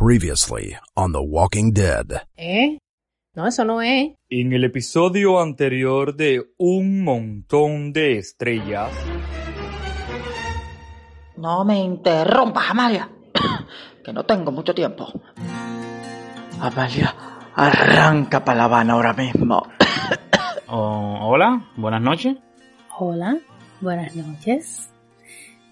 [0.00, 2.22] Previously on The Walking Dead.
[2.34, 2.78] ¿Eh?
[3.34, 4.12] No, eso no es.
[4.30, 8.90] En el episodio anterior de Un montón de estrellas,
[11.36, 13.10] No me interrumpas, Amalia,
[14.02, 15.06] que no tengo mucho tiempo.
[16.58, 17.14] Amalia,
[17.54, 19.62] arranca para La Habana ahora mismo.
[20.72, 22.36] Oh, hola, buenas noches.
[22.96, 23.38] Hola,
[23.80, 24.89] buenas noches.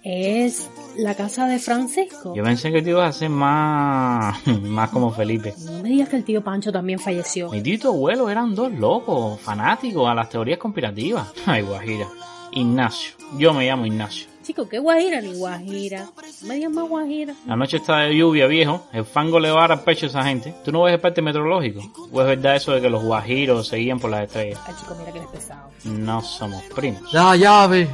[0.02, 2.34] ¿Es la casa de Francisco?
[2.34, 5.54] Yo pensé que te ibas a hacer más, más como Felipe.
[5.64, 7.50] No me digas que el tío Pancho también falleció.
[7.50, 11.28] Mi tío y tu abuelo eran dos locos, fanáticos a las teorías conspirativas.
[11.46, 12.06] Ay, Guajira.
[12.52, 13.12] Ignacio.
[13.36, 14.26] Yo me llamo Ignacio.
[14.42, 16.06] Chico, ¿qué guajira ni guajira?
[16.40, 17.34] No me digas más guajira.
[17.46, 18.86] La noche está de lluvia, viejo.
[18.94, 20.54] El fango le va a dar al pecho a esa gente.
[20.64, 21.82] ¿Tú no ves el parte meteorológico?
[22.10, 24.58] ¿O es verdad eso de que los guajiros seguían por las estrellas?
[24.66, 25.68] Ay, chico, mira que eres pesado.
[25.84, 27.12] No somos primos.
[27.12, 27.86] La llave,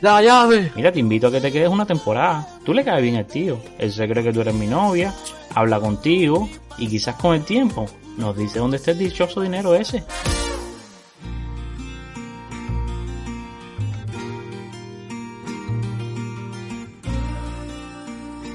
[0.00, 0.72] la llave.
[0.76, 2.46] Mira, te invito a que te quedes una temporada.
[2.64, 3.58] Tú le caes bien al tío.
[3.78, 5.14] Él se cree que tú eres mi novia,
[5.54, 7.86] habla contigo y quizás con el tiempo
[8.16, 10.04] nos dice dónde está el dichoso dinero ese.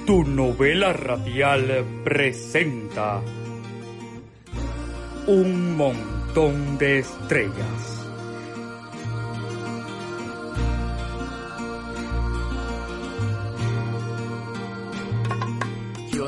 [0.10, 3.22] tu novela radial presenta
[5.28, 7.89] Un montón de estrellas.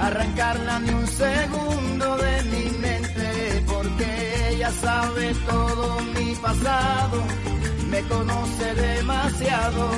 [0.00, 7.22] arrancarla ni un segundo de mi mente, porque ella sabe todo mi pasado,
[7.90, 9.90] me conoce demasiado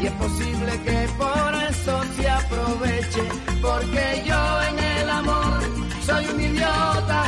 [0.00, 3.22] y es posible que por eso se aproveche,
[3.60, 5.60] porque yo en el amor
[6.06, 7.24] soy un idiota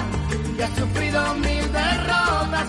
[0.57, 2.69] que ha sufrido mil derrotas,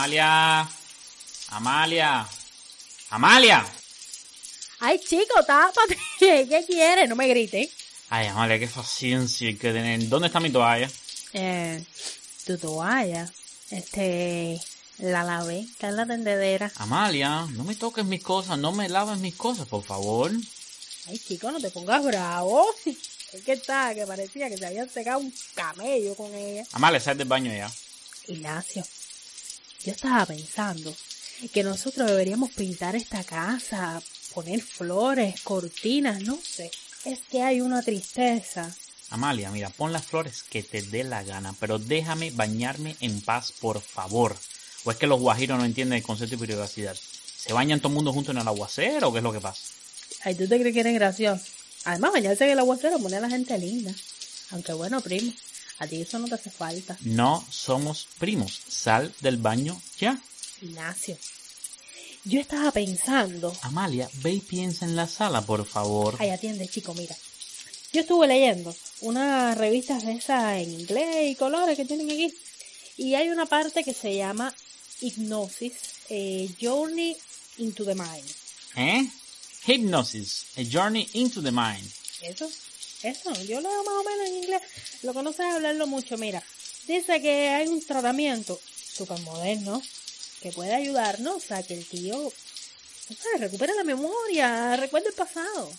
[0.00, 0.66] Amalia.
[1.50, 2.26] Amalia.
[3.10, 3.66] Amalia.
[4.80, 5.98] Ay, chico, tápate.
[6.18, 7.06] ¿Qué quieres?
[7.06, 7.68] No me grites.
[8.08, 10.08] Ay, Amalia, qué paciencia hay que tener.
[10.08, 10.90] ¿Dónde está mi toalla?
[11.34, 11.84] Eh,
[12.46, 13.30] tu toalla.
[13.68, 14.58] Este,
[15.00, 15.60] la lavé.
[15.60, 16.72] Está en la tendedera.
[16.76, 20.32] Amalia, no me toques mis cosas, no me laves mis cosas, por favor.
[21.08, 22.64] Ay, chico, no te pongas bravo.
[23.34, 26.64] Es que está, que parecía que se habían secado un camello con ella.
[26.72, 27.70] Amalia, sal del baño ya.
[28.26, 28.82] Ignacio,
[29.84, 30.94] yo estaba pensando
[31.52, 34.02] que nosotros deberíamos pintar esta casa,
[34.34, 36.70] poner flores, cortinas, no sé.
[37.04, 38.74] Es que hay una tristeza.
[39.08, 43.52] Amalia, mira, pon las flores que te dé la gana, pero déjame bañarme en paz,
[43.52, 44.36] por favor.
[44.84, 46.96] ¿O es que los guajiros no entienden el concepto de privacidad?
[46.96, 49.62] ¿Se bañan todo el mundo junto en el aguacero o qué es lo que pasa?
[50.22, 51.44] Ay, ¿tú te crees que eres gracioso?
[51.84, 53.92] Además, bañarse en el aguacero pone a la gente linda.
[54.50, 55.32] Aunque bueno, primo,
[55.80, 56.96] a ti eso no te hace falta.
[57.00, 58.60] No somos primos.
[58.68, 60.20] Sal del baño ya.
[60.62, 61.16] Ignacio,
[62.24, 63.52] yo estaba pensando...
[63.62, 66.16] Amalia, ve y piensa en la sala, por favor.
[66.18, 67.16] Ay, atiende, chico, mira.
[67.92, 72.32] Yo estuve leyendo unas revistas de esas en inglés y colores que tienen aquí.
[72.96, 74.54] Y hay una parte que se llama
[75.00, 75.72] Hipnosis,
[76.10, 77.16] eh, Journey
[77.58, 78.30] into the Mind.
[78.76, 79.10] ¿Eh?
[79.66, 81.86] Hypnosis, a journey into the mind.
[82.22, 82.50] Eso,
[83.02, 84.62] eso, yo leo más o menos en inglés.
[85.02, 86.16] Lo que no hablarlo mucho.
[86.18, 86.42] Mira,
[86.86, 88.60] dice que hay un tratamiento
[88.92, 89.82] súper moderno
[90.40, 92.32] que puede ayudarnos a que el tío, o
[93.08, 95.72] sea, recupere la memoria, recuerde el pasado.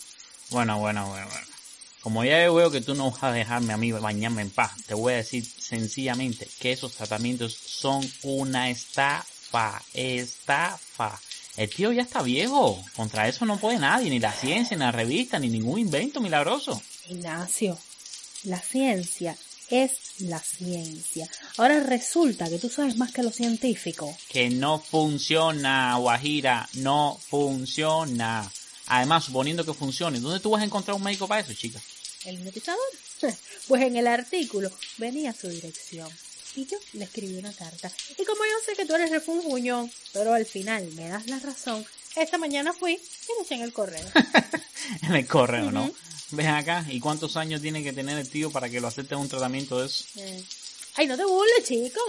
[0.50, 1.46] Bueno, bueno, bueno, bueno.
[2.02, 4.94] Como ya veo que tú no vas a dejarme a mí bañarme en paz, te
[4.94, 11.20] voy a decir sencillamente que esos tratamientos son una estafa, estafa.
[11.56, 12.82] El tío ya está viejo.
[12.96, 16.82] Contra eso no puede nadie, ni la ciencia, ni la revista, ni ningún invento milagroso.
[17.08, 17.78] Ignacio,
[18.44, 19.36] la ciencia
[19.70, 21.28] es la ciencia.
[21.56, 24.14] Ahora resulta que tú sabes más que los científicos.
[24.28, 28.50] Que no funciona, Guajira, no funciona.
[28.86, 31.80] Además, suponiendo que funcione, ¿dónde tú vas a encontrar un médico para eso, chica?
[32.24, 32.80] ¿El hipnotizador?
[33.68, 36.10] Pues en el artículo venía su dirección.
[36.56, 37.90] Y yo le escribí una carta.
[38.18, 41.86] Y como yo sé que tú eres refunfuñón, pero al final me das la razón,
[42.16, 44.04] esta mañana fui y le eché en el correo.
[45.02, 45.90] en el correo, ¿no?
[46.32, 49.28] Ven acá, ¿y cuántos años tiene que tener el tío para que lo acepte un
[49.28, 50.04] tratamiento de eso?
[50.16, 50.42] Eh,
[50.94, 52.00] Ay, no te burles, chico.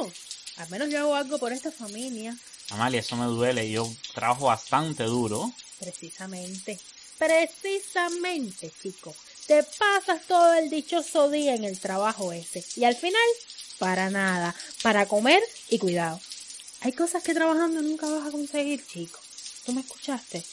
[0.58, 2.36] Al menos yo hago algo por esta familia.
[2.70, 3.70] Amalia, eso me duele.
[3.70, 5.52] Yo trabajo bastante duro.
[5.80, 6.80] Precisamente.
[7.18, 9.16] Precisamente, chico.
[9.48, 12.64] Te pasas todo el dichoso día en el trabajo ese.
[12.76, 13.22] Y al final,
[13.78, 14.56] para nada.
[14.82, 16.20] Para comer y cuidado.
[16.82, 19.20] Hay cosas que trabajando nunca vas a conseguir, chico.
[19.66, 20.44] ¿Tú me escuchaste?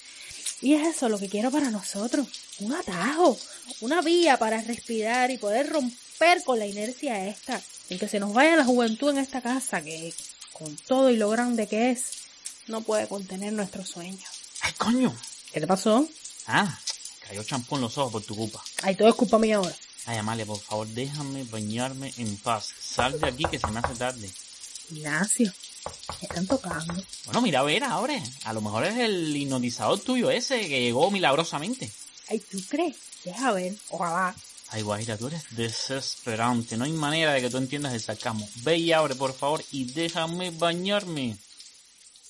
[0.62, 2.26] Y es eso lo que quiero para nosotros.
[2.58, 3.38] Un atajo.
[3.80, 7.60] Una vía para respirar y poder romper con la inercia esta.
[7.88, 10.12] En que se nos vaya la juventud en esta casa que,
[10.52, 12.12] con todo y lo grande que es,
[12.66, 14.28] no puede contener nuestros sueños.
[14.60, 15.16] ¡Ay, coño!
[15.52, 16.06] ¿Qué te pasó?
[16.46, 16.78] Ah,
[17.26, 18.62] cayó champú en los ojos por tu culpa.
[18.82, 19.74] Ay, todo es culpa mía ahora.
[20.06, 22.68] Ay, Amalia, por favor, déjame bañarme en paz.
[22.80, 24.30] Sal de aquí que se me hace tarde.
[24.90, 25.52] Ignacio,
[26.20, 26.94] están tocando.
[27.26, 28.14] Bueno, mira, a ver, ahora.
[28.44, 31.90] A lo mejor es el hipnotizador tuyo ese que llegó milagrosamente.
[32.28, 32.96] Ay, ¿tú crees?
[33.24, 34.34] Deja ver, ojalá.
[34.70, 36.76] Ay, Guajira, tú eres desesperante.
[36.76, 38.48] No hay manera de que tú entiendas el sarcasmo.
[38.62, 41.36] Ve y abre, por favor, y déjame bañarme.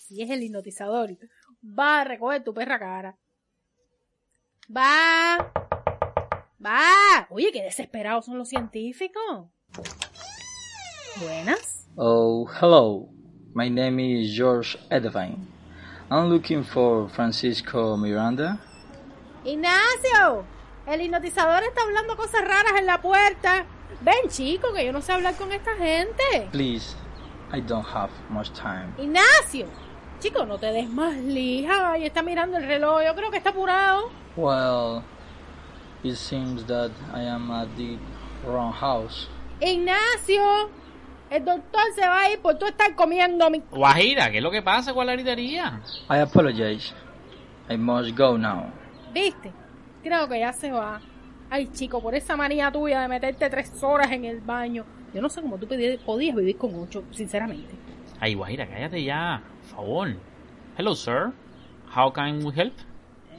[0.09, 1.17] Si es el hipnotizador,
[1.63, 3.19] va a recoger tu perra cara.
[4.75, 5.53] Va.
[6.65, 7.27] Va.
[7.31, 9.49] Oye, qué desesperados son los científicos.
[11.17, 11.87] Buenas.
[11.97, 13.20] Oh, hello.
[13.53, 15.47] My name is George Edevine.
[16.09, 18.61] I'm looking for Francisco Miranda.
[19.45, 20.45] Ignacio,
[20.87, 23.67] el hipnotizador está hablando cosas raras en la puerta.
[24.03, 26.49] Ven, chico, que yo no sé hablar con esta gente.
[26.53, 26.95] Please,
[27.53, 28.95] I don't have much time.
[28.99, 29.67] Ignacio,
[30.21, 31.99] chico, no te des más lija.
[31.99, 33.03] Y está mirando el reloj.
[33.05, 34.11] Yo creo que está apurado.
[34.37, 35.03] Well,
[36.05, 37.99] it seems that I am at the
[38.47, 39.29] wrong house.
[39.61, 40.71] Ignacio,
[41.31, 43.63] el doctor se va a ir por tú estar comiendo mi...
[43.71, 45.81] Guajira, ¿qué es lo que pasa con la gritería?
[46.11, 46.93] I apologize.
[47.69, 48.65] I must go now.
[49.15, 49.53] ¿Viste?
[50.03, 51.01] Creo que ya se va.
[51.49, 54.85] Ay, chico, por esa manía tuya de meterte tres horas en el baño.
[55.15, 55.69] Yo no sé cómo tú
[56.05, 57.75] podías vivir con ocho, sinceramente.
[58.19, 59.43] Ay, Guajira, cállate ya.
[59.63, 60.17] Por favor.
[60.77, 61.33] Hello, sir.
[61.95, 62.75] How can we help?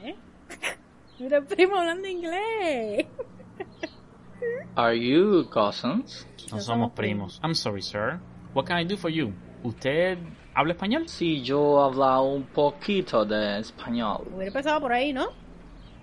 [0.04, 0.16] ¿Eh?
[1.20, 3.06] Mira el primo hablando inglés.
[4.81, 6.25] Are you cousins?
[6.51, 7.39] No somos primos.
[7.44, 8.19] I'm sorry, sir.
[8.56, 9.31] What can I do for you?
[9.62, 10.17] ¿Usted
[10.56, 11.08] habla español?
[11.08, 14.24] Sí, yo hablo un poquito de español.
[14.34, 15.27] Hubiera empezado por ahí, ¿no?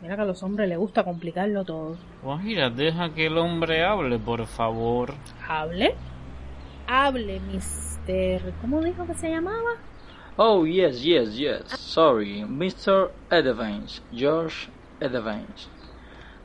[0.00, 1.96] Mira que a los hombres les gusta complicarlo todo.
[2.22, 5.12] Guajira, deja que el hombre hable, por favor.
[5.48, 5.96] ¿Hable?
[6.86, 8.54] Hable, mister...
[8.60, 9.72] ¿Cómo dijo que se llamaba?
[10.36, 11.64] Oh, yes, yes, yes.
[11.80, 13.10] Sorry, Mr.
[13.28, 14.68] Edevines, George
[15.00, 15.68] Edevines.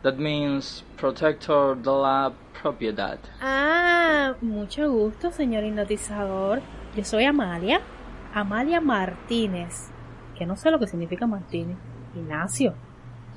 [0.04, 3.18] That means protector de la propiedad.
[3.42, 6.62] Ah, mucho gusto, señor hipnotizador.
[6.96, 7.80] Yo soy Amalia.
[8.34, 9.92] Amalia Martínez.
[10.38, 11.78] Que no sé lo que significa Martínez.
[12.16, 12.74] Ignacio.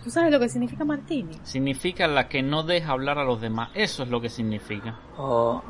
[0.02, 1.38] ¿Tú sabes lo que significa Martínez?
[1.44, 3.70] Significa la que no deja hablar a los demás.
[3.74, 4.98] Eso es lo que significa.
[5.16, 5.62] Oh,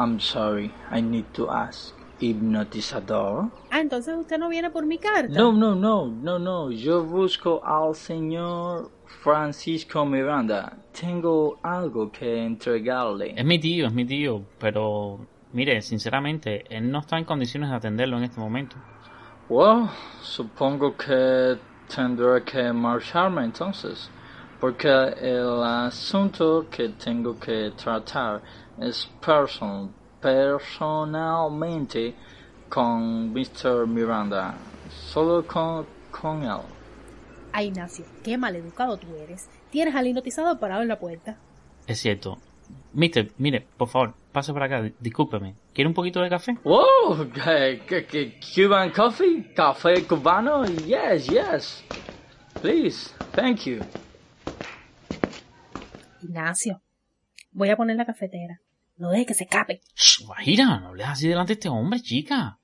[0.00, 0.72] I'm sorry.
[0.92, 1.94] I need to ask.
[2.18, 3.50] Hipnotizador?
[3.70, 5.28] Ah, entonces usted no viene por mi carta.
[5.28, 6.70] No, no, no, no, no.
[6.70, 10.76] Yo busco al señor Francisco Miranda.
[10.92, 13.34] Tengo algo que entregarle.
[13.36, 14.42] Es mi tío, es mi tío.
[14.58, 18.76] Pero, mire, sinceramente, él no está en condiciones de atenderlo en este momento.
[19.48, 19.88] Well,
[20.22, 21.56] supongo que
[21.94, 24.10] tendré que marcharme entonces,
[24.60, 28.42] porque el asunto que tengo que tratar
[28.80, 32.14] es person, personalmente
[32.68, 33.86] con Mr.
[33.86, 34.54] Miranda,
[34.90, 36.75] solo con, con él.
[37.58, 39.48] Ay, Ignacio, qué maleducado tú eres.
[39.70, 41.38] tienes al hipnotizador parado en la puerta.
[41.86, 42.36] Es cierto.
[42.92, 45.54] Mister, mire, por favor, pase por acá, discúlpeme.
[45.72, 46.54] ¿Quiere un poquito de café?
[46.64, 49.54] Wow, ¿qué- qué- qué- Cuban coffee?
[49.54, 50.66] ¿Café cubano?
[50.66, 51.84] Yes, yes.
[52.60, 53.78] Please, thank you.
[56.22, 56.82] Ignacio,
[57.52, 58.60] voy a poner la cafetera.
[58.98, 59.80] No deje que se escape.
[59.94, 62.58] Shh, Guajira, no hables así delante de este hombre, chica.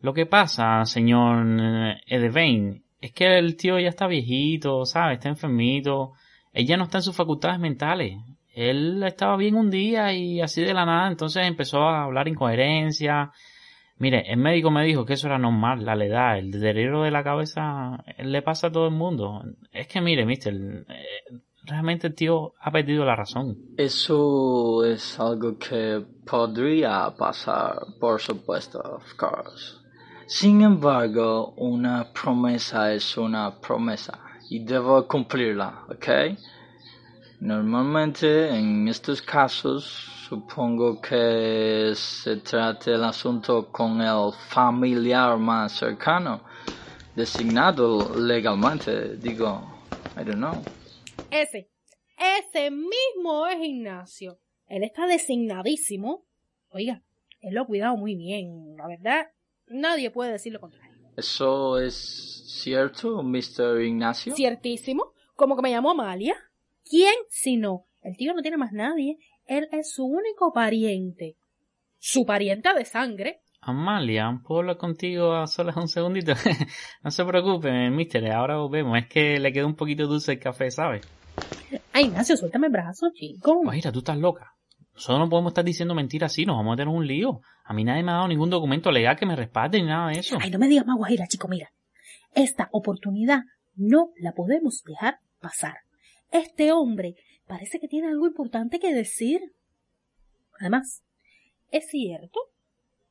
[0.00, 5.18] Lo que pasa, señor eh, Edevain, es que el tío ya está viejito, ¿sabes?
[5.18, 6.12] Está enfermito.
[6.52, 8.18] Él ya no está en sus facultades mentales.
[8.52, 13.30] Él estaba bien un día y así de la nada, entonces empezó a hablar incoherencia.
[13.98, 17.22] Mire, el médico me dijo que eso era normal, la edad, el deterioro de la
[17.22, 19.42] cabeza eh, le pasa a todo el mundo.
[19.72, 23.56] Es que mire, mister, eh, realmente el tío ha perdido la razón.
[23.76, 29.77] Eso es algo que podría pasar, por supuesto, of course.
[30.28, 34.20] Sin embargo, una promesa es una promesa
[34.50, 36.36] y debo cumplirla, ¿ok?
[37.40, 39.84] Normalmente en estos casos
[40.28, 46.42] supongo que se trata el asunto con el familiar más cercano,
[47.16, 49.62] designado legalmente, digo,
[50.14, 50.62] I don't know.
[51.30, 51.70] Ese,
[52.18, 54.40] ese mismo es Ignacio.
[54.66, 56.26] Él está designadísimo.
[56.68, 57.02] Oiga,
[57.40, 58.76] él lo ha cuidado muy bien.
[58.76, 59.28] La verdad,
[59.70, 60.96] nadie puede decir lo contrario.
[61.16, 63.82] ¿Eso es cierto, Mr.
[63.82, 64.34] Ignacio?
[64.34, 65.12] Ciertísimo.
[65.34, 66.36] Como que me llamó Amalia.
[66.84, 67.86] ¿Quién si no?
[68.02, 69.18] El tío no tiene más nadie.
[69.46, 71.36] Él es su único pariente.
[71.98, 73.42] Su parienta de sangre.
[73.60, 76.32] Amalia, ¿puedo hablar contigo a solas un segundito?
[77.02, 78.96] no se preocupe, mister, ahora volvemos.
[78.98, 81.06] Es que le quedó un poquito dulce el café, ¿sabes?
[81.92, 83.60] Ay, Ignacio, suéltame el brazo, chico.
[83.62, 84.54] Guajira, tú estás loca.
[84.94, 87.40] Nosotros no podemos estar diciendo mentiras así, nos vamos a tener un lío.
[87.68, 90.20] A mí nadie me ha dado ningún documento legal que me respalde ni nada de
[90.20, 90.38] eso.
[90.40, 91.70] Ay, no me digas más guajira, chico, mira.
[92.34, 93.42] Esta oportunidad
[93.76, 95.74] no la podemos dejar pasar.
[96.30, 99.52] Este hombre parece que tiene algo importante que decir.
[100.58, 101.02] Además,
[101.70, 102.40] es cierto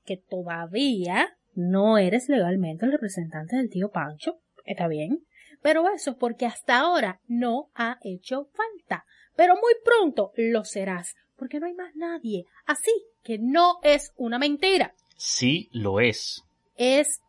[0.06, 4.40] que todavía no eres legalmente el representante del tío Pancho.
[4.66, 5.24] Está bien.
[5.62, 9.06] Pero eso es porque hasta ahora no ha hecho falta.
[9.36, 12.46] Pero muy pronto lo serás, porque no hay más nadie.
[12.66, 12.92] Así
[13.27, 16.43] que no es una mentira Sí, lo es.
[16.77, 17.19] es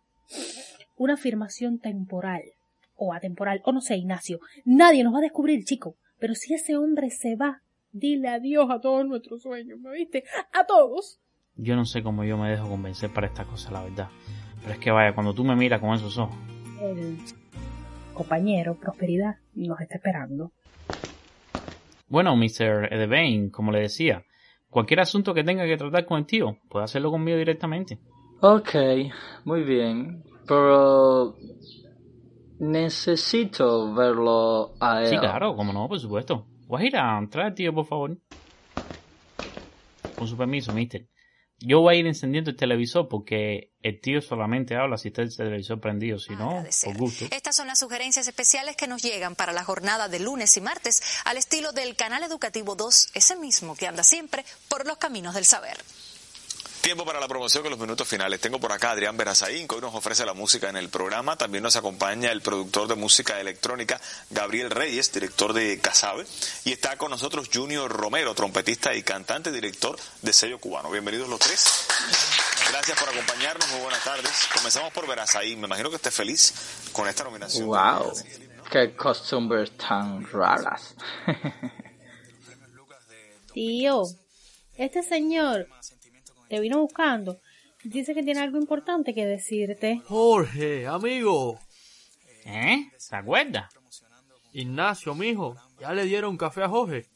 [0.97, 2.43] una afirmación temporal
[2.95, 4.39] o atemporal, o no sé, Ignacio.
[4.65, 5.97] Nadie nos va a descubrir, chico.
[6.21, 7.63] Pero si ese hombre se va,
[7.93, 10.23] dile adiós a todos nuestros sueños, ¿me viste?
[10.53, 11.19] A todos.
[11.57, 14.09] Yo no sé cómo yo me dejo convencer para esta cosa, la verdad.
[14.61, 16.37] Pero es que vaya, cuando tú me miras con esos ojos.
[16.81, 17.19] El
[18.15, 20.53] compañero Prosperidad nos está esperando.
[22.09, 22.93] Bueno, Mr.
[22.93, 24.25] Edevain, como le decía,
[24.71, 27.99] cualquier asunto que tenga que tratar con el tío, puede hacerlo conmigo directamente.
[28.41, 28.75] Ok,
[29.45, 30.25] muy bien.
[30.47, 31.37] Pero
[32.59, 35.09] necesito verlo a él.
[35.09, 36.47] Sí, claro, como no, por supuesto.
[36.67, 38.17] Guajira, trae al tío, por favor.
[40.17, 41.07] Con su permiso, mister.
[41.61, 45.35] Yo voy a ir encendiendo el televisor porque el tío solamente habla si está el
[45.35, 47.27] televisor prendido, si no, por gusto.
[47.33, 51.03] Estas son las sugerencias especiales que nos llegan para la jornada de lunes y martes
[51.25, 55.45] al estilo del canal educativo 2, ese mismo que anda siempre por los caminos del
[55.45, 55.79] saber.
[56.81, 58.41] Tiempo para la promoción con los minutos finales.
[58.41, 61.37] Tengo por acá a Adrián Berazaín, que hoy nos ofrece la música en el programa.
[61.37, 66.25] También nos acompaña el productor de música electrónica, Gabriel Reyes, director de Casabe.
[66.65, 70.91] Y está con nosotros Junior Romero, trompetista y cantante, director de Sello Cubano.
[70.91, 71.65] Bienvenidos los tres.
[72.71, 73.69] Gracias por acompañarnos.
[73.71, 74.49] Muy buenas tardes.
[74.55, 75.61] Comenzamos por Berazaín.
[75.61, 76.55] Me imagino que esté feliz
[76.93, 77.67] con esta nominación.
[77.67, 78.13] Wow,
[78.71, 80.95] qué costumbres tan raras.
[83.53, 84.05] Tío,
[84.77, 85.67] este señor
[86.49, 87.39] te vino buscando.
[87.85, 90.03] Dice que tiene algo importante que decirte.
[90.07, 91.59] Jorge, amigo.
[92.45, 92.87] ¿Eh?
[92.97, 93.69] ¿Se acuerda?
[94.53, 95.55] Ignacio, mijo.
[95.81, 97.07] Ya le dieron café a Jorge.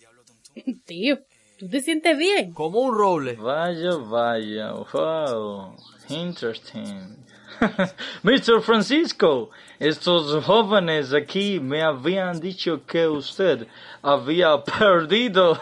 [0.87, 1.19] Tío,
[1.59, 2.53] ¿tú te sientes bien?
[2.53, 3.35] Como un roble.
[3.35, 5.75] Vaya, vaya, wow,
[6.09, 7.22] interesting.
[8.23, 8.61] Mr.
[8.61, 13.67] Francisco, estos jóvenes aquí me habían dicho que usted
[14.03, 15.59] había perdido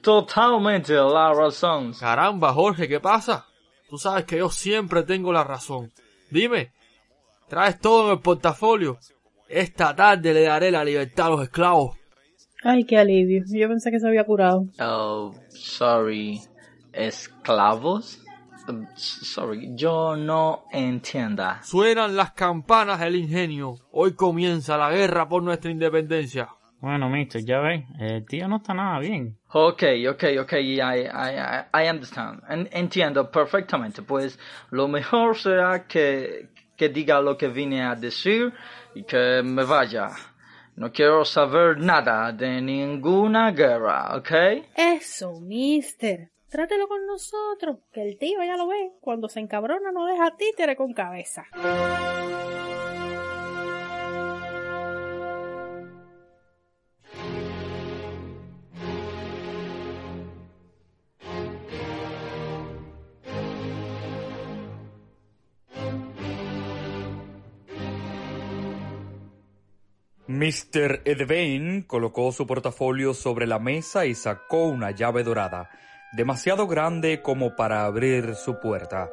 [0.00, 1.94] totalmente la razón.
[1.94, 3.46] Caramba, Jorge, ¿qué pasa?
[3.88, 5.92] Tú sabes que yo siempre tengo la razón.
[6.30, 6.72] Dime,
[7.48, 8.98] ¿traes todo en el portafolio?
[9.48, 11.96] Esta tarde le daré la libertad a los esclavos.
[12.64, 13.44] Ay, qué alivio.
[13.46, 14.66] Yo pensé que se había curado.
[14.80, 16.40] Oh, sorry,
[16.92, 18.25] esclavos?
[18.68, 21.60] Um, Sorry, yo no entienda.
[21.62, 23.76] Suenan las campanas del ingenio.
[23.92, 26.48] Hoy comienza la guerra por nuestra independencia.
[26.80, 29.38] Bueno, mister, ya ves, el tío no está nada bien.
[29.52, 32.42] Okay, okay, okay, I, I, I, I understand.
[32.48, 34.02] En- entiendo perfectamente.
[34.02, 34.38] Pues
[34.70, 38.52] lo mejor será que, que diga lo que vine a decir
[38.94, 40.10] y que me vaya.
[40.76, 44.30] No quiero saber nada de ninguna guerra, ¿ok?
[44.76, 46.30] Eso, mister.
[46.56, 48.92] Trátelo con nosotros, que el tío ya lo ve.
[49.02, 51.44] Cuando se encabrona no deja títere con cabeza.
[70.26, 71.02] Mr.
[71.04, 75.70] Edvain colocó su portafolio sobre la mesa y sacó una llave dorada,
[76.16, 79.10] demasiado grande como para abrir su puerta.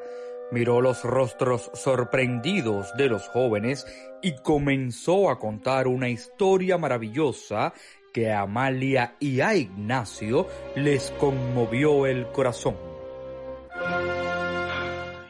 [0.52, 3.86] Miró los rostros sorprendidos de los jóvenes
[4.22, 7.74] y comenzó a contar una historia maravillosa
[8.14, 12.78] que a Amalia y a Ignacio les conmovió el corazón.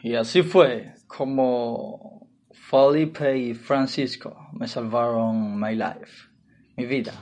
[0.02, 6.28] Y así fue como Felipe y Francisco me salvaron my life,
[6.76, 7.14] mi vida,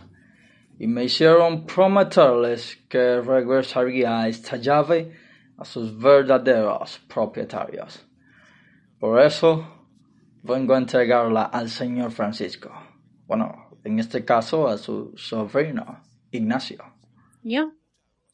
[0.82, 5.12] y me hicieron prometerles que regresaría esta llave
[5.56, 8.04] a sus verdaderos propietarios.
[8.98, 9.86] Por eso
[10.42, 12.72] vengo a entregarla al señor Francisco.
[13.28, 16.82] Bueno, en este caso a su sobrino, Ignacio.
[17.44, 17.74] Yo.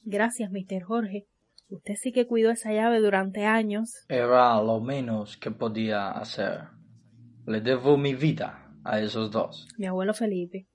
[0.04, 1.26] Gracias, mister Jorge.
[1.68, 4.06] Usted sí que cuidó esa llave durante años.
[4.08, 6.62] Era lo menos que podía hacer.
[7.46, 9.68] Le debo mi vida a esos dos.
[9.76, 10.66] Mi abuelo Felipe.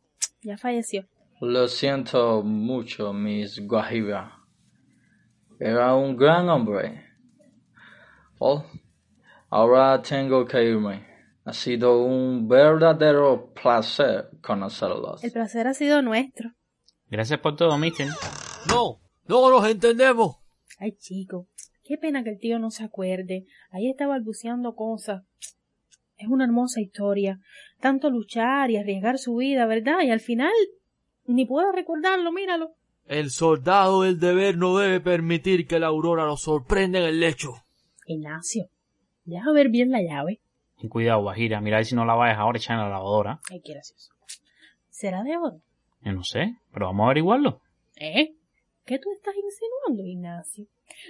[0.44, 1.08] Ya falleció.
[1.46, 4.40] Lo siento mucho, Miss Guajira.
[5.60, 7.04] Era un gran hombre.
[8.40, 8.64] Oh,
[9.50, 11.06] ahora tengo que irme.
[11.44, 15.22] Ha sido un verdadero placer conocerlos.
[15.22, 16.54] El placer ha sido nuestro.
[17.10, 18.08] Gracias por todo, mister.
[18.70, 20.38] No, no nos entendemos.
[20.80, 21.50] Ay, chico.
[21.84, 23.48] Qué pena que el tío no se acuerde.
[23.70, 25.24] Ahí está balbuceando cosas.
[26.16, 27.42] Es una hermosa historia.
[27.82, 30.04] Tanto luchar y arriesgar su vida, ¿verdad?
[30.06, 30.54] Y al final
[31.26, 32.72] ni puedo recordarlo, míralo.
[33.06, 37.54] El soldado del deber no debe permitir que la aurora lo sorprenda en el lecho.
[38.06, 38.70] Ignacio,
[39.26, 40.40] deja ver bien la llave.
[40.80, 41.62] Ten cuidado, Guajira.
[41.62, 43.40] Mira a ver si no la vayas ahora a echar en la lavadora.
[43.50, 44.14] Ay, qué gracioso.
[44.90, 45.62] ¿Será de oro?
[46.02, 47.62] Yo no sé, pero vamos a averiguarlo.
[47.96, 48.36] ¿Eh?
[48.86, 50.66] ¿Qué tú estás insinuando, Ignacio?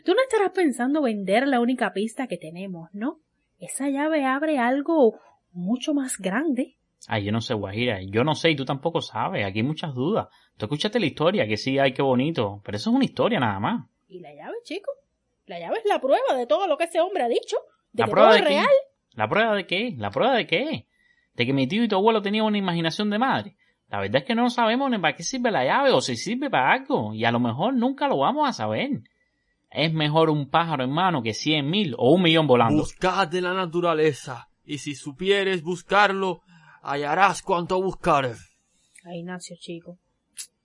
[0.06, 3.20] Tú no estarás pensando vender la única pista que tenemos, ¿no?
[3.60, 5.20] Esa llave abre algo
[5.52, 6.78] mucho más grande.
[7.08, 8.00] Ay, yo no sé, Guajira.
[8.02, 9.46] Yo no sé y tú tampoco sabes.
[9.46, 10.28] Aquí hay muchas dudas.
[10.58, 12.62] Tú escuchaste la historia, que sí, ay, qué bonito.
[12.64, 13.86] Pero eso es una historia nada más.
[14.08, 14.92] ¿Y la llave, chico?
[15.46, 17.58] La llave es la prueba de todo lo que ese hombre ha dicho.
[17.92, 18.54] De ¿La que prueba todo de es qué?
[18.54, 18.76] real.
[19.16, 19.94] ¿La prueba de qué?
[19.98, 20.88] ¿La prueba de qué?
[21.36, 23.56] De que mi tío y tu abuelo tenían una imaginación de madre.
[23.90, 26.50] La verdad es que no sabemos ni para qué sirve la llave o si sirve
[26.50, 27.14] para algo.
[27.14, 29.02] Y a lo mejor nunca lo vamos a saber.
[29.70, 32.82] Es mejor un pájaro en mano que cien mil o un millón volando.
[32.84, 36.42] Buscad en la naturaleza, y si supieres buscarlo,
[36.84, 38.56] hallarás cuanto buscares.
[39.06, 39.98] Ay, Ignacio, chico.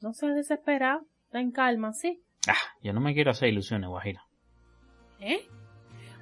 [0.00, 1.00] No seas desesperado.
[1.31, 2.22] Ten calma, ¿sí?
[2.46, 4.22] Ah, yo no me quiero hacer ilusiones, Guajira.
[5.20, 5.46] ¿Eh?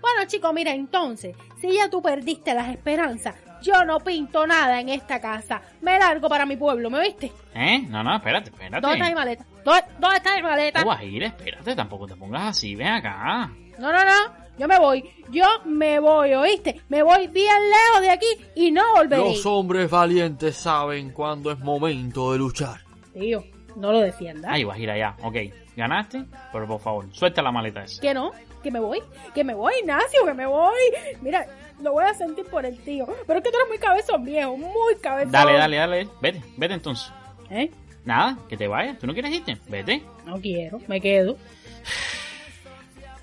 [0.01, 4.89] Bueno, chico, mira, entonces, si ya tú perdiste las esperanzas, yo no pinto nada en
[4.89, 5.63] esta casa.
[5.81, 7.33] Me largo para mi pueblo, ¿me viste?
[7.55, 7.83] ¿Eh?
[7.89, 8.81] No, no, espérate, espérate.
[8.81, 9.47] ¿Dónde está mi maleta?
[9.65, 10.83] ¿Dónde, dónde está mi maleta?
[10.83, 13.51] Guajira, espérate, tampoco te pongas así, ven acá.
[13.79, 14.46] No, no, no.
[14.59, 15.05] Yo me voy.
[15.31, 16.81] Yo me voy, ¿oíste?
[16.88, 19.23] Me voy bien lejos de aquí y no volveré.
[19.23, 22.81] Los hombres valientes saben cuándo es momento de luchar.
[23.12, 23.45] Tío,
[23.77, 24.51] no lo defiendas.
[24.53, 25.37] Ay, Guajira, ya, ok.
[25.77, 26.25] ¿Ganaste?
[26.53, 28.01] Pero por favor, suelta la maleta esa.
[28.01, 29.03] Que no, que me voy,
[29.35, 30.81] que me voy, Ignacio, que me voy.
[31.21, 31.47] Mira,
[31.83, 33.07] lo voy a sentir por el tío.
[33.27, 35.33] Pero es que tú eres muy cabezón, viejo, muy cabezón.
[35.33, 36.09] Dale, dale, dale.
[36.23, 37.12] Vete, vete entonces.
[37.51, 37.71] ¿Eh?
[38.07, 38.99] Nada, que te vayas.
[38.99, 39.59] ¿Tú no quieres irte?
[39.69, 40.03] Vete.
[40.25, 41.37] No quiero, me quedo.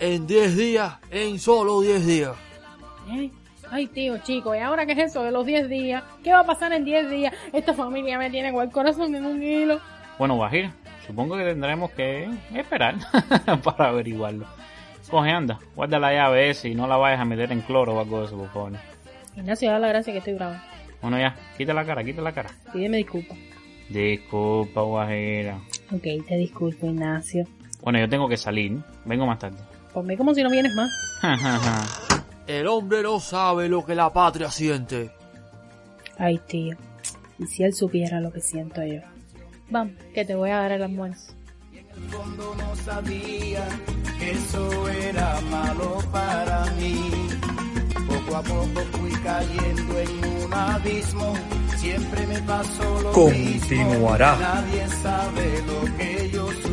[0.03, 2.35] En 10 días, en solo 10 días.
[3.09, 3.31] ¿Eh?
[3.71, 6.03] Ay, tío, chico, ¿y ahora qué es eso de los 10 días?
[6.21, 7.33] ¿Qué va a pasar en 10 días?
[7.53, 9.79] Esta familia me tiene con el corazón en un hilo.
[10.19, 10.73] Bueno, Guajira,
[11.07, 12.95] supongo que tendremos que esperar
[13.63, 14.45] para averiguarlo.
[15.09, 18.01] Coge, anda, guarda la llave esa y no la vayas a meter en cloro o
[18.01, 18.73] algo de eso, por favor.
[19.37, 20.57] Ignacio, da la gracia que estoy bravo.
[21.01, 22.49] Bueno, ya, quita la cara, quita la cara.
[22.73, 23.37] Pídeme disculpas.
[23.87, 25.61] Disculpa, Guajira.
[25.93, 27.47] Ok, te disculpo, Ignacio.
[27.81, 28.79] Bueno, yo tengo que salir.
[29.05, 29.59] Vengo más tarde.
[29.93, 30.89] Por mí como si no vienes más.
[32.47, 35.11] El hombre no sabe lo que la patria siente.
[36.17, 36.75] Ay, tío.
[37.39, 38.99] Y si él supiera lo que siento yo.
[39.69, 41.33] Vamos, que te voy a dar el almuerzo.
[42.09, 43.65] fondo no sabía
[44.19, 47.09] que eso era malo para mí.
[48.07, 51.33] Poco a poco fui cayendo en un abismo.
[51.77, 54.35] Siempre me pasó lo Continuará.
[54.35, 54.47] mismo.
[54.53, 56.72] Nadie sabe lo que yo sufrí.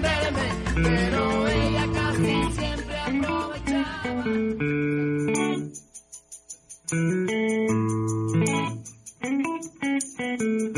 [0.00, 2.96] defenderme, pero ella casi siempre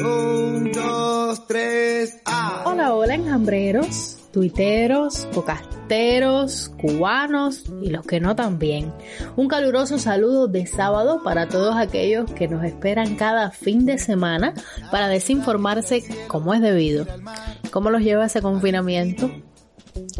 [0.04, 2.62] Un, dos, tres, ah.
[2.66, 8.92] Hola, hola, enjambreros, tuiteros, pocasteros, cubanos y los que no también.
[9.36, 14.54] Un caluroso saludo de sábado para todos aquellos que nos esperan cada fin de semana
[14.90, 17.06] para desinformarse como es debido.
[17.70, 19.30] ¿Cómo los lleva ese confinamiento?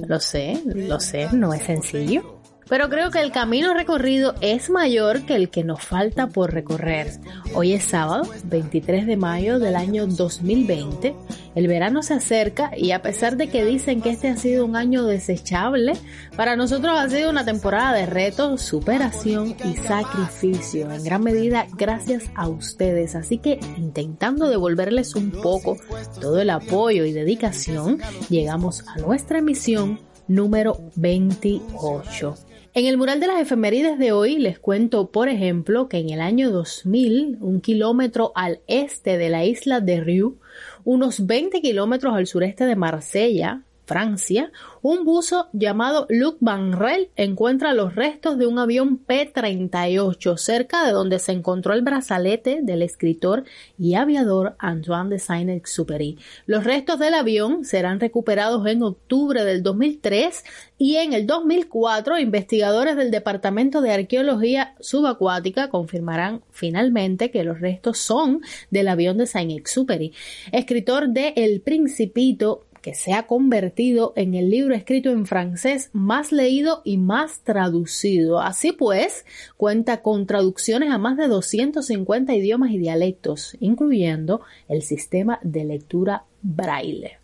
[0.07, 2.42] Lo sé, lo sé, no es sencillo.
[2.69, 7.09] Pero creo que el camino recorrido es mayor que el que nos falta por recorrer.
[7.55, 11.15] Hoy es sábado, 23 de mayo del año 2020.
[11.55, 14.77] El verano se acerca y a pesar de que dicen que este ha sido un
[14.77, 15.93] año desechable,
[16.37, 22.25] para nosotros ha sido una temporada de retos, superación y sacrificio, en gran medida gracias
[22.35, 23.15] a ustedes.
[23.15, 25.77] Así que intentando devolverles un poco
[26.21, 27.99] todo el apoyo y dedicación,
[28.31, 32.35] llegamos a nuestra emisión número 28.
[32.75, 36.23] En el mural de las efemérides de hoy les cuento, por ejemplo, que en el
[36.23, 40.39] año 2000, un kilómetro al este de la isla de Riu,
[40.83, 43.61] unos 20 kilómetros al sureste de Marsella,
[43.93, 44.51] Francia,
[44.81, 50.93] un buzo llamado Luc Van Rel encuentra los restos de un avión P-38 cerca de
[50.93, 53.45] donde se encontró el brazalete del escritor
[53.79, 56.17] y aviador Antoine de Saint-Exupéry.
[56.47, 60.43] Los restos del avión serán recuperados en octubre del 2003
[60.79, 67.99] y en el 2004 investigadores del Departamento de Arqueología Subacuática confirmarán finalmente que los restos
[67.99, 70.15] son del avión de Saint-Exupéry.
[70.51, 76.33] Escritor de El Principito que se ha convertido en el libro escrito en francés más
[76.33, 78.41] leído y más traducido.
[78.41, 79.25] Así pues,
[79.57, 86.25] cuenta con traducciones a más de 250 idiomas y dialectos, incluyendo el sistema de lectura
[86.43, 87.23] braille.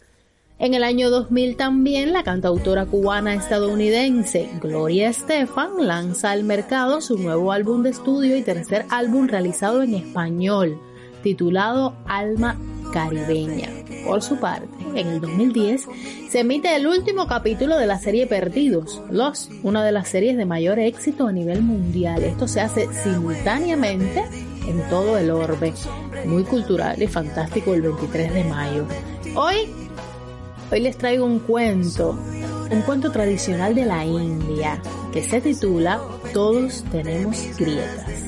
[0.60, 7.16] En el año 2000 también la cantautora cubana estadounidense Gloria Estefan lanza al mercado su
[7.16, 10.80] nuevo álbum de estudio y tercer álbum realizado en español,
[11.22, 12.56] titulado Alma
[12.92, 13.68] Caribeña.
[14.06, 15.86] Por su parte, en el 2010
[16.30, 20.46] se emite el último capítulo de la serie Perdidos, Los, una de las series de
[20.46, 22.22] mayor éxito a nivel mundial.
[22.22, 24.24] Esto se hace simultáneamente
[24.66, 25.72] en todo el orbe.
[26.24, 28.86] Muy cultural y fantástico el 23 de mayo.
[29.34, 29.68] Hoy,
[30.70, 32.18] hoy les traigo un cuento,
[32.70, 34.80] un cuento tradicional de la India
[35.12, 36.00] que se titula
[36.32, 38.27] Todos tenemos grietas.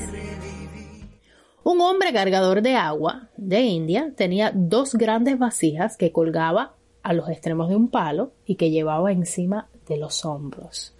[1.71, 7.29] Un hombre cargador de agua de India tenía dos grandes vasijas que colgaba a los
[7.29, 10.93] extremos de un palo y que llevaba encima de los hombros.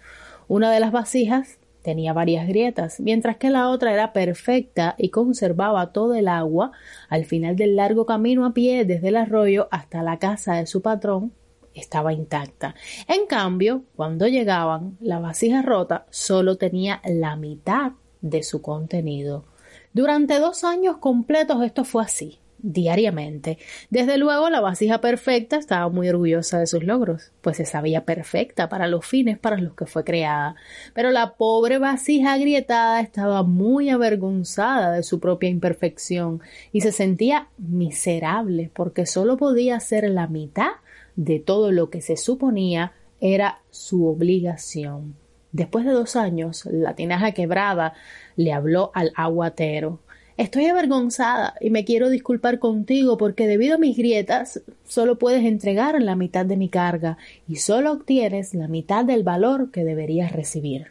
[0.48, 5.92] Una de las vasijas tenía varias grietas, mientras que la otra era perfecta y conservaba
[5.92, 6.72] todo el agua
[7.10, 10.80] al final del largo camino a pie desde el arroyo hasta la casa de su
[10.80, 11.34] patrón
[11.74, 12.74] estaba intacta.
[13.08, 19.51] En cambio, cuando llegaban, la vasija rota solo tenía la mitad de su contenido.
[19.92, 23.58] Durante dos años completos esto fue así, diariamente.
[23.90, 28.68] Desde luego la vasija perfecta estaba muy orgullosa de sus logros, pues se sabía perfecta
[28.68, 30.54] para los fines para los que fue creada.
[30.94, 36.40] Pero la pobre vasija agrietada estaba muy avergonzada de su propia imperfección
[36.72, 40.70] y se sentía miserable porque solo podía hacer la mitad
[41.16, 45.21] de todo lo que se suponía era su obligación.
[45.52, 47.92] Después de dos años, la tinaja quebrada
[48.36, 50.00] le habló al aguatero.
[50.38, 56.00] Estoy avergonzada y me quiero disculpar contigo porque debido a mis grietas solo puedes entregar
[56.00, 60.88] la mitad de mi carga y solo obtienes la mitad del valor que deberías recibir.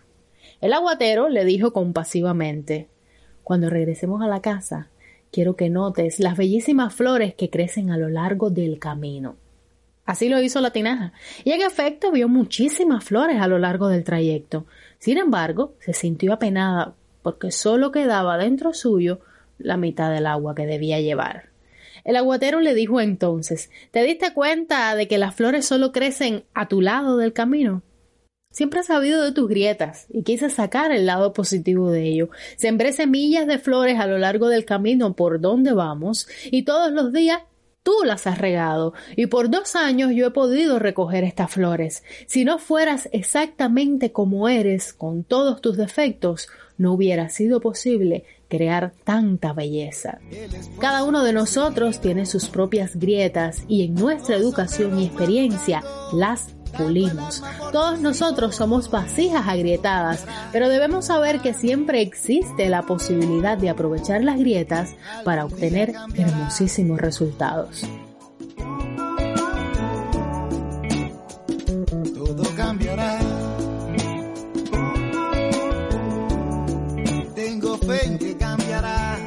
[0.62, 2.88] El aguatero le dijo compasivamente
[3.44, 4.90] Cuando regresemos a la casa,
[5.32, 9.38] quiero que notes las bellísimas flores que crecen a lo largo del camino.
[10.06, 14.04] Así lo hizo la tinaja, y en efecto vio muchísimas flores a lo largo del
[14.04, 14.66] trayecto.
[14.98, 19.22] Sin embargo, se sintió apenada porque solo quedaba dentro suyo
[19.60, 21.50] la mitad del agua que debía llevar.
[22.04, 26.68] El aguatero le dijo entonces ¿Te diste cuenta de que las flores solo crecen a
[26.68, 27.84] tu lado del camino?
[28.52, 32.30] Siempre he sabido de tus grietas y quise sacar el lado positivo de ello.
[32.58, 37.14] Sembré semillas de flores a lo largo del camino por donde vamos y todos los
[37.14, 37.40] días
[37.84, 42.04] Tú las has regado y por dos años yo he podido recoger estas flores.
[42.28, 48.92] Si no fueras exactamente como eres, con todos tus defectos, no hubiera sido posible crear
[49.04, 50.20] tanta belleza.
[50.80, 56.54] Cada uno de nosotros tiene sus propias grietas y en nuestra educación y experiencia las
[56.72, 57.44] pulimos.
[57.72, 64.24] Todos nosotros somos vasijas agrietadas, pero debemos saber que siempre existe la posibilidad de aprovechar
[64.24, 67.86] las grietas para obtener hermosísimos resultados.
[72.14, 73.20] Todo cambiará.
[77.36, 79.18] Tengo fe en que cambiará.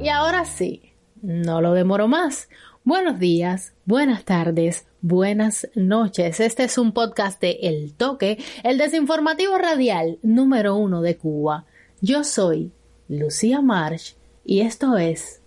[0.00, 0.89] Y ahora sí,
[1.22, 2.48] no lo demoro más.
[2.84, 6.40] Buenos días, buenas tardes, buenas noches.
[6.40, 11.66] Este es un podcast de El Toque, el desinformativo radial número uno de Cuba.
[12.00, 12.72] Yo soy
[13.08, 15.42] Lucía March y esto es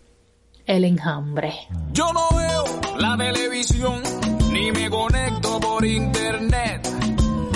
[0.66, 1.54] El Enjambre.
[1.92, 4.04] Yo no veo la televisión
[4.52, 6.88] ni me conecto por internet.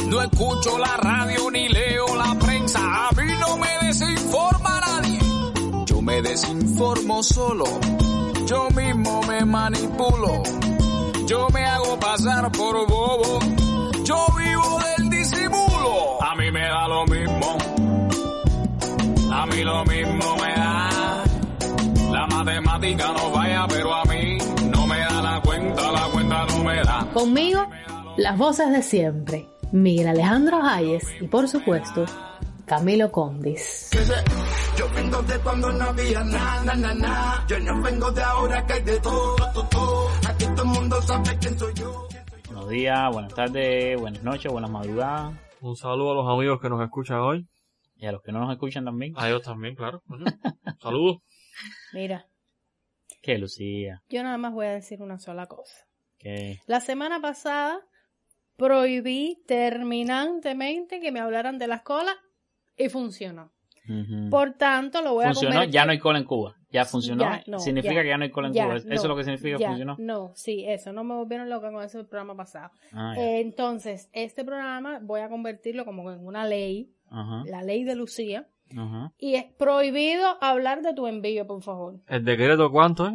[0.07, 2.79] No escucho la radio ni leo la prensa.
[3.07, 4.66] A mí no me desinforma
[6.17, 7.65] me desinformo solo.
[8.45, 10.41] Yo mismo me manipulo.
[11.27, 13.39] Yo me hago pasar por bobo.
[14.03, 16.21] Yo vivo del disimulo.
[16.23, 17.57] A mí me da lo mismo.
[19.31, 21.23] A mí lo mismo me da.
[22.11, 24.37] La matemática no vaya, pero a mí
[24.71, 27.07] no me da la cuenta, la cuenta no me da.
[27.13, 27.67] Conmigo,
[28.17, 29.47] las voces de siempre.
[29.71, 32.05] Miguel Alejandro Hayes y por supuesto,
[32.67, 33.89] Camilo Condis.
[34.77, 37.45] Yo vengo de cuando no había nada, na, na, na.
[37.47, 40.09] Yo no vengo de ahora que hay de todo, todo, todo.
[40.27, 42.07] Aquí todo el mundo sabe quién soy yo.
[42.47, 45.33] Buenos días, buenas tardes, buenas noches, buenas madrugadas.
[45.61, 47.47] Un saludo a los amigos que nos escuchan hoy.
[47.95, 49.13] Y a los que no nos escuchan también.
[49.15, 50.03] A ellos también, claro.
[50.81, 51.19] Saludos.
[51.93, 52.27] Mira,
[53.21, 54.03] ¿Qué, Lucía?
[54.09, 55.87] yo nada más voy a decir una sola cosa.
[56.17, 56.59] ¿Qué?
[56.67, 57.79] La semana pasada
[58.57, 62.15] prohibí terminantemente que me hablaran de las colas
[62.77, 63.51] y funcionó.
[64.29, 66.55] Por tanto, lo voy a Funcionó, ya no hay cola en Cuba.
[66.69, 67.23] Ya funcionó.
[67.23, 68.75] Ya, no, significa ya, que ya no hay cola en ya, Cuba.
[68.75, 69.95] Eso no, es lo que significa ya, funcionó.
[69.99, 70.91] No, sí, eso.
[70.91, 72.71] No me volvieron loca con ese programa pasado.
[72.91, 73.13] Ah.
[73.17, 77.95] Eh, entonces, este programa voy a convertirlo como en una ley, Ajá, la ley de
[77.95, 78.47] Lucía.
[79.17, 82.01] Y es prohibido hablar de tu envío, por favor.
[82.07, 83.13] ¿El decreto cuánto es?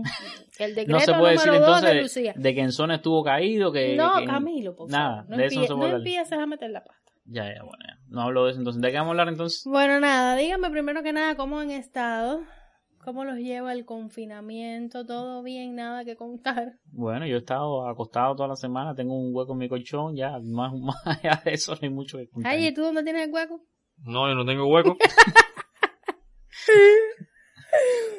[0.59, 2.35] El decreto No se puede decir número 2 entonces de de, Lucía.
[2.35, 3.95] de que en zona estuvo caído, que...
[3.95, 5.31] no, que- Camilo, por Nada, favor.
[5.31, 7.02] No, de eso no se puede empieces a meter la pata.
[7.25, 7.99] Ya, ya, bueno, ya.
[8.09, 8.83] No hablo de eso entonces.
[8.83, 9.63] ¿De qué vamos a hablar entonces?
[9.65, 12.43] Bueno, nada, díganme primero que nada cómo han estado,
[13.05, 16.75] cómo los lleva el confinamiento, todo bien, nada que contar.
[16.87, 20.39] Bueno, yo he estado acostado toda la semana, tengo un hueco en mi colchón, ya,
[20.41, 22.53] más, más allá de eso no hay mucho que contar.
[22.53, 23.63] Ay, ¿y tú dónde tienes el hueco?
[23.99, 24.97] No, yo no tengo hueco.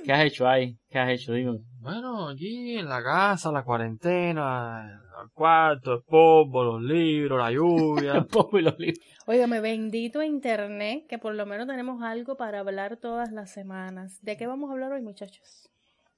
[0.04, 0.78] ¿Qué has hecho ahí?
[0.90, 1.34] ¿Qué has hecho?
[1.34, 1.60] Dime.
[1.80, 8.14] Bueno, aquí en la casa, la cuarentena, el cuarto, el polvo, los libros, la lluvia.
[8.18, 9.00] El polvo y los libros.
[9.26, 14.20] Óigame, bendito internet, que por lo menos tenemos algo para hablar todas las semanas.
[14.22, 15.70] ¿De qué vamos a hablar hoy, muchachos?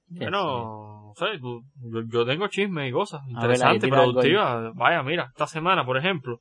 [0.08, 4.74] Bueno, no sé, tú- yo, yo tengo chismes y cosas interesantes, productivas.
[4.76, 6.39] Vaya, mira, esta semana, por ejemplo,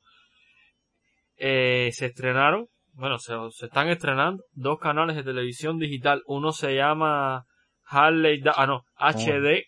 [1.37, 6.21] eh, se estrenaron, bueno, se, se están estrenando dos canales de televisión digital.
[6.27, 7.45] Uno se llama
[7.85, 9.63] Harley, Da- ah, no, HD,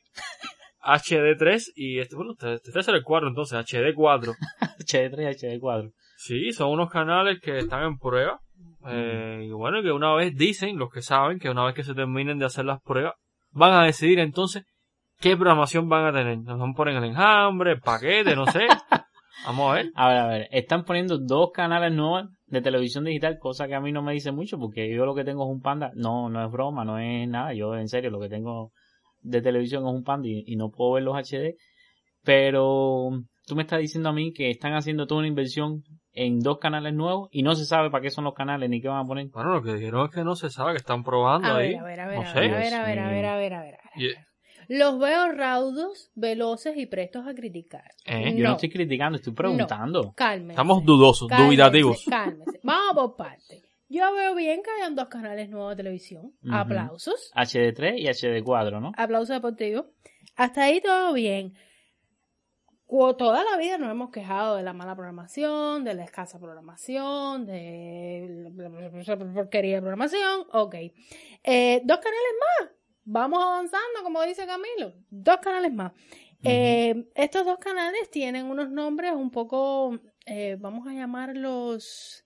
[0.87, 4.33] HD3 y este, bueno, este, es el 4 entonces, HD4.
[4.79, 5.91] HD3 y HD4.
[6.15, 8.39] Sí, son unos canales que están en prueba.
[8.89, 11.93] Eh, y bueno, que una vez dicen, los que saben, que una vez que se
[11.93, 13.13] terminen de hacer las pruebas,
[13.51, 14.63] van a decidir entonces
[15.19, 16.37] qué programación van a tener.
[16.39, 18.67] Nos van a poner el enjambre, el paquete, no sé.
[19.45, 19.91] Vamos a ver.
[19.95, 23.81] A ver, a ver, están poniendo dos canales nuevos de televisión digital, cosa que a
[23.81, 25.91] mí no me dice mucho, porque yo lo que tengo es un panda.
[25.95, 27.53] No, no es broma, no es nada.
[27.53, 28.71] Yo, en serio, lo que tengo
[29.21, 31.55] de televisión es un panda y, y no puedo ver los HD.
[32.23, 33.09] Pero
[33.45, 36.93] tú me estás diciendo a mí que están haciendo toda una inversión en dos canales
[36.93, 39.27] nuevos y no se sabe para qué son los canales ni qué van a poner.
[39.27, 41.69] Bueno, lo que dijeron es que no se sabe, que están probando A ahí.
[41.69, 42.39] ver, a ver, a ver, no a sé.
[42.41, 43.79] ver, a ver, a ver, a ver, a ver, a ver.
[43.95, 44.13] Y-
[44.69, 47.89] Los veo raudos, veloces y prestos a criticar.
[48.05, 48.33] ¿Eh?
[48.35, 50.03] Yo no estoy criticando, estoy preguntando.
[50.03, 50.51] No, cálmense.
[50.51, 52.05] Estamos dudosos, Cálmense, dubitativos.
[52.09, 52.59] Cálmense.
[52.63, 53.61] Vamos por parte.
[53.89, 56.33] Yo veo bien que hayan dos canales nuevos de televisión.
[56.51, 57.31] Aplausos.
[57.35, 58.91] HD3 y HD4, ¿no?
[58.97, 59.85] Aplausos deportivos.
[60.35, 61.53] Hasta ahí todo bien.
[62.89, 68.51] Toda la vida nos hemos quejado de la mala programación, de la escasa programación, de
[68.55, 70.45] la porquería de programación.
[70.53, 70.75] Ok.
[71.43, 72.69] Eh, dos canales más.
[73.03, 74.93] Vamos avanzando, como dice Camilo.
[75.09, 75.91] Dos canales más.
[76.43, 82.25] Eh, estos dos canales tienen unos nombres un poco eh, vamos a llamarlos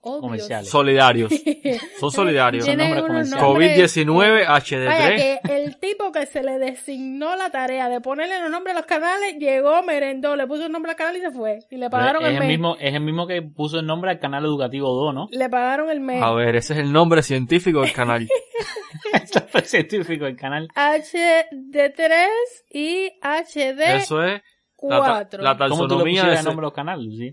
[0.00, 0.20] obvios.
[0.20, 0.68] Comerciales.
[0.68, 1.32] Solidarios.
[1.98, 2.64] Son solidarios.
[2.64, 5.40] Tienen unos nombres- COVID-19, Vaya, HD3.
[5.42, 8.86] que el tipo que se le designó la tarea de ponerle los nombres a los
[8.86, 11.60] canales, llegó, merendó, le puso el nombre al canal y se fue.
[11.70, 12.48] Y le pagaron es, el el mes.
[12.48, 15.28] mismo, es el mismo que puso el nombre al canal educativo 2, ¿no?
[15.30, 16.22] Le pagaron el mes.
[16.22, 18.28] A ver, ese es el nombre científico del canal.
[19.54, 20.68] el científico del canal.
[20.74, 22.26] HD3
[22.70, 24.42] y HD Eso es
[24.82, 25.42] la, ta- 4.
[25.42, 27.32] la ¿Cómo tú le de el ese- nombre a los canales, Lucía?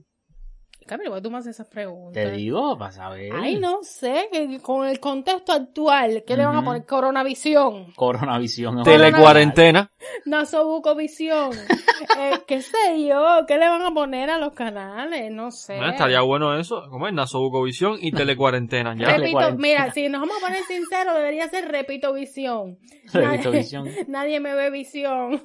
[0.85, 2.13] Camilo, ¿por qué tú me haces esas preguntas?
[2.13, 3.31] Te digo, para saber.
[3.33, 6.85] Ay, no sé, que con el contexto actual, ¿qué le van a poner?
[6.85, 8.83] Coronavisión, Coronavision.
[8.83, 9.89] Telecuarentena.
[10.25, 11.51] nasobucovisión,
[12.19, 15.31] eh, qué sé yo, ¿qué le van a poner a los canales?
[15.31, 15.75] No sé.
[15.77, 16.83] Bueno, estaría bueno eso.
[16.89, 17.13] ¿Cómo es?
[17.13, 18.95] Nasobucovisión y telecuarentena.
[18.95, 19.17] Ya.
[19.17, 22.77] Repito, mira, si nos vamos a poner sinceros, debería ser repito visión.
[23.11, 23.89] Repito Nadie- visión.
[24.07, 25.41] Nadie me ve visión.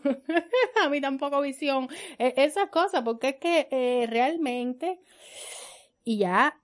[0.85, 1.88] a mí tampoco visión.
[2.18, 5.00] Eh, esas cosas, porque es que eh, realmente,
[6.11, 6.57] y ya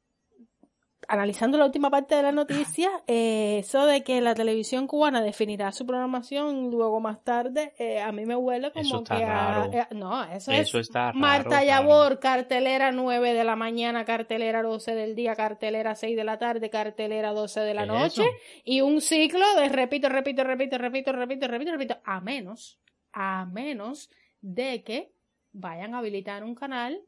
[1.08, 5.70] analizando la última parte de la noticia, eh, eso de que la televisión cubana definirá
[5.70, 9.68] su programación luego más tarde, eh, a mí me huele como Eso está que a-
[9.72, 11.62] eh, no, eso, Eso es está raro, Marta.
[11.62, 16.70] Yabor, cartelera 9 de la mañana, cartelera 12 del día, cartelera 6 de la tarde,
[16.70, 18.30] cartelera 12 de la ¿Qué es noche
[18.64, 22.80] y un ciclo de repito, repito, repito, repito, repito, repito, repito, a menos,
[23.12, 25.12] a menos de que
[25.52, 27.00] vayan a habilitar un canal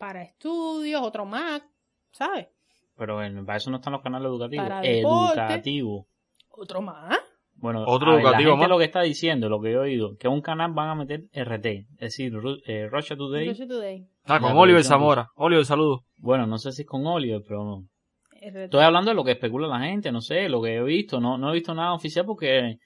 [0.00, 1.62] para estudios, otro Mac,
[2.10, 2.48] ¿sabes?
[2.96, 4.66] Pero bueno, para eso no están los canales educativos.
[4.66, 5.40] Para deporte.
[5.40, 6.06] Educativo.
[6.48, 7.20] Otro Mac.
[7.56, 8.68] Bueno, Otro ver, educativo la gente más.
[8.70, 11.66] lo que está diciendo, lo que he oído, que un canal van a meter RT,
[11.66, 13.48] es decir, Ru- eh, Russia Today.
[13.50, 14.06] Russia Today.
[14.24, 15.28] Ah, con Oliver Zamora.
[15.36, 16.00] Oliver, saludos.
[16.16, 17.84] Bueno, no sé si es con Oliver, pero no.
[18.40, 21.36] Estoy hablando de lo que especula la gente, no sé, lo que he visto, no,
[21.36, 22.78] no he visto nada oficial porque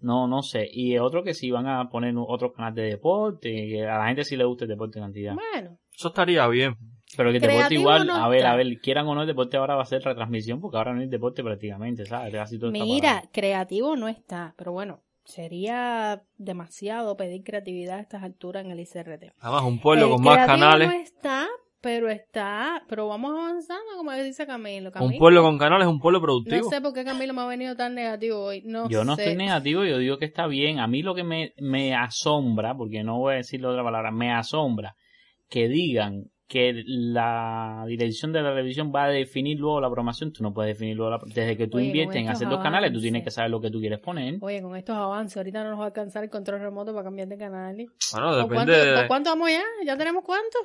[0.00, 0.68] no, no sé.
[0.70, 4.24] Y otro que sí van a poner otro canal de deporte, que a la gente
[4.24, 5.34] sí le gusta el deporte en cantidad.
[5.34, 6.76] Bueno, Eso estaría bien.
[7.14, 9.58] Pero que el deporte igual, no a ver, a ver, quieran o no, el deporte
[9.58, 12.32] ahora va a ser retransmisión porque ahora no hay deporte prácticamente, ¿sabes?
[12.32, 18.22] Casi todo está mira, creativo no está, pero bueno, sería demasiado pedir creatividad a estas
[18.22, 19.32] alturas en el ICRT.
[19.40, 20.88] Además, un pueblo El con más creativo canales.
[20.88, 21.48] no está,
[21.82, 24.92] pero está, pero vamos avanzando, como dice Camilo.
[24.92, 26.70] Camilo Un pueblo con canales es un pueblo No productivo.
[26.70, 28.62] sé por qué Camilo me ha venido tan negativo hoy.
[28.64, 29.24] No Yo no sé.
[29.24, 30.78] estoy negativo, yo digo que está bien.
[30.78, 34.10] A mí lo que me, me asombra, porque no voy a decir la otra palabra,
[34.12, 34.94] me asombra
[35.50, 40.32] que digan que la dirección de la televisión va a definir luego la programación.
[40.32, 42.92] Tú no puedes definir luego la Desde que tú Oye, inviertes en hacer dos canales,
[42.92, 44.36] tú tienes que saber lo que tú quieres poner.
[44.40, 47.28] Oye, con estos avances, ahorita no nos va a alcanzar el control remoto para cambiar
[47.28, 47.76] de canal.
[47.76, 49.62] Bueno, ¿Con depende cuánto, de, ¿con cuánto vamos ya?
[49.86, 50.58] ¿Ya tenemos cuánto?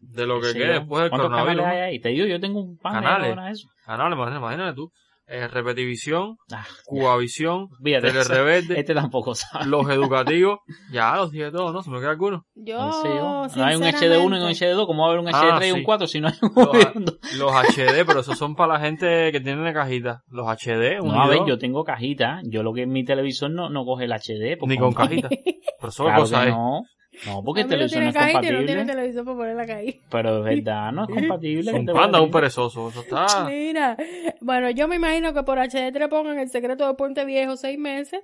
[0.00, 1.62] de lo que Sí, quede después del ¿Cuántos coronavirus.
[1.64, 1.98] canales hay ahí?
[2.00, 3.30] Te digo, yo tengo un pan Canales.
[3.30, 3.68] ahora eso.
[3.84, 4.92] Canales, imagínate, imagínate tú.
[5.30, 7.68] Eh, Repetivisión, Ah, Cubavisión.
[7.84, 9.66] Telerrebelde, Este tampoco sabe.
[9.66, 10.60] los educativos.
[10.90, 11.82] Ya los dije todos, ¿no?
[11.82, 12.46] ¿Se me queda alguno?
[12.54, 13.46] Yo, serio.
[13.54, 15.68] No hay un HD1 y un sinceramente, HD2, ¿cómo va a haber un Ah, HD3
[15.68, 15.84] y un sí.
[15.84, 17.36] 4 si no hay un Los, HD2?
[17.38, 20.22] los HD, pero esos son para la gente que tiene cajita.
[20.28, 22.40] Los HD, un No, a ver, yo tengo cajita.
[22.44, 24.56] Yo lo que en mi televisor no, no coge el HD.
[24.66, 25.28] ni con cajita.
[25.80, 26.54] Pero eso Claro cosa que es.
[26.54, 26.82] no.
[27.26, 28.66] No, porque el televisor no es cajita y no compatible.
[28.66, 30.00] tiene televisor para ponerla ahí.
[30.10, 31.72] Pero es verdad, no es compatible.
[31.72, 32.88] ¿qué Un te a panda, un perezoso.
[32.88, 33.44] Eso está.
[33.46, 33.96] Mira,
[34.40, 38.20] bueno, yo me imagino que por HD3 pongan el secreto de Puente Viejo seis meses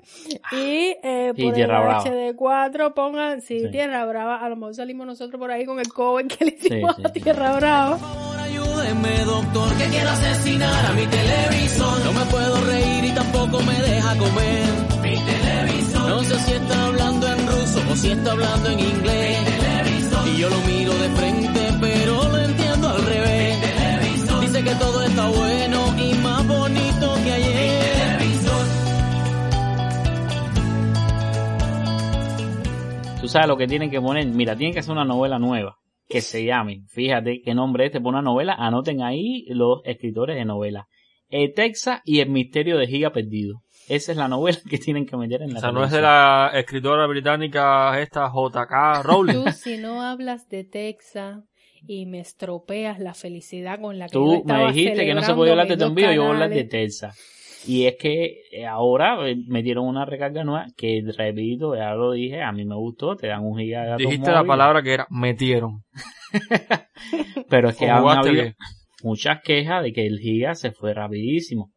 [0.53, 2.05] y eh, Y por el Tierra Brava.
[2.05, 3.71] HD4 pongan, sí, Sí.
[3.71, 6.97] Tierra Brava, a lo mejor salimos nosotros por ahí con el cover que le hicimos
[6.97, 7.21] sí, a sí.
[7.21, 7.99] Tierra Brava.
[8.85, 12.05] Ayúdeme, doctor, que quiero asesinar a mi televisor.
[12.05, 14.67] No me puedo reír y tampoco me deja comer.
[15.03, 16.09] Mi televisor.
[16.09, 19.39] No sé si está hablando en ruso o si está hablando en inglés.
[19.41, 20.29] Mi televisor.
[20.29, 23.59] Y yo lo miro de frente, pero lo entiendo al revés.
[23.59, 24.41] Mi televisor.
[24.41, 28.19] Dice que todo está bueno y más bonito que ayer.
[33.23, 34.27] Tú sabes lo que tienen que poner.
[34.27, 35.79] Mira, tienen que hacer una novela nueva.
[36.09, 36.83] Que se llame.
[36.89, 38.01] Fíjate qué nombre es este.
[38.01, 38.55] Pon una novela.
[38.55, 40.87] Anoten ahí los escritores de novela.
[41.29, 43.63] Etexa y el misterio de Giga Perdido.
[43.89, 46.01] Esa es la novela que tienen que meter en la O sea, no es de
[46.01, 49.45] la escritora británica esta JK Rowling.
[49.45, 51.43] Tú si no hablas de Texas
[51.87, 55.23] y me estropeas la felicidad con la que yo Tú estaba me dijiste que no
[55.23, 57.03] se podía hablar de Tombillo, yo voy a hablar de canales.
[57.67, 62.43] Y es que eh, ahora eh, metieron una recarga nueva que, repito, ya lo dije,
[62.43, 65.07] a mí me gustó, te dan un giga de datos Dijiste la palabra que era
[65.11, 65.83] metieron.
[67.49, 68.45] Pero es que ¿O han habido
[69.03, 71.73] muchas quejas de que el giga se fue rapidísimo.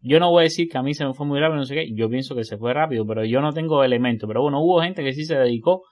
[0.00, 1.74] Yo no voy a decir que a mí se me fue muy rápido, no sé
[1.74, 4.26] qué, yo pienso que se fue rápido, pero yo no tengo elementos.
[4.26, 5.82] Pero bueno, hubo gente que sí se dedicó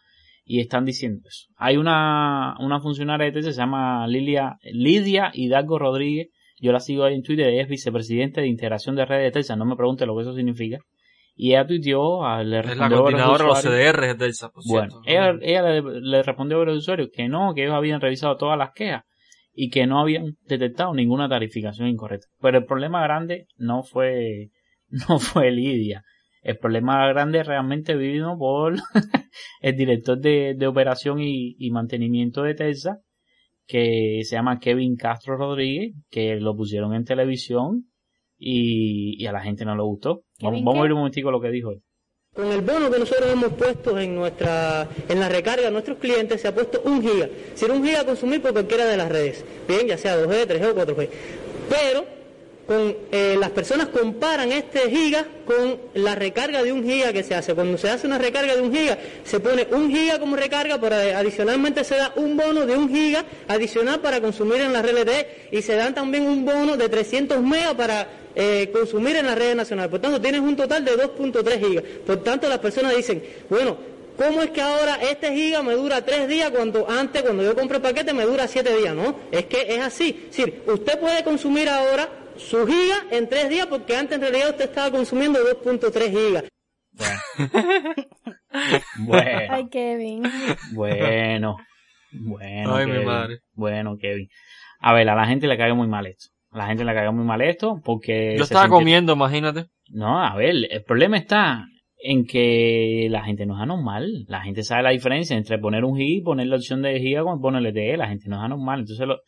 [0.44, 1.46] y están diciendo eso.
[1.56, 6.28] Hay una, una funcionaria de TC, se llama Lilia, Lidia Hidalgo Rodríguez,
[6.60, 9.56] yo la sigo ahí en Twitter, ella es vicepresidente de integración de redes de Telsa,
[9.56, 10.78] no me pregunte lo que eso significa.
[11.34, 15.38] Y ella tuiteó, le Es la respondió a los CDR de Elsa, por Bueno, cierto.
[15.40, 18.58] ella, ella le, le respondió a varios usuarios que no, que ellos habían revisado todas
[18.58, 19.04] las quejas
[19.54, 22.26] y que no habían detectado ninguna tarificación incorrecta.
[22.40, 24.50] Pero el problema grande no fue,
[25.08, 26.02] no fue Lidia.
[26.42, 28.74] El problema grande realmente vino por
[29.60, 32.98] el director de, de operación y, y mantenimiento de Telsa,
[33.70, 37.86] que se llama Kevin Castro Rodríguez, que lo pusieron en televisión
[38.36, 40.24] y, y a la gente no le gustó.
[40.40, 41.80] Vamos, ¿Kevin vamos a ver un momentico lo que dijo él.
[42.34, 46.40] Con el bono que nosotros hemos puesto en nuestra en la recarga de nuestros clientes
[46.40, 47.28] se ha puesto un giga.
[47.54, 50.72] Si un giga a consumir por cualquiera de las redes, bien, ya sea 2G, 3G
[50.72, 51.08] o 4G.
[51.68, 52.19] Pero
[52.70, 57.34] con, eh, las personas comparan este giga con la recarga de un giga que se
[57.34, 57.52] hace.
[57.52, 60.94] Cuando se hace una recarga de un giga, se pone un giga como recarga, pero
[60.94, 65.48] adicionalmente se da un bono de un giga adicional para consumir en la red LTE
[65.50, 68.06] y se dan también un bono de 300 megas para
[68.36, 69.90] eh, consumir en la red nacional.
[69.90, 71.84] Por tanto, tienes un total de 2.3 gigas.
[72.06, 73.78] Por tanto, las personas dicen, bueno,
[74.16, 77.78] ¿cómo es que ahora este giga me dura 3 días cuando antes, cuando yo compro
[77.78, 78.94] el paquete, me dura 7 días?
[78.94, 80.28] No, es que es así.
[80.30, 84.50] Es decir, usted puede consumir ahora su giga en 3 días porque antes en realidad
[84.50, 86.44] usted estaba consumiendo 2.3 gigas.
[88.98, 89.40] Bueno.
[89.50, 90.22] Ay, Kevin.
[90.72, 91.56] Bueno,
[92.12, 93.38] bueno, Ay, mi madre.
[93.54, 94.28] Bueno, Kevin.
[94.80, 96.26] A ver, a la gente le cae muy mal esto.
[96.50, 98.34] A la gente le cae muy mal esto porque...
[98.36, 99.66] Yo estaba siente- comiendo, imagínate.
[99.90, 101.64] No, a ver, el problema está
[102.02, 104.24] en que la gente no es anormal.
[104.26, 107.22] La gente sabe la diferencia entre poner un giga y poner la opción de giga
[107.22, 107.96] con poner LTE.
[107.96, 108.80] La gente no es anormal.
[108.80, 109.20] Entonces lo,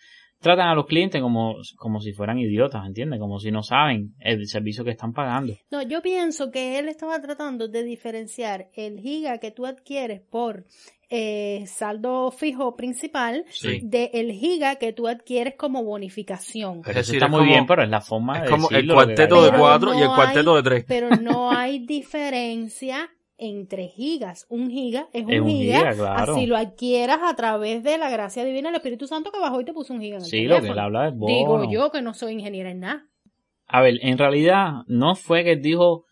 [0.42, 3.18] tratan a los clientes como, como si fueran idiotas, ¿entiendes?
[3.20, 5.54] Como si no saben el servicio que están pagando.
[5.70, 10.64] No, yo pienso que él estaba tratando de diferenciar el giga que tú adquieres por
[11.14, 13.80] eh, saldo fijo principal Sí.
[13.82, 16.80] del giga que tú adquieres como bonificación.
[16.86, 19.94] Eso está muy bien, pero es la forma de Es como el cuarteto de cuatro
[19.94, 20.84] y el cuarteto hay- de tres.
[20.88, 23.10] Pero no hay diferencia
[23.42, 24.46] entre gigas.
[24.48, 26.32] Un giga es un, Es un giga, giga, claro.
[26.32, 29.64] así lo adquieras a través de la gracia divina del Espíritu Santo que bajó y
[29.64, 31.70] te puso un giga en el Sí, lo que él habla es Digo bono.
[31.70, 33.06] yo que no soy ingeniera en nada.
[33.66, 36.04] A ver, en realidad no fue que él dijo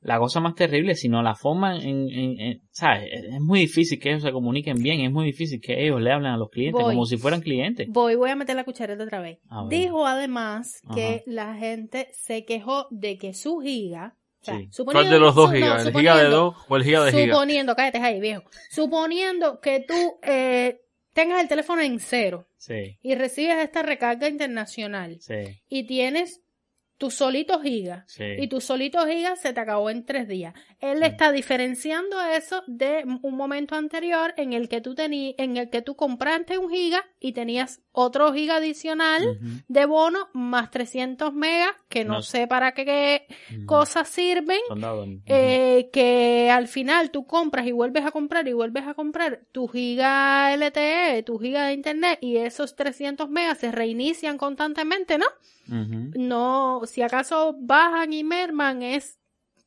[0.00, 3.04] la cosa más terrible, sino la forma en, en- en- ¿sabes?
[3.12, 6.32] Es muy difícil que ellos se comuniquen bien, es muy difícil que ellos le hablen
[6.32, 6.94] a los clientes Voy.
[6.94, 7.86] como si fueran clientes.
[7.88, 9.38] Voy, voy a meter la cuchareta otra vez.
[9.68, 10.94] Dijo además Ajá.
[10.96, 15.34] que la gente se quejó de que su giga, o sea, ¿Cuál suponiendo- de los
[15.34, 15.86] dos su- no, gigas?
[15.86, 17.34] ¿El giga de suponiendo- dos o el giga de giga?
[17.34, 18.42] Suponiendo, cállate ahí, viejo.
[18.70, 20.80] Suponiendo que tú eh,
[21.12, 25.34] tengas el teléfono en cero Sí, y recibes esta recarga internacional sí,
[25.68, 26.40] y tienes
[26.98, 28.24] tu solito giga sí.
[28.38, 30.54] y tu solito giga se te acabó en tres días.
[30.82, 35.56] Él le está diferenciando eso de un momento anterior en el que tú tení, en
[35.56, 39.22] el que tú compraste un giga y tenías otro giga adicional
[39.68, 43.26] de bono más 300 megas que no, No sé para qué, qué
[43.58, 43.66] Ujú.
[43.66, 44.58] cosas sirven.
[45.26, 49.68] Eh, que al final tú compras y vuelves a comprar y vuelves a comprar tu
[49.68, 55.26] giga LTE, tu giga de internet y esos 300 megas se reinician constantemente, ¿no?
[55.68, 59.21] No, si acaso bajan y merman es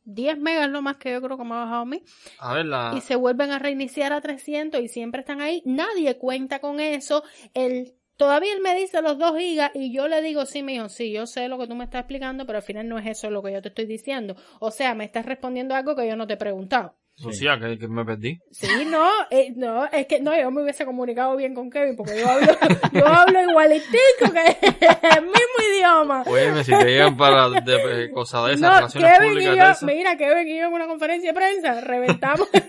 [0.06, 2.02] 10 megas lo más que yo creo que me ha bajado a mí
[2.40, 2.94] A ver, la...
[2.96, 5.62] y se vuelven a reiniciar a 300 y siempre están ahí.
[5.66, 7.24] Nadie cuenta con eso.
[7.54, 11.12] El, todavía él me dice los 2 gigas y yo le digo, sí, mijo, sí,
[11.12, 13.44] yo sé lo que tú me estás explicando, pero al final no es eso lo
[13.44, 14.36] que yo te estoy diciendo.
[14.60, 16.96] O sea, me estás respondiendo algo que yo no te he preguntado.
[17.24, 18.40] Lucía, que, que me perdí.
[18.52, 22.20] Sí, no, eh, no, es que no, yo me hubiese comunicado bien con Kevin porque
[22.20, 22.48] yo hablo,
[22.92, 24.58] yo hablo igualitico que
[25.18, 26.24] el mismo idioma.
[26.28, 29.52] Óyeme, si te llegan para de, eh, cosas de esas, No, relaciones Kevin y yo,
[29.52, 32.50] de esas, mira, Kevin y yo en una conferencia de prensa, reventamos.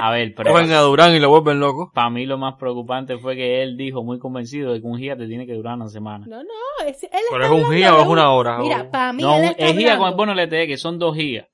[0.00, 1.90] A ver, pero cogen a Durán y lo vuelven loco.
[1.92, 5.16] para mí lo más preocupante fue que él dijo muy convencido de que un giga
[5.16, 6.24] te tiene que durar una semana.
[6.28, 8.58] No, no, es, él Pero es un giga o es una hora.
[8.58, 10.76] Mira, o- para mí no, él un- está es giga con el bono LTE, que
[10.76, 11.46] son dos gigas.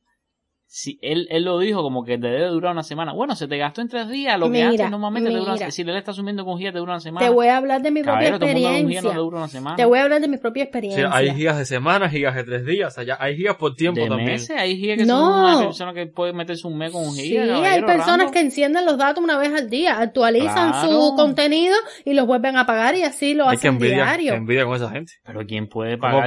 [0.77, 3.13] Si él, él lo dijo como que te debe durar una semana.
[3.13, 5.53] Bueno, se te gastó en tres días, lo que Mira, antes normalmente te dura una
[5.53, 5.59] mira.
[5.59, 5.71] semana.
[5.71, 7.25] Si él está asumiendo que un giga te dura una semana.
[7.25, 9.11] Te voy a hablar de mi propia Caballero, no experiencia.
[9.13, 9.77] te dura una semana.
[9.77, 11.11] Te voy a hablar de mi propia Sí, experiencia.
[11.13, 14.01] hay gigas de semana, gigas de tres días, o sea, ya hay gigas por tiempo
[14.01, 14.31] de también.
[14.33, 15.17] meses, hay gigas que No.
[15.21, 17.43] son una persona que puede meterse un mes con un Sí, giga.
[17.45, 20.89] hay caballero, personas que encienden los datos una vez al día, actualizan Claro.
[20.89, 24.33] su contenido y los vuelven a pagar y así lo Hay que hacen envidia, diario.
[24.33, 25.13] que envidia con esa gente.
[25.25, 26.19] Pero ¿quién puede ¿Cómo?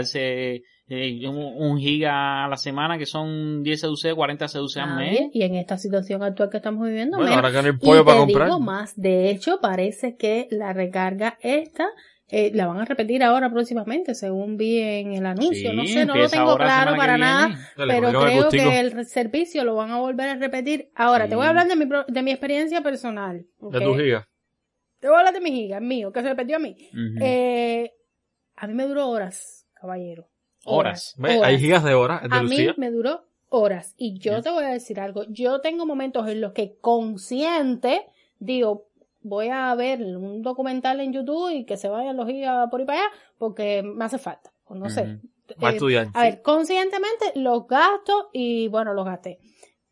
[0.90, 5.12] Eh, un, un giga a la semana que son 10 CUC, 40 CUC al mes?
[5.12, 5.30] Nadie.
[5.34, 7.44] Y en esta situación actual que estamos viviendo, Bueno, menos.
[7.46, 8.48] ahora que no hay Y pollo para te comprar.
[8.48, 11.88] digo más, de hecho, parece que la recarga esta
[12.30, 15.72] eh, la van a repetir ahora próximamente, según vi en el anuncio.
[15.72, 17.58] Sí, no sé, no lo tengo ahora claro para nada.
[17.78, 20.90] Dale, pero creo que el servicio lo van a volver a repetir.
[20.94, 21.30] Ahora, Sí.
[21.30, 23.46] te voy a hablar de mi, de mi experiencia personal.
[23.62, 23.84] De ¿ok?
[23.84, 24.28] tu giga.
[25.00, 26.76] Te voy a hablar de mi giga, mío, que se le perdió a mí.
[27.22, 27.92] Eh,
[28.58, 30.28] a mí me duró horas, caballero.
[30.66, 31.16] Horas.
[31.44, 33.94] Hay gigas de horas, de A mí me duró horas.
[33.98, 38.06] Y yo te voy a decir algo, yo tengo momentos en los que consciente
[38.40, 38.88] digo,
[39.22, 42.86] voy a ver un documental en YouTube y que se vayan los gigas por ahí
[42.86, 44.52] para allá porque me hace falta.
[44.66, 45.20] O no sé.
[45.64, 46.08] Va a Eh, estudiar.
[46.14, 49.40] a ver, conscientemente los gasto y bueno, los gasté.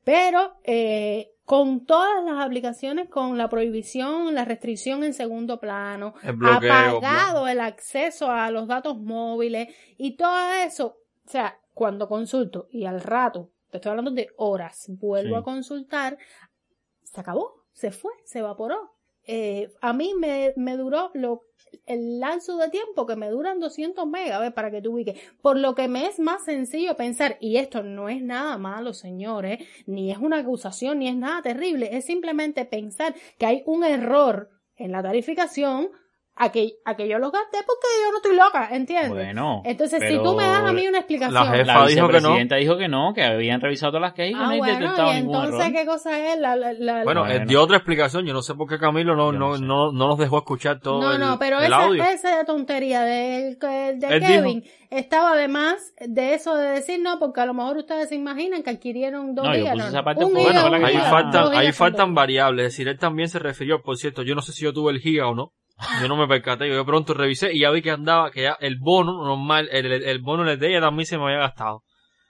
[0.04, 6.34] Pero eh, con todas las aplicaciones, con la prohibición, la restricción en segundo plano, El
[6.36, 12.68] bloqueo, apagado el acceso a los datos móviles y todo eso, o sea, cuando consulto
[12.72, 15.40] y al rato, te estoy hablando de horas, vuelvo Sí.
[15.42, 16.18] a consultar,
[17.04, 18.95] se acabó, se fue, se evaporó.
[19.28, 21.44] Eh, a mí me, me duró lo,
[21.86, 25.20] el lapso de tiempo que me duran 200 megas, para que tú ubiques.
[25.42, 29.60] Por lo que me es más sencillo pensar, y esto no es nada malo, señores,
[29.86, 34.50] ni es una acusación, ni es nada terrible, es simplemente pensar que hay un error
[34.78, 35.90] en la tarificación
[36.38, 39.10] a que, a que yo lo gasté porque yo no estoy loca, ¿entiendes?
[39.10, 41.66] Bueno, Entonces, si tú me das a mí una explicación.
[41.66, 44.80] La vicepresidenta dijo que no, que habían revisado todas las que Ah, no habían bueno,
[44.80, 45.74] detectado y ningún entonces, error.
[45.74, 48.26] ¿qué cosa es la, la, la- Bueno, la- él dio otra explicación.
[48.26, 51.14] Yo no sé por qué Camilo no, no, no, no nos dejó escuchar todo No,
[51.14, 52.04] el, no, pero el esa, audio.
[52.04, 57.54] esa tontería de, de Kevin estaba además de eso de decir no, porque a lo
[57.54, 59.74] mejor ustedes se imaginan que adquirieron dos No, yo gigas.
[59.74, 60.04] puse no, esa no.
[60.04, 62.66] parte Un bueno, ahí faltan, ahí faltan variables.
[62.68, 65.00] Es decir, él también se refirió, por cierto, yo no sé si yo tuve el
[65.00, 65.54] giga o no.
[66.02, 68.58] Yo no me percaté, yo de pronto revisé y ya vi que andaba, que ya
[68.62, 71.84] el bono normal, el, el, el bono LTE ya también se me había gastado.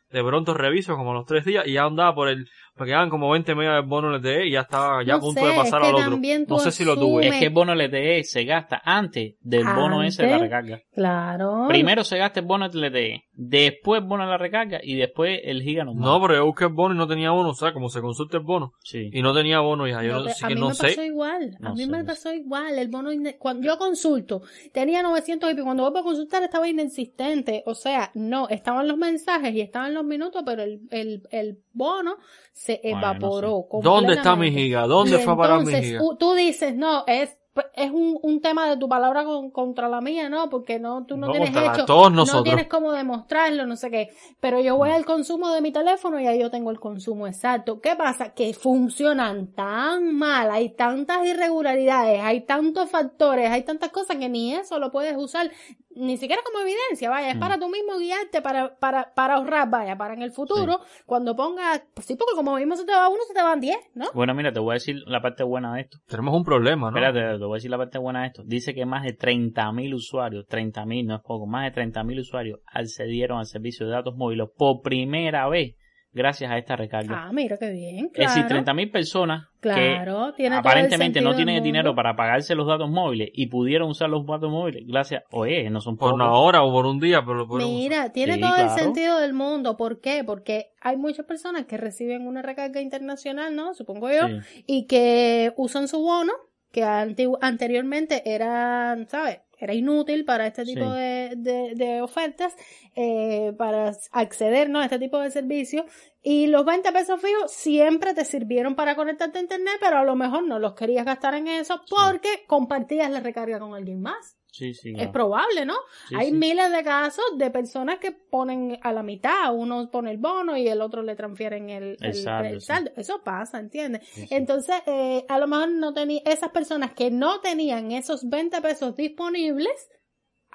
[0.10, 3.30] De pronto reviso como los tres días y ya andaba por el, me quedaban como
[3.32, 5.82] 20 megas del bono LTE y ya estaba ya a No punto sé, de pasar
[5.82, 6.19] es al otro.
[6.47, 7.28] No sé si lo tuve.
[7.28, 10.82] Es que el bono LTE se gasta antes del bono ese de la Antes, recarga.
[10.93, 11.65] Claro.
[11.69, 15.61] Primero se gasta el bono LTE, después el bono de la recarga y después el
[15.61, 16.03] giga normal.
[16.03, 18.38] No, pero yo busqué el bono y no tenía bono, o sea, como se consulta
[18.38, 18.73] el bono.
[18.84, 19.09] Sí.
[19.13, 20.88] Y no tenía bono ya, yo No, así a que mí no me sé.
[20.88, 23.09] pasó igual, a No mí sé, me no pasó igual, el bono,
[23.39, 24.41] cuando yo consulto,
[24.73, 29.53] tenía 900 y cuando vuelvo a consultar estaba inexistente, o sea, no, estaban los mensajes
[29.53, 32.17] y estaban los minutos, pero el, el, el bono
[32.56, 33.68] se Bueno, evaporó.
[33.72, 33.84] no sé.
[33.84, 34.88] ¿Dónde está mi giga?
[34.88, 35.99] ¿Dónde Y fue a parar mi giga?
[36.18, 37.38] Tú dices, no, es
[37.74, 40.49] es un, un tema de tu palabra con- contra la mía, ¿no?
[40.49, 44.10] Porque no, tú no, No, tienes hecho, todos no tienes cómo demostrarlo, no sé qué.
[44.41, 47.80] Pero yo voy al consumo de mi teléfono y ahí yo tengo el consumo exacto.
[47.80, 48.34] ¿Qué pasa?
[48.34, 54.53] Que funcionan tan mal, hay tantas irregularidades, hay tantos factores, hay tantas cosas que ni
[54.53, 55.49] eso lo puedes usar,
[55.96, 57.39] ni siquiera como evidencia, vaya, es Mm.
[57.39, 61.84] para tú mismo guiarte, para, para, para ahorrar, vaya, para en el futuro, cuando pongas,
[61.93, 64.08] pues sí, porque como mismo se te va uno, se te van diez, ¿no?
[64.14, 65.98] Bueno, mira, te voy a decir la parte buena de esto.
[66.08, 66.98] Tenemos un problema, ¿no?
[66.98, 68.43] Espérate, te voy a decir la parte buena de esto.
[68.46, 73.39] Dice que más de 30.000 usuarios, 30.000 no es poco, más de 30.000 usuarios accedieron
[73.39, 75.76] al servicio de datos móviles por primera vez
[76.16, 77.26] gracias a esta recarga.
[77.28, 78.34] Ah, mira qué bien, es claro.
[78.34, 82.89] decir, 30.000 personas Claro, que tiene aparentemente no tienen el dinero para pagarse los datos
[82.89, 86.22] móviles y pudieron usar los datos móviles gracias, oye, no son Por pocos.
[86.26, 89.20] una hora o por un día, pero lo podemos Mira, tiene Sí, todo el sentido
[89.20, 89.76] del mundo.
[89.78, 90.24] ¿Por qué?
[90.24, 93.74] Porque hay muchas personas que reciben una recarga internacional, ¿no?
[93.74, 94.63] Supongo yo, Sí.
[94.68, 96.32] y que usan su bono,
[96.72, 99.39] que antigu- anteriormente era, ¿sabes?
[99.58, 100.91] Era inútil para este tipo Sí.
[100.99, 102.56] de, de- de ofertas,
[102.95, 104.80] eh, para acceder, ¿no?
[104.80, 105.86] A este tipo de servicios.
[106.22, 110.16] Y los 20 pesos fijos siempre te sirvieron para conectarte a internet, pero a lo
[110.16, 114.36] mejor no los querías gastar en eso porque compartías la recarga con alguien más.
[114.56, 115.76] Sí, sí, Es probable, ¿no?
[116.08, 120.18] Sí, Hay miles de casos de personas que ponen a la mitad, uno pone el
[120.18, 122.91] bono y el otro le transfieren el, El el- saldo, el saldo.
[122.95, 124.08] Eso pasa, ¿entiendes?
[124.30, 128.95] Entonces, eh, a lo mejor no tenía, esas personas que no tenían esos 20 pesos
[128.95, 129.89] disponibles,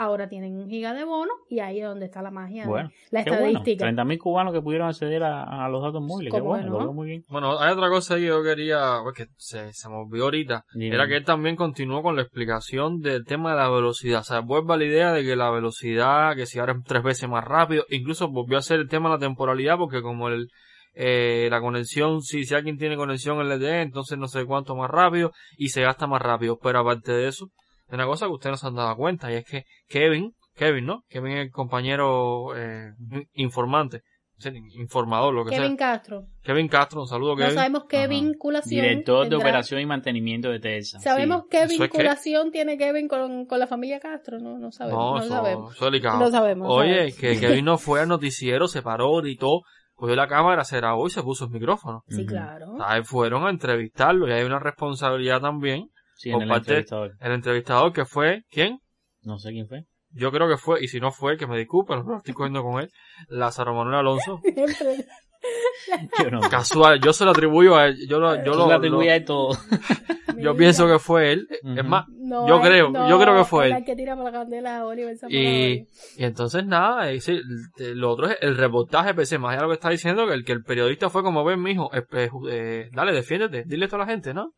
[0.02, 3.22] ahora tienen un giga de bono y ahí es donde está la magia, Bueno, la
[3.22, 3.46] qué bueno.
[3.58, 3.86] estadística.
[3.90, 6.32] 30.000 cubanos que pudieron acceder a, a los datos móviles.
[6.32, 6.72] Qué ¿Cómo bueno, no?
[6.72, 7.24] lo veo muy bien.
[7.28, 10.94] Bueno, hay otra cosa que yo quería, pues, que se, se me olvidó ahorita, Dime.
[10.94, 14.20] era que él también continuó con la explicación del tema de la velocidad.
[14.20, 17.02] O sea, vuelve a la idea de que la velocidad, que si ahora es tres
[17.02, 20.48] veces más rápido, incluso volvió a hacer el tema de la temporalidad, porque como el,
[20.94, 25.30] eh, la conexión, si, si alguien tiene conexión LTE, entonces no sé cuánto más rápido
[25.58, 26.58] y se gasta más rápido.
[26.62, 27.48] Pero aparte de eso,
[27.90, 30.86] hay una cosa que ustedes no se han dado cuenta y es que Kevin, Kevin,
[30.86, 31.04] ¿no?
[31.08, 32.92] Kevin es el compañero eh,
[33.34, 34.02] informante,
[34.38, 35.92] o sea, informador, lo que Kevin sea.
[35.92, 36.24] Castro.
[36.42, 37.54] Kevin Castro, un saludo No Kevin.
[37.54, 38.82] sabemos qué vinculación.
[38.82, 40.98] Director de operación y mantenimiento de TESA.
[41.00, 41.48] Sabemos Sí.
[41.50, 44.98] qué vinculación tiene Kevin con, con la familia Castro, no, no sabemos.
[45.04, 45.74] No, No, eso, sabemos.
[45.74, 46.18] eso es delicado.
[46.18, 47.18] No sabemos, Oye, sabemos.
[47.18, 49.60] que Kevin no fue al noticiero, se paró, gritó,
[49.94, 52.04] cogió la cámara, se grabó y se puso el micrófono.
[52.08, 52.76] Sí, claro.
[52.82, 56.86] Ahí fueron a entrevistarlo y hay una responsabilidad también Sí, por en el parte
[57.20, 57.92] entrevistador.
[57.94, 58.78] que fue, ¿quién?
[59.22, 59.84] No sé quién fue.
[60.12, 62.62] Yo creo que fue, y si no fue, que me disculpe, no lo estoy cogiendo
[62.62, 62.90] con él,
[63.28, 64.40] Lázaro Manuel Alonso.
[66.22, 66.40] Yo no.
[66.50, 69.56] Casual, yo se lo atribuyo a él, yo lo, yo lo, lo- a él todo.
[70.38, 71.48] yo pienso que fue él.
[71.62, 73.84] Es más, No, yo creo, no, yo creo que fue él.
[73.86, 75.86] que tira por la candela a Oliver Y,
[76.18, 77.40] y entonces nada, ese-
[77.78, 80.34] el- lo otro es el reportaje, pensé más allá de lo que está diciendo, que
[80.34, 83.96] el, que el periodista fue como ven, mijo, eh, eh, eh, dale, defiéndete, dile esto
[83.96, 84.52] a la gente, ¿no?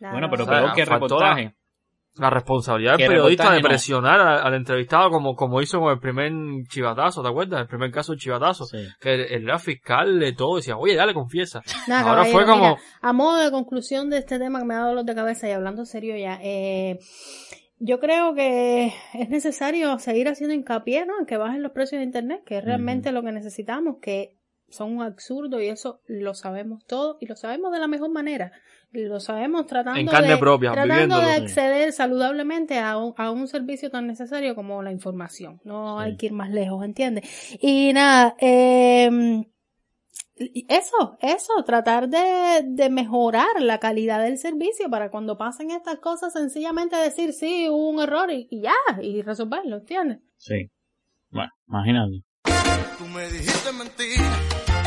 [0.00, 1.54] Bueno, pero O sea, creo que reportaje.
[2.16, 3.68] La responsabilidad del periodista de no.
[3.68, 6.32] presionar al, al entrevistado como, como hizo con el primer
[6.68, 7.60] chivatazo, ¿te acuerdas?
[7.60, 8.64] El primer caso chivatazo.
[9.00, 11.62] Que él, él era fiscal de todo, decía, oye, dale, confiesa.
[11.92, 12.70] Ahora fue como...
[12.70, 15.48] mira, a modo de conclusión de este tema que me ha dado dolor de cabeza
[15.48, 16.98] y hablando serio ya, eh,
[17.78, 21.20] yo creo que es necesario seguir haciendo hincapié ¿no?
[21.20, 24.37] en que bajen los precios de Internet, que es realmente lo que necesitamos, que
[24.70, 28.52] son un absurdo y eso lo sabemos todos y lo sabemos de la mejor manera.
[28.90, 33.46] Lo sabemos tratando En carne de, propia, tratando de acceder saludablemente a un, a un
[33.46, 35.60] servicio tan necesario como la información.
[35.64, 37.58] No hay que ir más lejos, ¿entiendes?
[37.60, 39.44] Y nada, eh,
[40.68, 46.32] Eso, eso, tratar de, de mejorar la calidad del servicio para cuando pasen estas cosas
[46.32, 50.20] sencillamente decir sí, hubo un error y, y ya, y resolverlo, ¿entiendes?
[50.36, 50.70] Sí.
[51.30, 52.22] Bueno, imagínate.
[52.98, 54.77] Tú me dijiste mentira.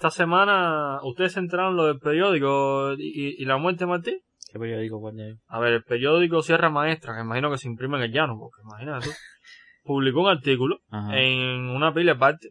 [0.00, 4.14] Esta semana, ¿ustedes se enteraron lo del periódico y, y la muerte de Martín?
[4.50, 5.38] ¿Qué periódico cuál es?
[5.46, 8.62] A ver, el periódico Sierra Maestra, que imagino que se imprime en el llano, porque
[8.62, 9.10] imagínate tú,
[9.84, 11.18] publicó un artículo Ajá.
[11.18, 12.50] en una pila de partes,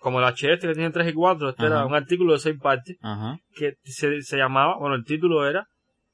[0.00, 1.72] como el HS que tiene 3 y 4, este Ajá.
[1.72, 3.38] era un artículo de 6 partes, Ajá.
[3.54, 5.68] que se, se llamaba, bueno, el título era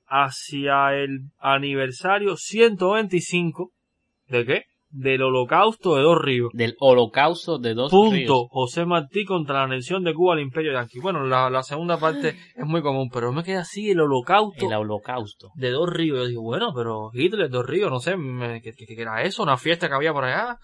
[0.07, 3.71] Hacia el aniversario 125,
[4.29, 4.63] ¿de qué?
[4.97, 6.51] Del holocausto de dos ríos.
[6.53, 8.15] Del holocausto de dos Punto.
[8.15, 8.47] ríos.
[8.51, 11.01] José Martí contra la anexión de Cuba al Imperio Yanqui.
[11.01, 14.73] Bueno, la, la segunda parte es muy común, pero me queda así el holocausto El
[14.75, 15.51] holocausto.
[15.57, 16.19] de dos ríos.
[16.19, 19.43] Yo digo, bueno, pero Hitler, dos ríos, no sé, me- ¿qué, qué- qué era eso?
[19.43, 20.59] ¿Una fiesta que había por allá?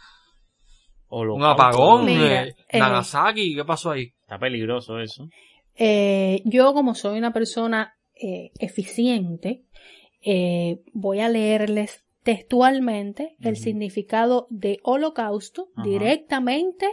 [1.08, 2.04] ¿Un apagón?
[2.04, 3.56] Mira, eh, eh, Nagasaki?
[3.56, 4.12] ¿Qué pasó ahí?
[4.22, 5.26] Está peligroso eso.
[5.74, 9.64] Eh, yo como soy una persona eh, eficiente,
[10.24, 16.86] eh, voy a leerles textualmente el significado de holocausto directamente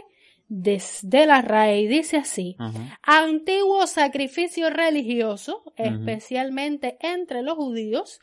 [0.48, 1.82] desde la RAE.
[1.82, 2.56] Y dice así.
[3.02, 8.20] Antiguo sacrificio religioso, especialmente entre los judíos,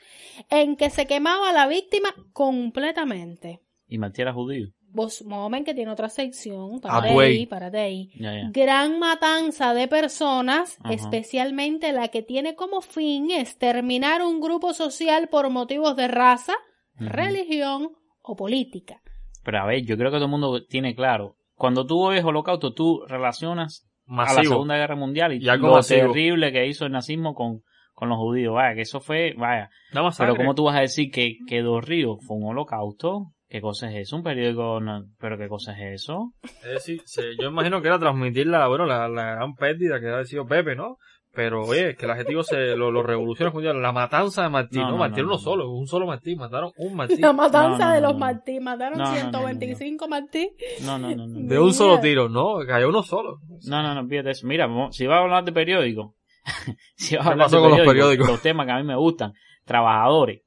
[0.49, 3.62] en que se quemaba la víctima completamente.
[3.88, 4.70] Y Martí judío.
[4.89, 8.12] Vos, moment que tiene otra sección, para Ah, ahí, ahí.
[8.18, 8.49] Ya, ya.
[8.51, 15.49] Gran matanza de personas, especialmente la que tiene como fin exterminar un grupo social por
[15.49, 16.53] motivos de raza,
[16.98, 17.89] Religión
[18.22, 19.02] o política.
[19.43, 21.36] Pero a ver, yo creo que todo el mundo tiene claro.
[21.54, 24.43] Cuando tú oyes holocausto, tú relacionas a la.
[24.50, 26.08] Segunda Guerra Mundial y, Y algo lo masivo.
[26.08, 27.62] terrible que hizo el nazismo con,
[27.93, 28.54] con los judíos.
[28.54, 29.70] Vaya, que eso fue, vaya.
[30.18, 33.28] Pero ¿cómo tú vas a decir que, que Dos Ríos fue un holocausto?
[33.48, 34.16] ¿Qué cosa es eso?
[34.18, 34.82] ¿Un periódico?
[34.82, 36.34] No, ¿Pero qué cosa es eso?
[36.64, 40.10] Es decir, se- yo imagino que era transmitir la, bueno, la, la gran pérdida que
[40.10, 40.98] ha sido Pepe, ¿no?
[41.36, 43.82] Pero oye, que el adjetivo se lo, lo revoluciona mundial.
[43.82, 44.92] La matanza de Martín, No, ¿no?
[44.94, 45.40] no, Martín no, uno no.
[45.40, 47.22] solo, un solo Martín, mataron un Martín.
[47.22, 48.20] La matanza No, no, de no, los no.
[48.20, 50.50] Martí, mataron No, no, no, no, 125 Martí.
[50.86, 51.48] No, no, no, no.
[51.48, 52.58] De un solo tiro, ¿no?
[52.66, 53.40] Cayó uno solo.
[53.68, 54.48] No, no, no, fíjate eso.
[54.48, 56.16] Mira, si vas a hablar de periódico,
[56.96, 58.28] si vas a ¿Qué hablar de con los periódico, periódicos?
[58.30, 59.34] los temas que a mí me gustan,
[59.66, 60.42] trabajadores,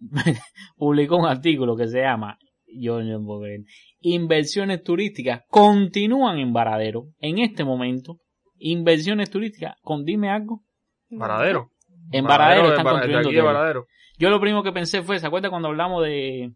[0.76, 2.38] publicó un artículo que se llama,
[2.74, 3.60] yo no puedo creer,
[4.00, 8.18] inversiones turísticas continúan en Varadero en este momento.
[8.64, 10.62] Inversiones turísticas, con dime algo.
[11.10, 11.70] Varadero.
[12.12, 13.86] En Varadero, de están de construyendo de.
[14.18, 16.52] Yo lo primero que pensé fue, ¿se acuerda cuando hablamos de,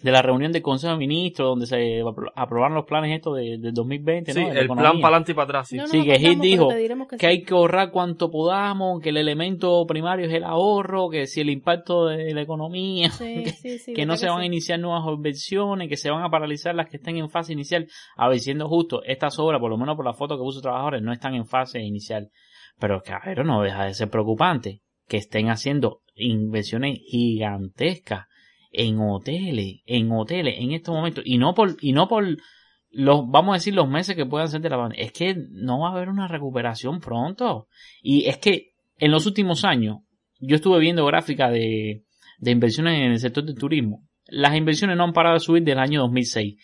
[0.00, 3.58] de la reunión del Consejo de Ministros donde se apro- aprobaron los planes estos de,
[3.58, 4.32] del 2020?
[4.32, 4.48] Sí, ¿no?
[4.48, 5.76] De la el plan para adelante y para atrás, sí.
[5.76, 7.26] No, no Sí, que Hit acordamos, dijo que que sí.
[7.26, 11.50] hay que ahorrar cuanto podamos, que el elemento primario es el ahorro, que si el
[11.50, 15.02] impacto de la economía, Sí, que, sí, sí, que no se van a iniciar nuevas
[15.12, 17.88] inversiones, que se van a paralizar las que están en fase inicial.
[18.16, 21.02] A ver, siendo justo, estas obras, por lo menos por la foto que puso trabajadores,
[21.02, 22.28] no están en fase inicial.
[22.78, 28.26] Pero que, a ver, no deja de ser preocupante que estén haciendo inversiones gigantescas
[28.70, 32.26] en hoteles, en hoteles, en estos momentos, y no por, y no por
[32.90, 35.04] los, vamos a decir, los meses que puedan ser de la pandemia.
[35.04, 37.68] Es que no va a haber una recuperación pronto.
[38.02, 39.98] Y es que en los últimos años,
[40.40, 42.04] yo estuve viendo gráficas de,
[42.38, 44.04] de inversiones en el sector del turismo.
[44.26, 46.56] Las inversiones no han parado de subir del año 2006.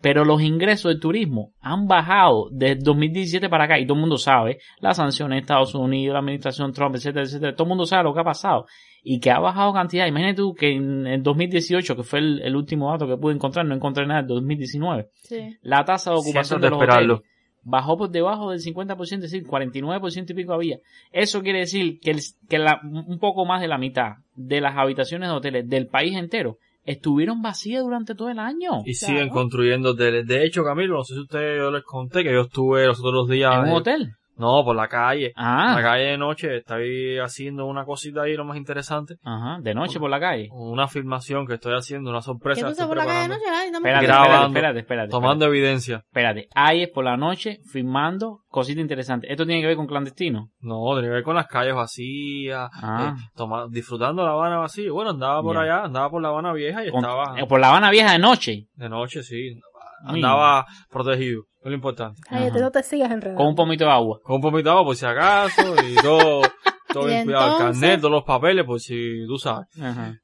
[0.00, 4.18] Pero los ingresos del turismo han bajado desde 2017 para acá y todo el mundo
[4.18, 7.54] sabe las sanciones de Estados Unidos, la administración Trump, etcétera, etcétera.
[7.54, 8.66] Todo el mundo sabe lo que ha pasado
[9.02, 10.06] y que ha bajado cantidad.
[10.06, 13.66] Imagínate tú que en el 2018, que fue el, el último dato que pude encontrar,
[13.66, 15.08] no encontré nada en 2019.
[15.22, 15.56] Sí.
[15.62, 17.20] La tasa de ocupación Siéntate de los hoteles
[17.64, 20.78] bajó por debajo del 50%, es decir, 49% y pico había.
[21.12, 24.76] Eso quiere decir que, el- que la- un poco más de la mitad de las
[24.76, 28.82] habitaciones de hoteles del país entero estuvieron vacías durante todo el año.
[28.84, 30.26] Y siguen construyendo hoteles.
[30.26, 33.28] De hecho, Camilo, no sé si ustedes yo les conté que yo estuve los otros
[33.28, 33.54] días.
[33.54, 34.10] ¿En un hotel?
[34.36, 35.32] No, por la calle.
[35.36, 35.74] Ah.
[35.76, 36.56] La calle de noche.
[36.58, 39.16] Estoy haciendo una cosita ahí, lo más interesante.
[39.22, 40.48] Ajá, de noche por la calle.
[40.52, 42.60] Una filmación que estoy haciendo, una ¿Qué sorpresa.
[42.66, 43.44] tú estás por la calle de noche?
[43.50, 45.10] Ay, dame Espérate, tu- grabando, espérate, espérate, espérate.
[45.10, 45.96] Tomando evidencia.
[45.98, 49.30] Espérate, ahí es por la noche filmando cositas interesantes.
[49.30, 50.50] ¿Esto tiene que ver con clandestino?
[50.60, 53.14] No, tenía que ver con las calles vacías, Ah.
[53.16, 54.90] eh, toma- disfrutando la Habana vacía.
[54.92, 57.68] Bueno, andaba por allá, andaba por la Habana vieja y Con- estaba eh, por la
[57.68, 58.66] Habana Vieja de noche.
[58.74, 59.60] de noche, sí.
[60.04, 62.20] Andaba protegido, es lo importante.
[62.28, 63.38] Cállate, no te sigas enredando.
[63.38, 64.20] Con un pomito de agua.
[64.22, 66.42] Con un poquito de agua por si acaso y todo,
[66.92, 67.52] todo bien cuidado.
[67.58, 69.66] El carnet, todos los papeles, por si tú sabes.
[69.80, 70.16] Ajá.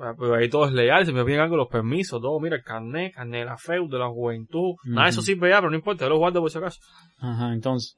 [0.00, 2.62] Ah, Pero ahí todo es legal, se me piden con los permisos, todo, mira, el
[2.62, 5.76] carnet, carnet de la FEU, de la juventud, nada de eso sirve ya, pero no
[5.76, 6.78] importa, yo lo guardo por si acaso.
[7.18, 7.96] Ajá, entonces.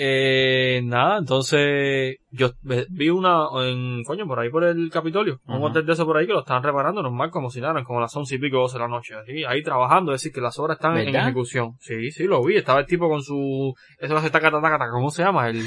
[0.00, 2.50] Eh, nada, entonces yo
[2.88, 6.24] vi una, en, coño, por ahí por el Capitolio, un hotel de eso por ahí
[6.24, 8.84] que lo estaban reparando normal como si nada, como las once y pico, doce de
[8.84, 11.74] la noche, así, ahí trabajando, es decir, que las obras están en ejecución.
[11.80, 15.10] Sí, sí, lo vi, estaba el tipo con su, eso hace taca, taca, taca, ¿cómo
[15.10, 15.48] se llama?
[15.48, 15.64] El,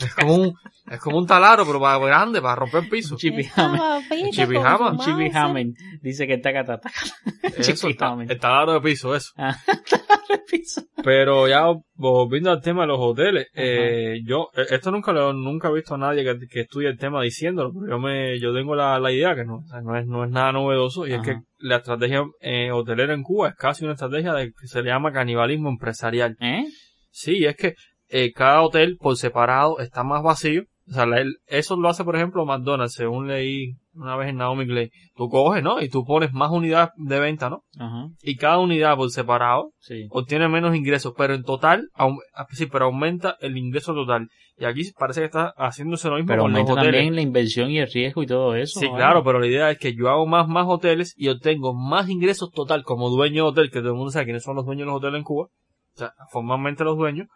[0.00, 0.54] es como un,
[0.90, 3.16] es como un taladro, pero para grande, para romper el piso.
[3.16, 3.76] Chipijama.
[3.76, 5.04] mouse.
[5.04, 5.74] Chipijamen.
[6.02, 6.90] Dice que está catata.
[7.56, 8.30] Eso, el, ta- Chipijamen.
[8.30, 9.30] el taladro de piso, eso.
[9.36, 9.56] Ah,
[10.50, 10.82] piso.
[11.02, 15.68] Pero ya volviendo al tema de los hoteles, eh, yo eh, esto nunca lo nunca
[15.68, 18.74] he visto a nadie que, que estudie el tema diciéndolo, pero yo me yo tengo
[18.74, 21.22] la, la idea que no, o sea, no es no es nada novedoso y es
[21.22, 24.90] que la estrategia eh, hotelera en Cuba es casi una estrategia de que se le
[24.90, 26.36] llama canibalismo empresarial.
[26.40, 26.64] ¿Eh?
[27.10, 27.74] Sí, es que
[28.08, 30.62] eh, cada hotel por separado está más vacío.
[30.88, 34.36] O sea, la- el- eso lo hace, por ejemplo, McDonald's, según leí una vez en
[34.36, 34.90] Naomi Clay.
[35.16, 35.82] Tú coges, ¿no?
[35.82, 37.62] Y tú pones más unidades de venta, ¿no?
[37.78, 38.06] Ajá.
[38.22, 40.06] Y cada unidad por separado Sí.
[40.10, 42.08] obtiene menos ingresos, pero en total, ah,
[42.52, 44.28] sí, pero aumenta el ingreso total.
[44.56, 46.92] Y aquí parece que está haciéndose lo mismo Pero con los aumenta hoteles.
[47.00, 48.80] también la inversión y el riesgo y todo eso.
[48.80, 48.96] Sí, ¿vale?
[48.98, 52.50] claro, pero la idea es que yo hago más, más hoteles y obtengo más ingresos
[52.50, 54.92] total como dueño de hotel, que todo el mundo sabe quiénes son los dueños de
[54.92, 55.48] los hoteles en Cuba.
[55.48, 57.28] O sea, formalmente los dueños.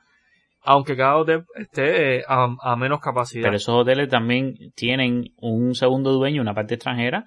[0.64, 3.42] Aunque cada hotel esté eh, a, a menos capacidad.
[3.44, 7.24] Pero esos hoteles también tienen un segundo dueño, una parte extranjera,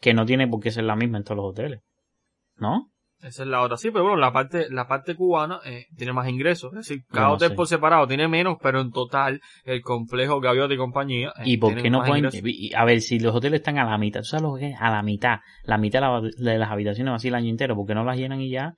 [0.00, 1.80] que no tiene por qué ser la misma en todos los hoteles.
[2.56, 2.90] ¿No?
[3.20, 3.76] Esa es la otra.
[3.76, 6.72] Sí, pero bueno, la parte, la parte cubana eh, tiene más ingresos.
[6.72, 10.72] Es decir, cada no hotel por separado tiene menos, pero en total el complejo Gaviota
[10.72, 11.30] y compañía.
[11.36, 12.26] eh, ¿Y por qué no pueden?
[12.26, 12.72] ingresos.
[12.76, 14.76] A ver, si los hoteles están a la mitad, ¿tú sabes lo que es?
[14.80, 15.38] A la mitad.
[15.64, 18.16] La mitad de, la- de las habitaciones vacías el año entero, ¿por qué no las
[18.16, 18.74] llenan y ya?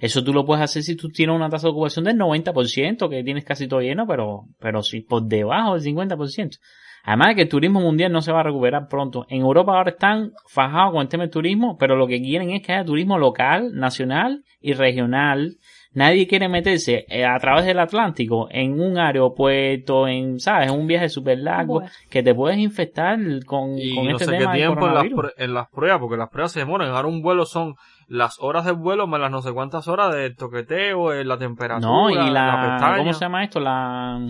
[0.00, 3.22] Eso tú lo puedes hacer si tú tienes una tasa de ocupación del 90%, que
[3.22, 6.58] tienes casi todo lleno, pero, pero si por debajo del 50%.
[7.06, 9.26] Además de que el turismo mundial no se va a recuperar pronto.
[9.28, 12.62] En Europa ahora están fajados con el tema del turismo, pero lo que quieren es
[12.62, 15.58] que haya turismo local, nacional y regional.
[15.92, 20.72] Nadie quiere meterse eh, a través del Atlántico en un aeropuerto, en, ¿sabes?
[20.72, 21.90] En un viaje súper largo, Bueno.
[22.08, 25.04] que te puedes infectar con, y con no este sé qué tema tiempo en las,
[25.36, 26.88] en las pruebas, porque las pruebas se demoran.
[26.88, 27.74] Ahora un vuelo son
[28.08, 31.86] las horas del vuelo más las no sé cuántas horas de toqueteo, eh, la temperatura,
[31.86, 32.94] No, y la.
[32.98, 33.60] ¿cómo se llama esto?
[33.60, 34.26] La,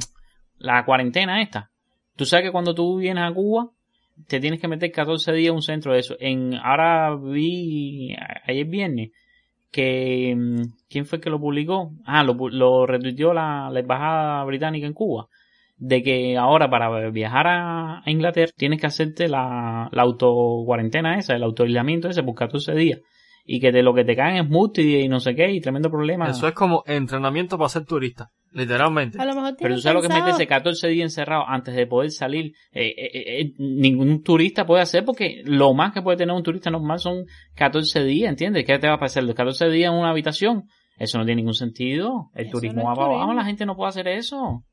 [0.58, 1.70] la cuarentena esta.
[2.16, 3.68] Tú sabes que cuando tú vienes a Cuba,
[4.28, 6.16] te tienes que meter 14 días en un centro de eso.
[6.20, 8.14] En, ahora vi,
[8.46, 9.10] ayer viernes,
[9.72, 11.90] que, mm, ¿quién fue que lo publicó?
[12.06, 15.26] Ah, lo, lo retuiteó la, la embajada británica en Cuba.
[15.76, 21.34] De que ahora para viajar a, a Inglaterra tienes que hacerte la, la autocuarentena esa,
[21.34, 23.00] el autoaislamiento ese por 14 días.
[23.47, 25.90] Y que de lo que te caen es multi y no sé qué y tremendo
[25.90, 26.28] problema.
[26.28, 29.20] Eso es como entrenamiento para ser turista, literalmente.
[29.20, 31.86] A lo mejor Pero tú sabes lo que es meterse 14 días encerrado antes de
[31.86, 32.55] poder salir.
[32.72, 36.70] Eh, eh, eh, ningún turista puede hacer porque lo más que puede tener un turista
[36.70, 38.64] normal son 14 días, ¿entiendes?
[38.64, 39.24] ¿Qué te va a pasar?
[39.24, 40.64] Los 14 días en una habitación.
[40.97, 42.30] Eso no tiene ningún sentido.
[42.34, 44.64] El Eso turismo no va para abajo, la gente no puede hacer eso.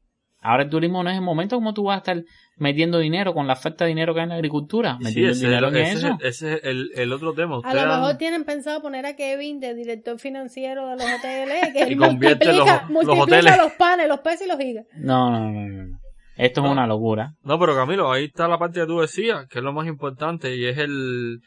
[0.43, 2.23] Ahora el turismo no es el momento como tú vas a estar
[2.57, 4.97] metiendo dinero con la falta de dinero que hay en la agricultura.
[5.01, 6.07] Sí, ese, dinero es, en ese es eso.
[6.19, 7.59] el- ese es el, el otro tema.
[7.63, 11.73] A lo han- mejor tienen pensado poner a Kevin de director financiero de los hoteles,
[11.73, 13.57] que Y convierte los- multiplica, los multiplica hoteles.
[13.57, 14.85] los panes, los peces y los gigas.
[14.95, 15.83] No, no, no, no.
[15.85, 15.97] no.
[16.37, 17.33] Esto es una locura.
[17.43, 20.55] No, pero Camilo, ahí está la parte que tú decías, que es lo más importante,
[20.55, 21.39] y es el,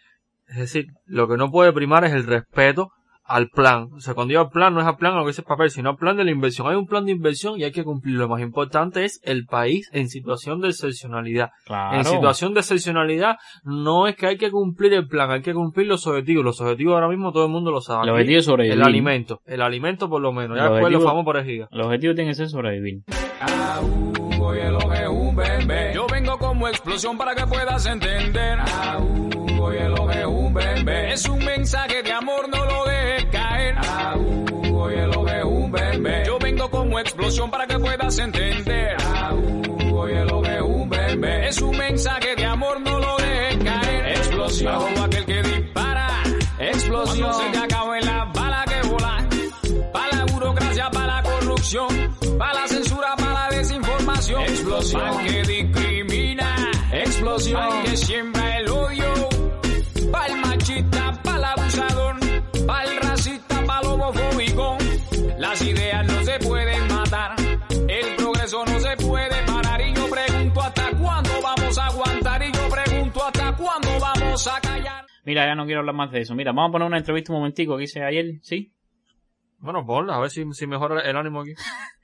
[0.46, 2.90] es decir, lo que no puede primar es el respeto
[3.24, 3.88] al plan.
[3.94, 5.70] O sea, cuando digo al plan, no es al plan a lo que el papel,
[5.70, 6.68] sino al plan de la inversión.
[6.68, 8.24] Hay un plan de inversión y hay que cumplirlo.
[8.24, 11.50] Lo más importante es el país en situación de excepcionalidad.
[11.66, 11.96] Claro.
[11.98, 15.86] En situación de excepcionalidad, no es que hay que cumplir el plan, hay que cumplir
[15.86, 16.44] los objetivos.
[16.44, 18.04] Los objetivos ahora mismo todo el mundo lo sabe.
[18.04, 18.78] El objetivo es sobrevivir.
[18.78, 19.40] El alimento.
[19.46, 20.56] El alimento por lo menos.
[20.56, 21.68] Ya El después lo objetivo- vamos por el giga.
[21.70, 23.02] El objetivo tiene que ser sobrevivir.
[23.08, 25.92] Es un bebé.
[25.94, 28.58] Yo vengo como explosión para que puedas entender.
[28.60, 31.12] Es un bebé.
[31.12, 32.63] Es un mensaje de amor, no
[36.98, 38.96] explosión para que puedas entender.
[39.92, 41.48] Oye, lo es un bebé.
[41.48, 44.08] Es un mensaje de amor, no lo dejes caer.
[44.16, 44.94] Explosión.
[44.94, 46.22] Todo aquel que dispara.
[46.58, 47.30] Explosión.
[47.30, 49.28] Cuando se te acaben las balas que volan.
[49.92, 52.16] Para la burocracia, para la corrupción.
[52.38, 54.42] Para la censura, para la desinformación.
[54.42, 55.02] Explosión.
[55.02, 56.70] Para que discrimina.
[56.92, 57.60] Explosión.
[57.60, 58.53] Para que siembra
[75.24, 76.34] Mira, ya no quiero hablar más de eso.
[76.34, 78.72] Mira, vamos a poner una entrevista un momentico que hice ayer, ¿sí?
[79.58, 81.52] Bueno, ponla, a ver si, si mejora el ánimo aquí.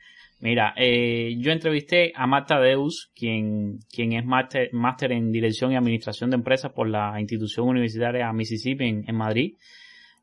[0.41, 5.77] Mira, eh, yo entrevisté a Marta Deus, quien, quien es máster, máster en Dirección y
[5.77, 9.57] Administración de Empresas por la institución universitaria Mississippi en, en Madrid.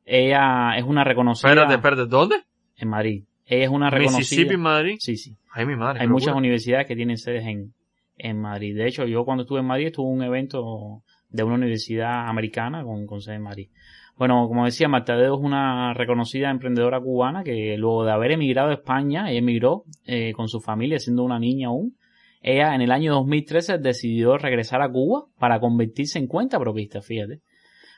[0.04, 1.50] Ella es una reconocida...
[1.50, 2.38] Espérate, espérate, ¿dónde?
[2.78, 3.26] En Madrid.
[3.46, 4.18] Ella es una reconocida...
[4.18, 4.96] Mississippi en Madrid.
[5.00, 5.38] Sí, sí.
[5.52, 6.02] Ay, mi madre.
[6.02, 6.40] Hay muchas locura.
[6.40, 7.74] universidades que tienen sedes en,
[8.18, 8.76] en Madrid.
[8.76, 12.84] De hecho, yo cuando estuve en Madrid estuve en un evento de una universidad americana
[12.84, 13.70] con, con sede en Madrid.
[14.18, 18.70] Bueno, como decía, Marta Dedo es una reconocida emprendedora cubana que luego de haber emigrado
[18.70, 21.96] a España, ella emigró eh, con su familia, siendo una niña aún.
[22.42, 27.42] Ella en el año 2013 decidió regresar a Cuba para convertirse en cuenta propista, fíjate.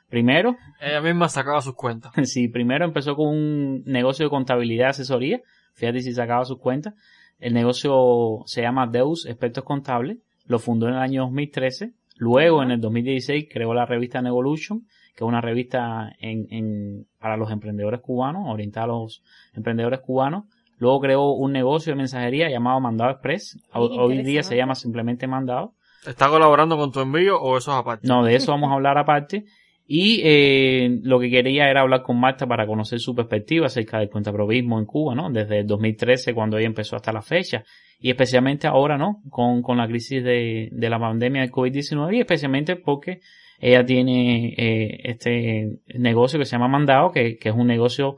[0.09, 2.11] Primero, Ella misma sacaba sus cuentas.
[2.23, 5.41] Sí, primero empezó con un negocio de contabilidad y asesoría.
[5.73, 6.95] Fíjate si sacaba sus cuentas.
[7.39, 10.17] El negocio se llama Deus Expertos Contables.
[10.47, 11.93] Lo fundó en el año 2013.
[12.19, 14.81] Luego, en el 2016, creó la revista Nevolution,
[15.15, 19.23] que es una revista en, en- para los emprendedores cubanos, orientada a los
[19.55, 20.43] emprendedores cubanos.
[20.77, 23.57] Luego creó un negocio de mensajería llamado Mandado Express.
[23.73, 25.73] Hoy, hoy día se llama simplemente Mandado.
[26.05, 28.07] ¿Está colaborando con tu envío o eso es aparte?
[28.07, 29.45] No, de eso vamos a hablar aparte.
[29.91, 34.07] Y eh, lo que quería era hablar con Marta para conocer su perspectiva acerca del
[34.07, 35.31] cuentaprovismo en Cuba, ¿no?
[35.31, 37.63] Desde el 2013, cuando ella empezó hasta la fecha.
[37.99, 39.23] Y especialmente ahora, ¿no?
[39.31, 43.21] Con, con la crisis de, de la pandemia del COVID-19 y especialmente porque
[43.59, 48.17] ella tiene eh, este negocio que se llama Mandado, que, que es un negocio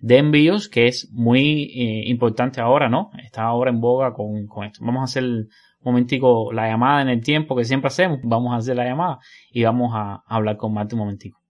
[0.00, 3.12] de envíos que es muy eh, importante ahora, ¿no?
[3.24, 4.84] Está ahora en boga con, con esto.
[4.84, 5.46] Vamos a hacer
[5.84, 8.20] momentico la llamada en el tiempo que siempre hacemos.
[8.22, 9.18] Vamos a hacer la llamada
[9.50, 11.41] y vamos a, a hablar con Marta un momentico.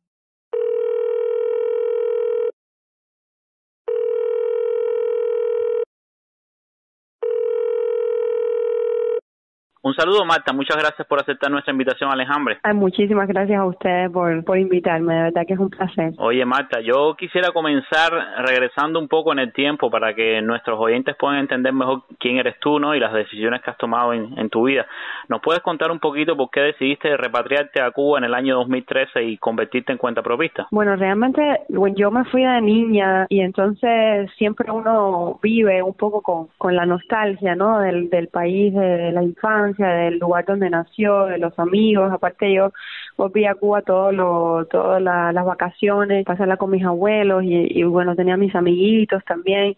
[9.85, 12.59] Un saludo Marta, muchas gracias por aceptar nuestra invitación Alejandre.
[12.63, 16.13] Ay, muchísimas gracias a ustedes por, por invitarme, de verdad que es un placer.
[16.19, 18.13] Oye Marta, yo quisiera comenzar
[18.47, 22.61] regresando un poco en el tiempo para que nuestros oyentes puedan entender mejor quién eres
[22.61, 22.95] tú, ¿no?
[22.95, 24.87] Y las decisiones que has tomado en, en tu vida.
[25.29, 29.25] ¿Nos puedes contar un poquito por qué decidiste repatriarte a Cuba en el año 2013
[29.25, 30.69] y convertirte en cuenta propista?
[30.71, 36.23] Bueno, realmente bueno, yo me fui de niña y entonces siempre uno vive un poco
[36.23, 37.81] con, con la nostalgia, ¿no?
[37.81, 42.13] Del, del país, de la infancia, del lugar donde nació, de los amigos.
[42.13, 42.73] Aparte yo
[43.17, 48.15] volví a Cuba todos los todas la- las vacaciones, pasarla con mis abuelos y, bueno,
[48.17, 49.77] tenía mis amiguitos también.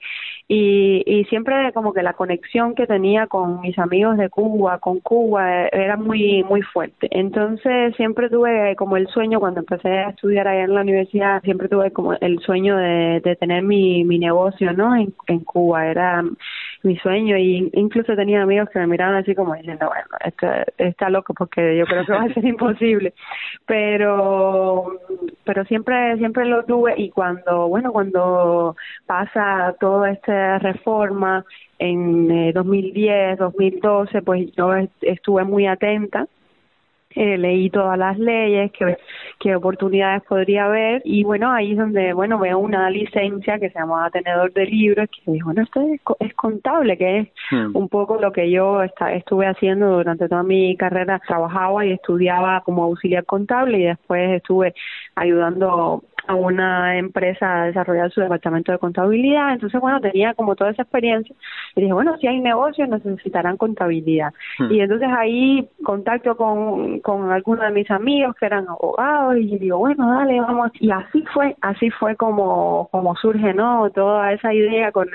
[0.49, 5.01] Y, y siempre como que la conexión que tenía con mis amigos de Cuba, con
[5.01, 7.09] Cuba, eh, era muy muy fuerte.
[7.11, 11.69] Entonces siempre tuve como el sueño cuando empecé a estudiar allá en la universidad, siempre
[11.69, 14.95] tuve como el sueño de, de tener mi, mi negocio, ¿no?
[14.97, 16.23] En, en Cuba era
[16.83, 20.47] mi sueño y incluso tenía amigos que me miraban así como diciendo, bueno, esto
[20.79, 23.15] está loco porque yo creo que va a ser imposible.
[23.67, 25.01] Pero
[25.45, 28.77] pero siempre siempre lo tuve y cuando, bueno, cuando
[29.07, 31.45] pasa toda esta reforma
[31.79, 36.27] en eh, 2010, 2012, pues yo est- estuve muy atenta
[37.15, 38.97] eh, leí todas las leyes, qué,
[39.41, 41.03] qué oportunidades podría haber.
[41.05, 45.09] Y bueno, ahí es donde, bueno, veo una licencia que se llamaba tenedor de libros
[45.11, 47.29] que dijo, bueno, esto es, co- es contable, que es
[47.75, 52.63] un poco lo que yo esta- estuve haciendo durante toda mi carrera, trabajaba y estudiaba
[52.65, 54.75] como auxiliar contable y después estuve
[55.15, 59.53] ayudando a una empresa a desarrollar su departamento de contabilidad.
[59.53, 61.35] Entonces, bueno, tenía como toda esa experiencia
[61.77, 64.33] y dije, bueno, si hay negocios necesitarán contabilidad.
[64.59, 64.71] Hmm.
[64.71, 69.79] Y entonces ahí contacto con, con algunos de mis amigos que eran abogados y digo,
[69.79, 70.71] bueno, dale, vamos.
[70.81, 73.91] Y así fue, así fue como, como surge, ¿no?
[73.91, 75.09] Toda esa idea con,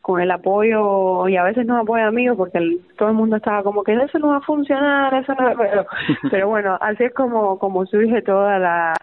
[0.00, 3.62] con el apoyo y a veces no apoyo amigos porque el- todo el mundo estaba
[3.62, 5.86] como que eso no va a funcionar, eso no pero,
[6.30, 8.94] pero bueno, así es como, como surge toda la,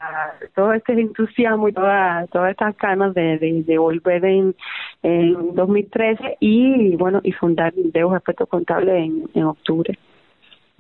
[0.56, 4.56] todo este entusiasmo y toda, todas estas ganas de, de, de volver en,
[5.04, 9.98] en 2013 y bueno, y fundar Deus Aspectos Contables en, en octubre.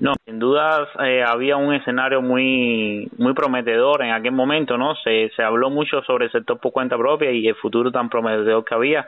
[0.01, 4.95] No, sin dudas eh, había un escenario muy muy prometedor en aquel momento, ¿no?
[4.95, 8.65] Se, se habló mucho sobre el sector por cuenta propia y el futuro tan prometedor
[8.65, 9.07] que había.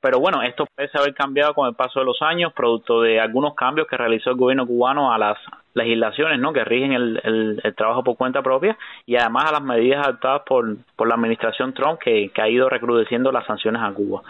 [0.00, 3.54] Pero bueno, esto parece haber cambiado con el paso de los años, producto de algunos
[3.54, 5.38] cambios que realizó el gobierno cubano a las
[5.74, 6.52] legislaciones ¿no?
[6.52, 10.42] que rigen el, el, el trabajo por cuenta propia y además a las medidas adoptadas
[10.46, 14.22] por, por la administración Trump que, que ha ido recrudeciendo las sanciones a Cuba.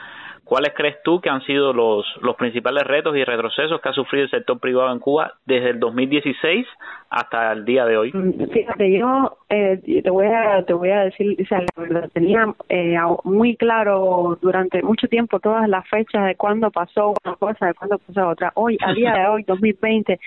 [0.47, 4.27] ¿Cuáles crees tú que han sido los, los principales retos y retrocesos que ha sufrido
[4.27, 6.65] el sector privado en Cuba desde el 2016
[7.11, 8.13] hasta el día de hoy?
[8.53, 12.47] Fíjate, yo eh, te voy a te voy a decir, o sea, la verdad, tenía
[12.69, 17.75] eh, muy claro durante mucho tiempo todas las fechas de cuándo pasó una cosa, de
[17.75, 18.53] cuándo pasó otra.
[18.55, 20.21] Hoy, a día de hoy, 2020,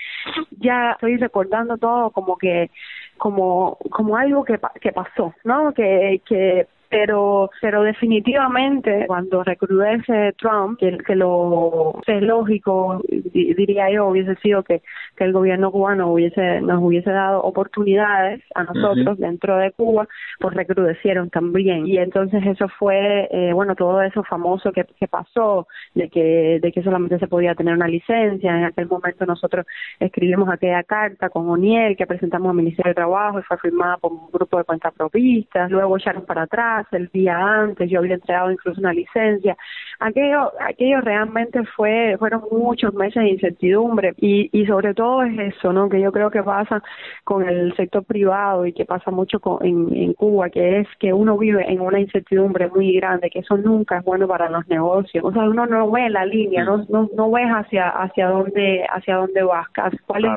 [0.58, 2.70] ya estoy recordando todo como que
[3.16, 5.72] como como algo que que pasó, ¿no?
[5.72, 13.54] Que que pero pero definitivamente cuando recrudece Trump que, que lo que es lógico di-
[13.54, 14.82] diría yo hubiese sido que,
[15.16, 20.08] que el gobierno cubano hubiese nos hubiese dado oportunidades a nosotros dentro de Cuba
[20.40, 21.86] pues recrudecieron también.
[21.86, 26.72] Y entonces eso fue eh, bueno todo eso famoso que, que pasó de que de
[26.72, 28.50] que solamente se podía tener una licencia.
[28.58, 29.64] En aquel momento nosotros
[30.00, 34.10] escribimos aquella carta con O'Neill que presentamos al Ministerio de Trabajo y fue firmada por
[34.12, 35.70] un grupo de cuentapropistas.
[35.70, 39.56] Luego echaron para atrás el día antes yo había entregado incluso una licencia.
[39.98, 45.72] Aquello aquello realmente fue fueron muchos meses de incertidumbre y y sobre todo es eso
[45.72, 46.82] no que yo creo que pasa
[47.24, 51.36] con el sector privado y que pasa mucho en, en Cuba que es que uno
[51.38, 55.24] vive en una incertidumbre muy grande que eso nunca es bueno para los negocios.
[55.24, 59.16] O sea uno no ve la línea no no, no ves hacia hacia dónde hacia
[59.16, 59.68] dónde vas
[60.06, 60.30] cuál es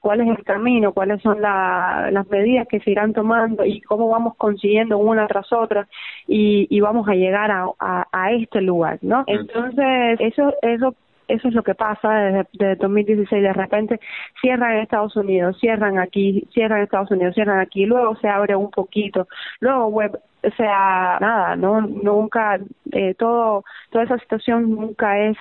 [0.00, 4.08] cuál es el camino, cuáles son la- las medidas que se irán tomando y cómo
[4.08, 5.81] vamos consiguiendo una tras otra
[6.26, 9.24] y, y vamos a llegar a, a, a este lugar, ¿no?
[9.26, 10.94] Entonces, eso, eso
[11.28, 13.42] eso es lo que pasa desde, desde 2016.
[13.42, 14.00] De repente
[14.40, 18.54] cierran en Estados Unidos, cierran aquí, cierran en Estados Unidos, cierran aquí, luego se abre
[18.54, 19.28] un poquito,
[19.60, 22.58] luego web, o sea, nada, no, nunca,
[22.92, 25.36] eh, todo, toda esa situación nunca es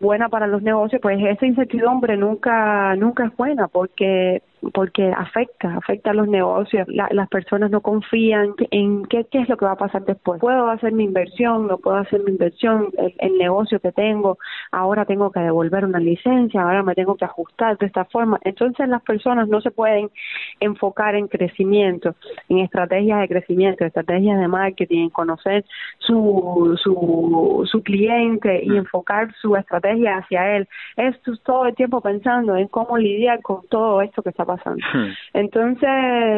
[0.00, 4.42] buena para los negocios, pues esa incertidumbre nunca, nunca es buena porque
[4.72, 6.86] porque afecta, afecta a los negocios.
[6.88, 10.40] La- las personas no confían en qué, es lo que va a pasar después.
[10.40, 14.38] Puedo hacer mi inversión, no puedo hacer mi inversión, el, el negocio que tengo,
[14.72, 18.38] ahora tengo que devolver una licencia, ahora me tengo que ajustar de esta forma.
[18.42, 20.10] Entonces las personas no se pueden
[20.60, 22.14] enfocar en crecimiento,
[22.48, 25.64] en estrategias de crecimiento, estrategias de marketing, en conocer
[25.98, 30.68] su, su, su cliente y enfocar su estrategia hacia él.
[30.96, 34.84] Es todo el tiempo pensando en cómo lidiar con todo esto que está pasando.
[35.32, 35.88] Entonces,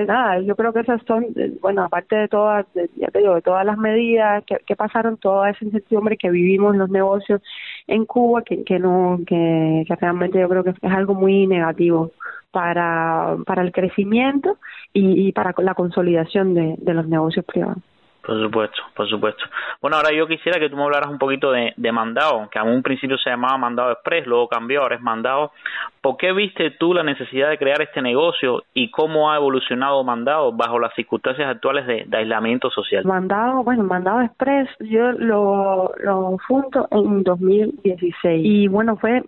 [0.07, 1.27] nada, yo creo que esas son,
[1.61, 5.17] bueno, aparte de todas, de- ya te digo, de todas las medidas que, que pasaron,
[5.17, 7.43] toda esa incertidumbre que vivimos los negocios
[7.87, 12.11] en Cuba, que, que no, que, que realmente yo creo que es algo muy negativo
[12.51, 14.57] para, para el crecimiento
[14.93, 17.79] y, y para la consolidación de, de los negocios privados.
[18.27, 19.45] Por supuesto, por supuesto.
[19.81, 22.65] Bueno, ahora yo quisiera que tú me hablaras un poquito de, de mandado, que a
[22.65, 25.53] un principio se llamaba mandado express, luego cambió, ahora es mandado.
[26.01, 30.51] ¿Por qué viste tú la necesidad de crear este negocio y cómo ha evolucionado mandado
[30.51, 33.05] bajo las circunstancias actuales de, de aislamiento social?
[33.05, 39.23] Mandado, bueno, mandado express, yo lo, lo fundo en 2016 y bueno, fue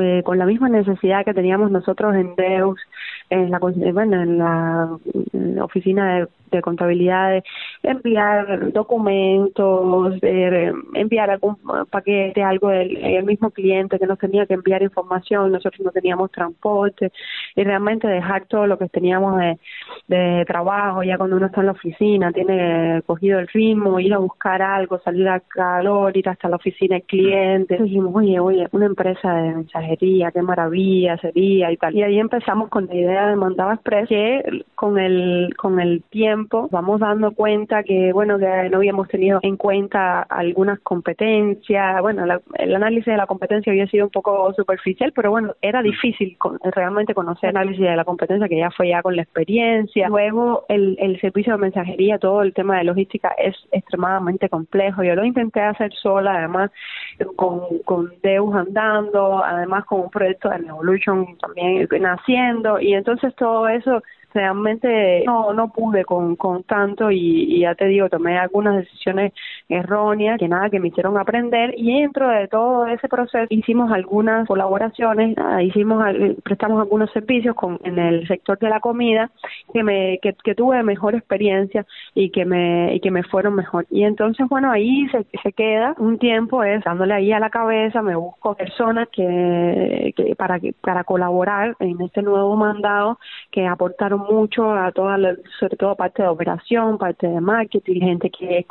[0.00, 2.80] eh, con la misma necesidad que teníamos nosotros en Deus,
[3.30, 4.98] en la, eh, bueno, en la,
[5.64, 7.42] oficina de, contabilidad, de
[7.82, 11.56] enviar documentos, de enviar algún
[11.90, 16.30] paquete, algo del el mismo cliente que nos tenía que enviar información, nosotros no teníamos
[16.30, 17.10] transporte
[17.56, 19.58] y realmente dejar todo lo que teníamos de,
[20.08, 24.18] de trabajo, ya cuando uno está en la oficina, tiene cogido el ritmo, ir a
[24.18, 27.74] buscar algo, salir al calor, ir hasta la oficina del cliente.
[27.74, 31.94] Entonces dijimos, oye, oye, una empresa de de mensajería, qué maravilla sería y tal.
[31.94, 36.68] Y ahí empezamos con la idea de Mandado Express, que con el, con el tiempo
[36.70, 42.00] vamos dando cuenta que, bueno, que no habíamos tenido en cuenta algunas competencias.
[42.00, 42.24] Bueno,
[42.54, 46.36] el análisis de la competencia había sido un poco superficial, pero bueno, era difícil
[46.74, 50.08] realmente conocer el análisis de la competencia, que ya fue ya con la experiencia.
[50.08, 55.02] Luego, el, el servicio de mensajería, todo el tema de logística es extremadamente complejo.
[55.02, 56.70] Yo lo intenté hacer sola, además
[57.36, 63.68] con, con Deus andando, además con un proyecto de Evolution también naciendo, y entonces todo
[63.68, 64.02] eso
[64.34, 69.32] realmente no, no pude con, con tanto y, ya te digo, tomé algunas decisiones
[69.72, 74.46] erróneas que nada, que me hicieron aprender y dentro de todo ese proceso hicimos algunas
[74.46, 76.04] colaboraciones, ah, hicimos,
[76.42, 79.30] prestamos algunos servicios con, en el sector de la comida
[79.72, 83.86] que me, que, que tuve mejor experiencia y que me, y que me fueron mejor.
[83.90, 88.02] Y entonces, bueno, ahí se, se queda un tiempo es dándole ahí a la cabeza,
[88.02, 93.18] me busco personas que, que para, para colaborar en este nuevo mandado
[93.50, 95.16] que aportaron mucho a toda,
[95.58, 98.64] sobre todo parte de operación, parte de marketing, gente que,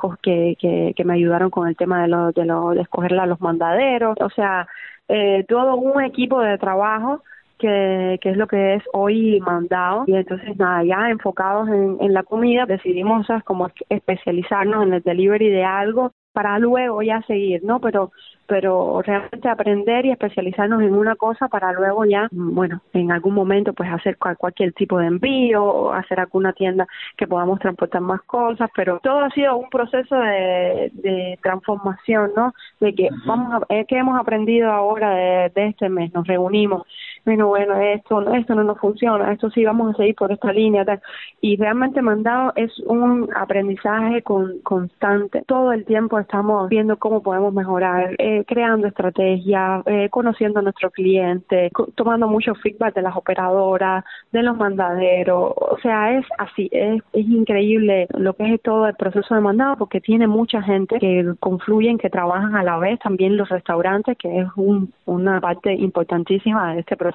[0.94, 4.18] que, me ayudaron con el tema de, lo, de, lo, de escoger a los mandaderos,
[4.22, 4.68] o sea,
[5.08, 7.24] eh, todo un equipo de trabajo
[7.58, 10.04] que, que, es lo que es hoy mandado.
[10.08, 15.50] Y entonces nada ya enfocados en, en la comida decidimos como especializarnos en el delivery
[15.50, 18.12] de algo para luego ya seguir no pero
[18.52, 23.72] pero realmente aprender y especializarnos en una cosa para luego ya, bueno, en algún momento
[23.72, 28.70] pues hacer cualquier tipo de envío o hacer alguna tienda que podamos transportar más cosas,
[28.76, 32.54] pero todo ha sido un proceso de, de transformación, ¿no?
[32.82, 36.14] De que vamos a, eh, ¿qué hemos aprendido ahora de, de este mes?
[36.14, 36.84] Nos reunimos,
[37.26, 40.84] bueno, bueno, esto, esto no nos funciona, esto sí vamos a seguir por esta línea,
[40.84, 41.02] tal.
[41.40, 47.54] y realmente mandado es un aprendizaje con, constante, todo el tiempo estamos viendo cómo podemos
[47.54, 54.04] mejorar, eh, creando estrategias, eh, conociendo a nuestros clientes, tomando mucho feedback de las operadoras,
[54.32, 55.54] de los mandaderos.
[55.56, 59.76] O sea, es así, es, es increíble lo que es todo el proceso de mandado
[59.78, 64.40] porque tiene mucha gente que confluyen, que trabajan a la vez, también los restaurantes, que
[64.40, 67.11] es un, una parte importantísima de este proceso,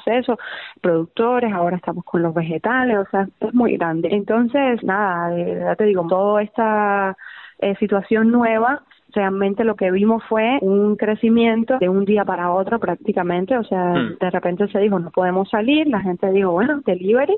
[0.81, 4.09] productores, ahora estamos con los vegetales, o sea, es muy grande.
[4.13, 7.17] Entonces, nada, ya te digo, toda esta
[7.59, 8.83] eh, situación nueva
[9.17, 13.95] realmente lo que vimos fue un crecimiento de un día para otro prácticamente, o sea,
[13.95, 14.19] hmm.
[14.21, 17.37] de repente se dijo no podemos salir, la gente dijo, bueno, delivery,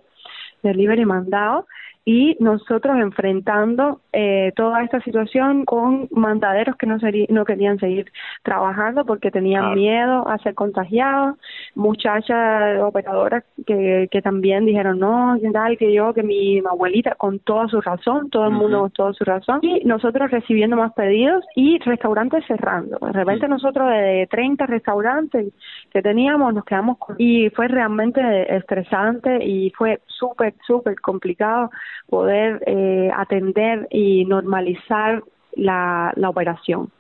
[0.63, 1.67] delivery mandado,
[2.11, 6.97] y nosotros enfrentando eh, toda esta situación con mandaderos que no,
[7.29, 8.11] no querían seguir
[8.43, 11.37] trabajando porque tenían miedo a ser contagiados,
[11.75, 17.69] muchachas operadoras que, que también dijeron no, tal que yo, que mi, abuelita, con toda
[17.69, 21.79] su razón, todo el mundo con toda su razón, y nosotros recibiendo más pedidos y
[21.81, 22.97] restaurantes cerrando.
[23.03, 25.53] De repente nosotros de 30 restaurantes
[25.91, 27.17] que teníamos nos quedamos con...
[27.19, 31.71] y fue realmente estresante y fue súper, súper complicado
[32.09, 35.23] poder eh, atender y normalizar
[35.53, 36.91] la, la operación.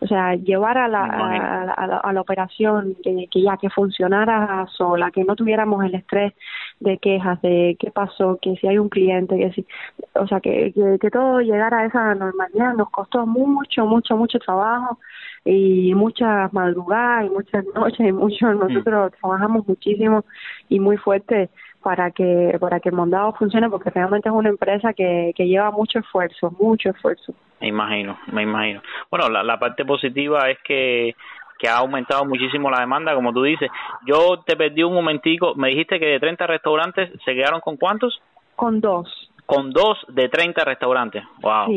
[0.00, 5.24] O sea, llevar a la, a, la, operación que, que, ya que funcionara sola, que
[5.24, 6.34] no tuviéramos el estrés
[6.80, 9.66] de quejas, de qué pasó, que si hay un cliente, que si,
[10.14, 14.38] o sea, que, que, que todo llegara a esa normalidad nos costó mucho, mucho, mucho
[14.40, 14.98] trabajo
[15.44, 18.58] y muchas madrugadas y muchas noches y mucho, mm.
[18.58, 20.24] nosotros trabajamos muchísimo
[20.68, 21.50] y muy fuerte
[21.82, 25.70] para que para que el Mondado funcione porque realmente es una empresa que, que lleva
[25.70, 27.34] mucho esfuerzo, mucho esfuerzo.
[27.60, 28.80] Me imagino, me imagino.
[29.10, 31.14] Bueno, la, la parte positiva es que
[31.58, 33.70] que ha aumentado muchísimo la demanda, como tú dices.
[34.04, 38.20] Yo te perdí un momentico, me dijiste que de 30 restaurantes se quedaron con cuántos?
[38.56, 41.22] Con dos con dos de 30 restaurantes.
[41.42, 41.68] Wow.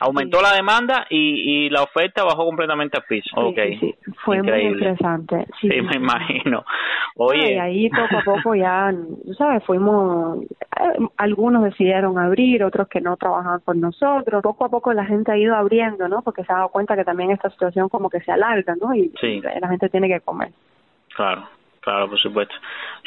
[0.00, 3.52] Aumentó la demanda y, y la oferta bajó completamente al piso.
[3.54, 3.94] Sí, sí,
[4.24, 5.46] Fue muy interesante.
[5.60, 6.64] Sí, me imagino.
[7.16, 7.54] Oye.
[7.54, 8.92] Y ahí poco a poco ya,
[9.38, 9.64] ¿sabes?
[9.64, 14.42] Fuimos, eh, algunos decidieron abrir, otros que no trabajaban con nosotros.
[14.42, 16.20] Poco a poco la gente ha ido abriendo, ¿no?
[16.22, 18.94] Porque se ha dado cuenta que también esta situación como que se alarga, ¿no?
[18.94, 19.12] Y
[19.60, 20.50] la gente tiene que comer.
[21.16, 21.48] Claro.
[21.84, 22.54] Claro, por supuesto.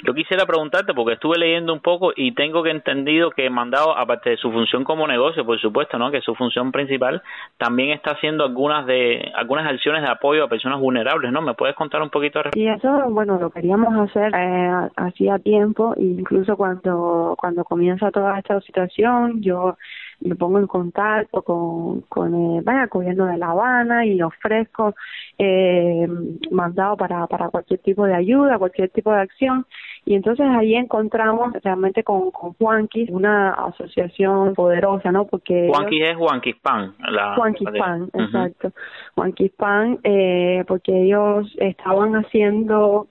[0.06, 4.30] Yo quisiera preguntarte, porque estuve leyendo un poco y tengo que entendido que Mandado, aparte
[4.30, 6.12] de su función como negocio, por supuesto, ¿no?
[6.12, 7.24] que su función principal,
[7.58, 11.42] también está haciendo algunas de algunas acciones de apoyo a personas vulnerables, ¿no?
[11.42, 12.40] ¿Me puedes contar un poquito?
[12.54, 18.62] Sí, eso, bueno, lo queríamos hacer eh, hacía tiempo, incluso cuando, cuando comienza toda esta
[18.62, 19.76] situación, yo
[20.22, 24.96] me pongo en contacto con, con el, vaya, gobierno de La Habana y ofrezco
[25.38, 26.08] eh,
[26.52, 29.66] mandado para, para cualquier tipo de ayuda, cualquier tipo de acción.
[30.06, 35.26] Y entonces ahí encontramos realmente con, con Juanquis una asociación poderosa, ¿no?
[35.26, 35.70] Porque...
[35.72, 36.96] Juanquis es Juanquispan.
[37.10, 38.72] La, Juanquispan, exacto.
[39.16, 43.08] Juanquispan, eh, porque ellos estaban haciendo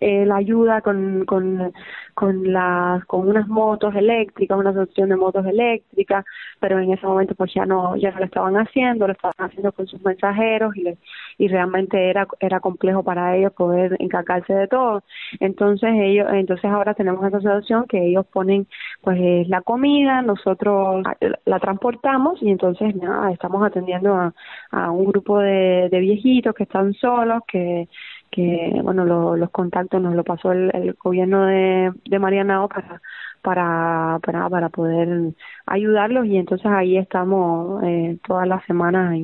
[0.00, 1.72] eh, la ayuda con, con,
[2.14, 6.24] con, las, con unas motos eléctricas, una asociación de motos eléctricas,
[6.60, 9.72] pero en ese momento pues ya no, ya no lo estaban haciendo, lo estaban haciendo
[9.72, 10.98] con sus mensajeros y, le,
[11.38, 15.02] y realmente era, era complejo para ellos poder encargarse de todo.
[15.40, 18.66] Entonces ellos, entonces ahora tenemos esa asociación que ellos ponen
[19.02, 21.04] pues la comida, nosotros
[21.44, 24.34] la transportamos y entonces nada, estamos atendiendo a,
[24.70, 27.88] a un grupo de, de viejitos que están solos, que
[28.30, 29.04] que bueno
[29.36, 33.00] los contactos nos lo pasó el, el gobierno de, de Marianao para
[33.46, 34.18] para,
[34.50, 35.34] para poder
[35.66, 39.14] ayudarlos y entonces ahí estamos eh, todas las semanas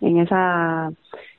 [0.00, 0.92] en, esa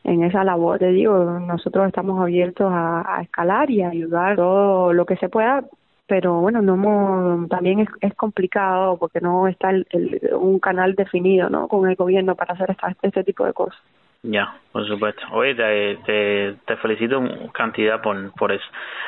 [0.04, 0.80] en esa labor.
[0.80, 5.64] Te digo nosotros estamos abiertos a, escalar y a ayudar todo lo que se pueda
[6.08, 9.88] pero bueno no hemos, también es, complicado porque no está el,
[10.38, 13.80] un canal definido no con el gobierno para hacer esta, este tipo de cosas
[14.28, 15.22] ya, por supuesto.
[15.32, 17.22] Oye, te, te, te felicito
[17.54, 18.66] cantidad por, por eso.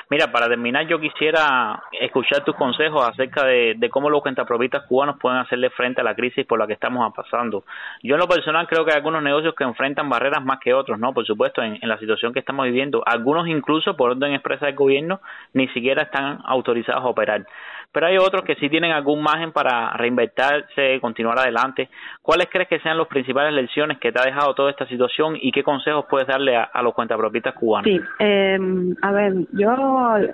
[0.10, 5.18] Mira, para terminar, yo quisiera escuchar tus consejos acerca de, de cómo los cuentapropistas cubanos
[5.20, 7.64] pueden hacerle frente a la crisis por la que estamos pasando.
[8.04, 11.00] Yo en lo personal creo que hay algunos negocios que enfrentan barreras más que otros,
[11.00, 11.14] ¿no?
[11.14, 13.04] Por supuesto, en, en la situación que estamos viviendo.
[13.06, 15.20] Algunos incluso, por orden expresa del gobierno,
[15.54, 17.46] ni siquiera están autorizados a operar
[17.92, 21.90] pero hay otros que sí tienen algún margen para reinventarse, continuar adelante.
[22.22, 25.52] ¿Cuáles crees que sean las principales lecciones que te ha dejado toda esta situación y
[25.52, 27.90] qué consejos puedes darle a, a los cuentapropistas cubanos?
[27.90, 28.60] Sí, eh,
[29.02, 29.76] a ver, yo,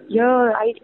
[0.09, 0.75] yo, hay,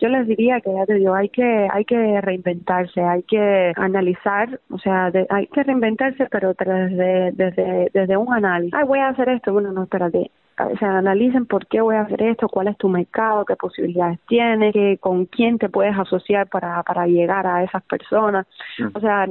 [0.00, 4.60] yo les diría que ya te digo hay que hay que reinventarse hay que analizar
[4.70, 9.08] o sea de, hay que reinventarse pero desde desde desde un análisis ay voy a
[9.08, 10.30] hacer esto bueno no espérate
[10.66, 14.18] o sea, analicen por qué voy a hacer esto, cuál es tu mercado, qué posibilidades
[14.28, 18.46] tienes, qué, con quién te puedes asociar para, para llegar a esas personas.
[18.94, 19.28] O sea,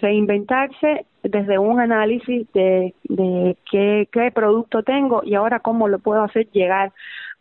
[0.00, 6.22] reinventarse desde un análisis de, de qué, qué producto tengo y ahora cómo lo puedo
[6.22, 6.92] hacer llegar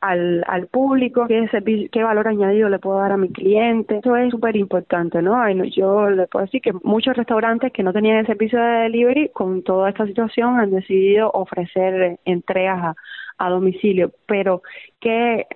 [0.02, 4.00] al, al público, qué, servicio, qué valor añadido le puedo dar a mi cliente.
[4.00, 5.48] Eso es súper importante, ¿no?
[5.66, 9.64] Yo le puedo decir que muchos restaurantes que no tenían el servicio de delivery, con
[9.64, 12.96] toda esta situación, han decidido ofrecer entregas a,
[13.42, 14.62] a domicilio, pero
[15.00, 15.48] ¿qué,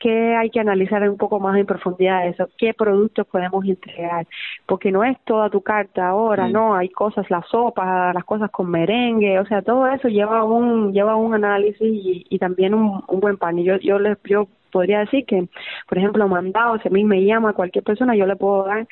[0.00, 2.48] ¿qué hay que analizar un poco más en profundidad de eso?
[2.58, 4.26] ¿Qué productos podemos entregar?
[4.66, 6.74] Porque no es toda tu carta ahora, ¿no?
[6.74, 11.16] Hay cosas, la sopa, las cosas con merengue, o sea, todo eso lleva un lleva
[11.16, 13.58] un análisis y, y también un, un buen pan.
[13.58, 15.48] Y yo, yo, les, yo podría decir que,
[15.88, 18.86] por ejemplo, mandado, si a mí me llama cualquier persona, yo le puedo dar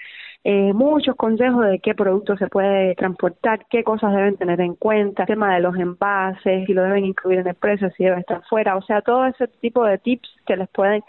[0.45, 5.23] eh, muchos consejos de qué producto se puede transportar, qué cosas deben tener en cuenta,
[5.23, 8.43] el tema de los envases, si lo deben incluir en el precio, si debe estar
[8.49, 11.03] fuera, o sea, todo ese tipo de tips que les pueden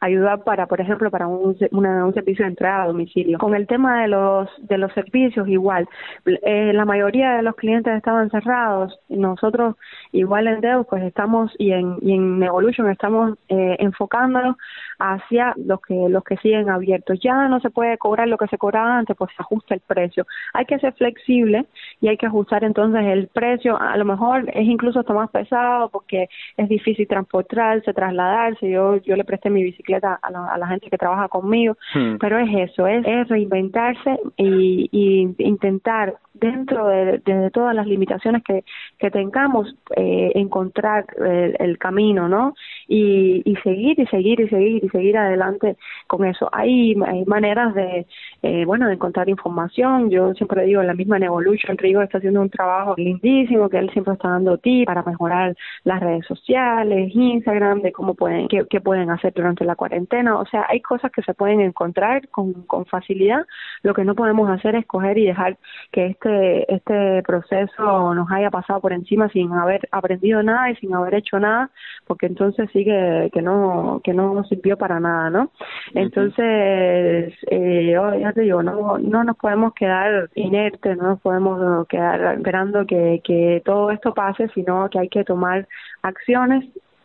[0.00, 3.38] ayudar para, por ejemplo, para un, una, un servicio de entrada a domicilio.
[3.38, 5.88] Con el tema de los de los servicios, igual,
[6.24, 9.76] eh, la mayoría de los clientes estaban cerrados, nosotros
[10.12, 14.56] igual en Deus, pues estamos y en, y en Evolution estamos eh, enfocándonos
[14.98, 17.18] hacia los que los que siguen abiertos.
[17.20, 20.26] Ya no se puede cobrar lo que se cobraba antes, pues se ajusta el precio.
[20.52, 21.66] Hay que ser flexible
[22.00, 23.80] y hay que ajustar entonces el precio.
[23.80, 28.70] A lo mejor es incluso hasta más pesado porque es difícil transportarse, trasladarse.
[28.70, 32.16] Yo yo le presté mi bicicleta a la, a la gente que trabaja conmigo, Hmm.
[32.18, 38.42] pero es eso, es, es reinventarse y, y intentar dentro de, de todas las limitaciones
[38.42, 38.64] que,
[38.98, 42.54] que tengamos eh, encontrar el, el camino, ¿no?
[42.88, 45.76] Y, y seguir y seguir y seguir y seguir adelante
[46.08, 46.48] con eso.
[46.52, 48.06] Hay, hay maneras de,
[48.42, 50.10] eh, bueno, de encontrar información.
[50.10, 53.90] Yo siempre digo, la misma en Evolution, Rigo está haciendo un trabajo lindísimo, que él
[53.90, 55.54] siempre está dando tips para mejorar
[55.84, 60.36] las redes sociales, Instagram, de cómo pueden, qué, qué pueden hacer durante la cuarentena.
[60.36, 63.46] O sea, hay cosas que se pueden encontrar con, con facilidad.
[63.84, 65.58] Lo que no podemos hacer es coger y dejar
[65.92, 70.92] que este este proceso nos haya pasado por encima sin haber aprendido nada y sin
[70.92, 71.70] haber hecho nada
[72.04, 75.50] porque entonces sí que, que no que no nos sirvió para nada no
[75.94, 81.86] entonces eh, yo ya te digo no no nos podemos quedar inertes no nos podemos
[81.86, 85.68] quedar esperando que que todo esto pase sino que hay que tomar
[86.02, 86.64] acciones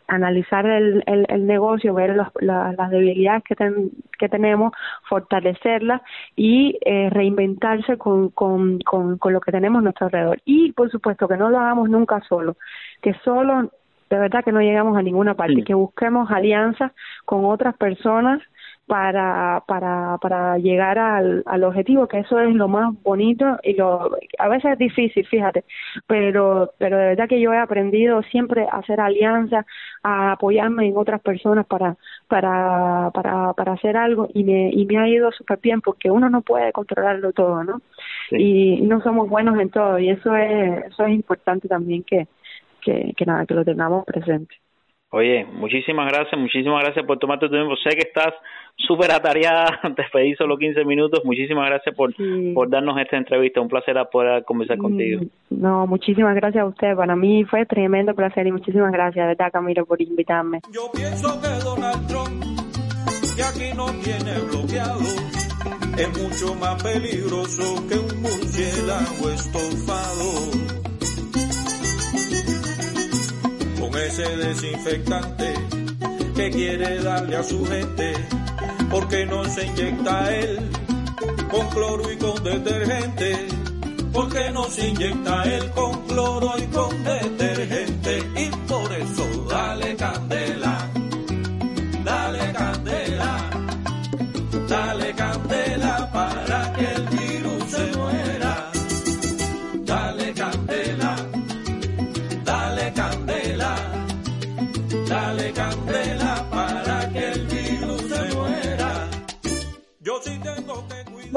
[0.10, 4.74] analizar el, el, el negocio, ver los, la, las debilidades que, ten, que tenemos,
[5.08, 6.02] fortalecerlas
[6.36, 10.42] y eh, reinventarse con, con, con, con lo que tenemos a nuestro alrededor.
[10.46, 12.58] Y por supuesto que no lo hagamos nunca solo,
[13.02, 13.72] que solo
[14.10, 16.92] de verdad que no llegamos a ninguna parte, que busquemos alianzas
[17.26, 18.42] con otras personas
[18.90, 24.18] para para para llegar al, al objetivo que eso es lo más bonito y lo
[24.40, 25.64] a veces es difícil fíjate
[26.08, 29.66] pero pero de verdad que yo he aprendido siempre a hacer alianzas
[30.02, 31.98] a apoyarme en otras personas para
[32.28, 36.28] para para para hacer algo y me y me ha ido súper bien porque uno
[36.32, 37.82] no puede controlarlo todo no
[38.32, 42.28] y no somos buenos en todo y eso es eso es importante también que
[42.82, 44.56] que, que nada que lo tengamos presente
[45.12, 47.76] Oye, muchísimas gracias, muchísimas gracias por tomarte tu tiempo.
[47.78, 48.32] Sé que estás
[48.76, 51.26] súper atareada, te pedí solo 15 minutos.
[51.26, 52.14] Muchísimas gracias por,
[52.54, 53.60] por darnos esta entrevista.
[53.60, 55.22] Un placer poder conversar contigo.
[55.22, 56.96] Mm, No, muchísimas gracias a usted.
[56.96, 60.60] Para mí fue tremendo placer y muchísimas gracias, de verdad, Camilo, por invitarme.
[60.72, 62.44] Yo pienso que Donald Trump,
[63.36, 65.00] que aquí no tiene bloqueado,
[65.98, 70.79] es mucho más peligroso que un murciélago estofado.
[73.90, 75.52] Con ese desinfectante
[76.36, 78.14] que quiere darle a su gente,
[78.92, 80.60] porque no se inyecta él
[81.50, 83.48] con cloro y con detergente?
[84.14, 88.20] Porque no se inyecta él con cloro y con detergente?
[88.36, 90.88] Y por eso dale candela,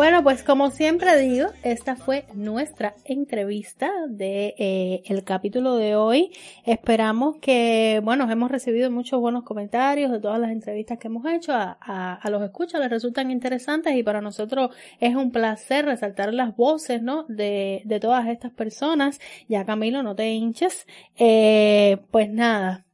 [0.03, 6.33] Bueno, pues como siempre digo, esta fue nuestra entrevista de eh, el capítulo de hoy.
[6.66, 11.53] Esperamos que, bueno, hemos recibido muchos buenos comentarios de todas las entrevistas que hemos hecho.
[11.53, 16.57] A, a, los escuchas les resultan interesantes y para nosotros es un placer resaltar las
[16.57, 17.24] voces, ¿no?
[17.29, 19.20] De, de todas estas personas.
[19.49, 20.85] Ya Camilo, no te hinches.
[21.16, 22.87] Eh, pues nada.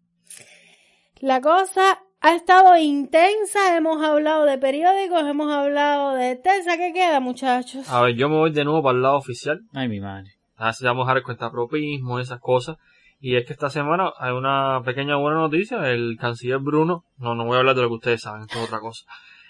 [1.21, 7.21] La cosa ha estado intensa, hemos hablado de periódicos, hemos hablado de TESA, ¿qué queda
[7.21, 7.89] muchachos?
[7.91, 9.61] A ver, yo me voy de nuevo para el lado oficial.
[9.73, 10.33] Ay, mi madre.
[10.57, 12.77] Así vamos a dar cuenta propismo, esas cosas.
[13.21, 15.91] Y es que esta semana hay una pequeña buena noticia.
[15.91, 18.65] El canciller Bruno, no, no voy a hablar de lo que ustedes saben, esto es
[18.67, 19.05] otra cosa.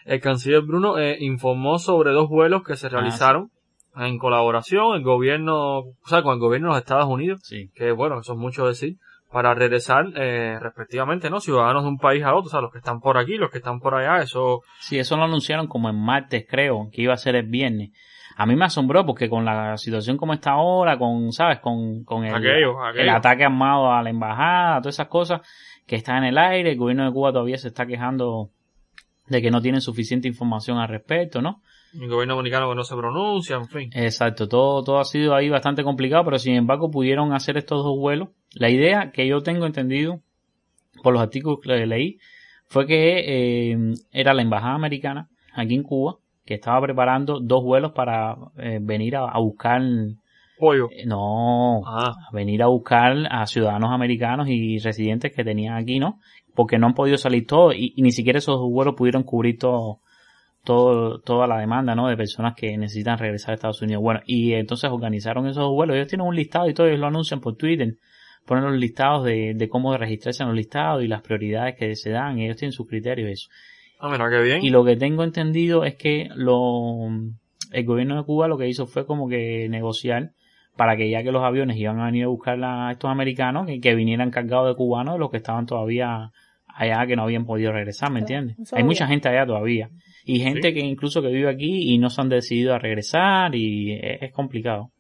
[0.04, 3.50] El canciller Bruno eh, informó sobre dos vuelos que se realizaron
[3.96, 7.70] en colaboración, el gobierno, o sea, con el gobierno de los Estados Unidos, Sí.
[7.74, 8.96] que bueno, eso es mucho decir,
[9.30, 11.40] para regresar eh, respectivamente, ¿no?
[11.40, 13.59] Ciudadanos de un país a otro, o sea, los que están por aquí, los que
[13.59, 17.18] están por allá, eso Sí, eso lo anunciaron como en martes, creo, que iba a
[17.18, 17.90] ser el viernes.
[18.36, 21.59] A mí me asombró porque con la situación como está ahora, con, ¿sabes?
[21.59, 23.02] Con, con el, Aquello, aquello.
[23.02, 25.40] el ataque armado a la embajada, todas esas cosas
[25.86, 28.50] que están en el aire, el gobierno de Cuba todavía se está quejando
[29.26, 31.62] de que no tienen suficiente información al respecto, ¿no?
[31.94, 33.90] El gobierno dominicano que no se pronuncia, en fin.
[33.94, 37.97] Exacto, todo, todo ha sido ahí bastante complicado, pero sin embargo pudieron hacer estos dos
[37.98, 38.28] vuelos.
[38.55, 40.20] La idea que yo tengo entendido
[41.02, 42.19] por los artículos que leí
[42.66, 43.78] fue que eh,
[44.12, 49.16] era la embajada americana aquí en Cuba que estaba preparando dos vuelos para eh, venir
[49.16, 49.82] a, a buscar
[50.59, 50.89] pollo.
[51.06, 52.15] no, Ah.
[52.31, 56.19] a venir a buscar a ciudadanos americanos y residentes que tenían aquí, ¿no?
[56.55, 59.59] Porque no han podido salir todos y, y ni siquiera esos dos vuelos pudieron cubrir
[59.59, 60.01] todo,
[60.68, 62.08] todo, toda la demanda, ¿no?
[62.08, 64.02] De personas que necesitan regresar a Estados Unidos.
[64.02, 65.96] Bueno, y entonces organizaron esos vuelos.
[65.96, 67.94] Ellos tienen un listado y todo, ellos lo anuncian por Twitter.
[68.44, 72.10] Ponen los listados de, de cómo registrarse en los listados y las prioridades que se
[72.10, 72.38] dan.
[72.38, 73.48] Ellos tienen sus criterios y eso.
[73.98, 74.62] Ah, mira, qué bien.
[74.62, 77.08] Y lo que tengo entendido es que lo,
[77.72, 80.32] el gobierno de Cuba lo que hizo fue como que negociar
[80.76, 83.80] para que ya que los aviones iban a venir a buscar a estos americanos, que,
[83.80, 86.30] que vinieran cargados de cubanos de los que estaban todavía
[86.66, 88.70] allá que no habían podido regresar, ¿me entiendes?
[88.74, 89.88] Hay mucha gente allá todavía.
[90.30, 93.94] Y gente que incluso que vive aquí y no se han decidido a regresar y
[93.94, 94.90] es, es complicado.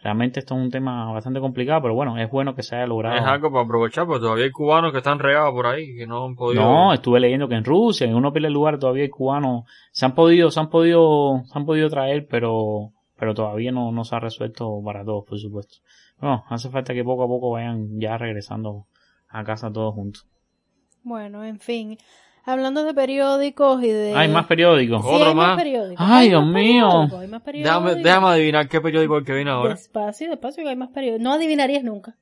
[0.00, 3.16] Realmente esto es un tema bastante complicado, pero bueno, es bueno que se haya logrado.
[3.16, 6.24] Es algo para aprovechar, porque todavía hay cubanos que están regados por ahí, que no
[6.24, 6.62] han podido...
[6.62, 10.06] No, estuve leyendo que en Rusia, en uno de los lugares todavía hay cubanos, se
[10.06, 14.14] han podido, se han podido, se han podido traer, pero, pero todavía no, no se
[14.14, 15.78] ha resuelto para todos, por supuesto.
[16.20, 18.86] Bueno, hace falta que poco a poco vayan ya regresando
[19.28, 20.28] a casa todos juntos.
[21.02, 21.98] Bueno, en fin.
[22.48, 24.14] Hablando de periódicos y de...
[24.14, 25.02] Hay más periódicos.
[25.04, 26.06] Sí, hay más periódicos.
[26.08, 26.88] Ay, Hay Dios más mío.
[26.88, 28.02] periódicos, hay más Déjame, periódicos.
[28.04, 29.70] déjame adivinar qué periódico es el que viene ahora.
[29.74, 31.22] Despacio, despacio que hay más periódicos.
[31.24, 32.14] No adivinarías nunca.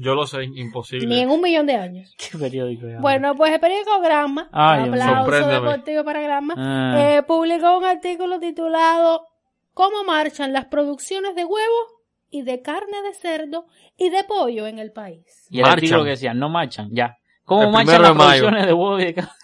[0.00, 1.06] Yo lo sé, imposible.
[1.08, 2.14] Ni en un millón de años.
[2.16, 2.86] ¿Qué periódico?
[3.00, 4.92] Bueno, pues el periódico Gramma, Ay, mío.
[5.04, 6.96] aplauso deportivo para Gramma, Ah.
[7.16, 9.26] eh, publicó un artículo titulado
[9.74, 11.86] ¿Cómo marchan las producciones de huevos
[12.30, 13.66] y de carne de cerdo
[13.96, 15.46] y de pollo en el país?
[15.50, 15.78] Y el Marchan.
[15.78, 17.17] artículo que decía, no marchan, ya.
[17.48, 19.34] ¿Cómo El marchan primero las de producciones de huevos y de ca-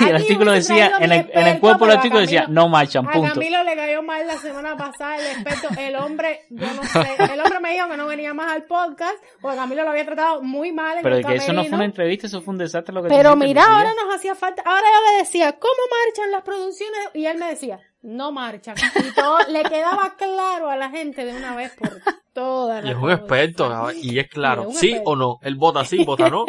[0.00, 2.42] Y el artículo decía, en el, en el experto, cuerpo del pero a artículo decía,
[2.44, 3.34] Camilo- no marchan, A punto.
[3.34, 7.40] Camilo le cayó mal la semana pasada el experto, el hombre, yo no sé, el
[7.40, 10.70] hombre me dijo que no venía más al podcast, porque Camilo lo había tratado muy
[10.70, 11.76] mal en Pero el que eso no fue camerino.
[11.76, 14.62] una entrevista, eso fue un desastre lo que Pero mira, ahora nos hacía falta.
[14.64, 15.72] Ahora yo le decía, ¿cómo
[16.06, 17.00] marchan las producciones?
[17.14, 18.76] Y él me decía, no marchan.
[18.96, 21.90] Y todo le quedaba claro a la gente de una vez por
[22.32, 22.84] todas.
[22.84, 25.38] Y es un experto, y es claro, Sí, o no.
[25.42, 26.44] Él vota sí, vota no.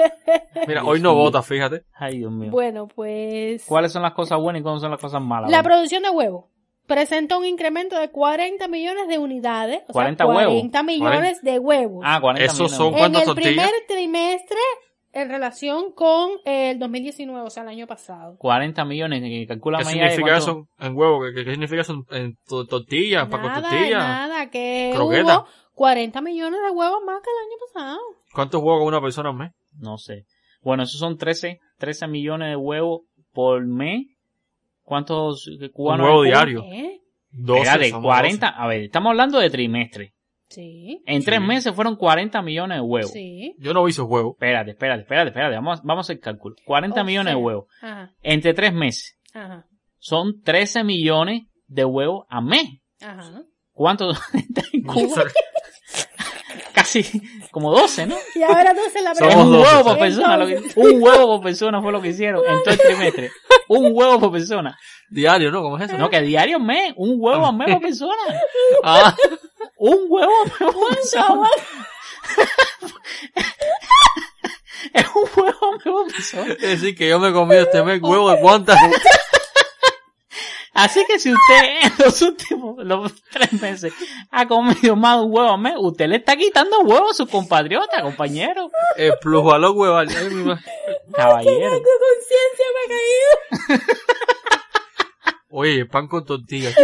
[0.67, 1.23] Mira, hoy no mío.
[1.23, 1.83] vota, fíjate.
[1.93, 2.51] Ay, Dios mío.
[2.51, 3.65] Bueno, pues.
[3.65, 5.49] ¿Cuáles son las cosas buenas y cuáles son las cosas malas?
[5.49, 6.45] La Bueno, producción de huevos
[6.85, 9.81] presenta un incremento de 40 millones de unidades.
[9.89, 10.53] O 40 sea, huevos.
[10.53, 12.03] 40 millones de huevos.
[12.05, 12.77] Ah, 40 Esos millones.
[12.77, 13.53] son- en ¿cuántas el tortillas?
[13.53, 14.57] primer trimestre
[15.11, 18.37] en relación con el 2019, o sea, el año pasado.
[18.37, 21.21] 40 millones, que calcula ¿Qué significa eso en huevo?
[21.33, 25.39] ¿Qué, qué significa eso en, en to- tortilla, pan con Nada, que croqueta.
[25.39, 27.99] hubo 40 millones de huevos más que el año pasado.
[28.33, 29.51] ¿Cuántos huevos una persona al mes?
[29.77, 30.25] No sé.
[30.61, 33.01] Bueno, esos son 13, 13 millones de huevos
[33.33, 34.07] por mes.
[34.83, 36.05] ¿Cuántos cubanos?
[36.05, 36.63] Un huevo diario.
[36.65, 36.99] ¿Eh?
[37.31, 40.13] 12, Espérate, somos 40, a ver, estamos hablando de trimestre.
[40.49, 41.03] Sí.
[41.05, 43.11] En tres meses fueron 40 millones de huevos.
[43.11, 43.55] Sí.
[43.59, 44.33] Yo no vi esos huevos.
[44.33, 45.55] Espérate, espérate, espérate, espérate.
[45.55, 46.55] Vamos, vamos a hacer cálculo.
[46.65, 47.65] 40 O millones de huevos.
[47.81, 49.19] Ajá, Entre tres meses.
[49.33, 49.65] ajá,
[49.99, 52.65] Son 13 millones de huevos a mes.
[53.01, 53.43] ajá.
[53.71, 55.23] ¿Cuánto está en Cuba?
[56.79, 58.15] Casi como 12, ¿no?
[58.35, 59.41] Y ahora entonces la Es pregunta.
[59.43, 60.37] un huevo por persona.
[60.37, 63.31] lo que- Entonces- un huevo por persona fue lo que hicieron en todo el trimestre.
[63.67, 64.77] Un huevo por persona.
[65.09, 65.61] Diario, ¿no?
[65.61, 65.97] ¿Cómo es eso?
[65.97, 66.93] No, que diario mes.
[66.95, 68.21] Un huevo al mes por persona.
[68.83, 69.15] Ah,
[69.77, 71.49] Un huevo al mes por persona.
[74.93, 76.53] Es un huevo al mes por persona.
[76.53, 78.77] es decir, que yo me he comido este mes huevo de cuántas.
[80.81, 83.93] Así que si usted en los últimos los tres meses
[84.31, 88.69] ha comido más huevo mes, usted le está quitando huevos a sus compatriotas, compañero.
[89.73, 90.07] Hueval.
[90.09, 90.61] Ay, mi ma-
[91.13, 91.81] Caballero.
[91.81, 93.83] ¿Qué conciencia me ha caído?
[95.51, 96.69] Oye, pan con tortilla.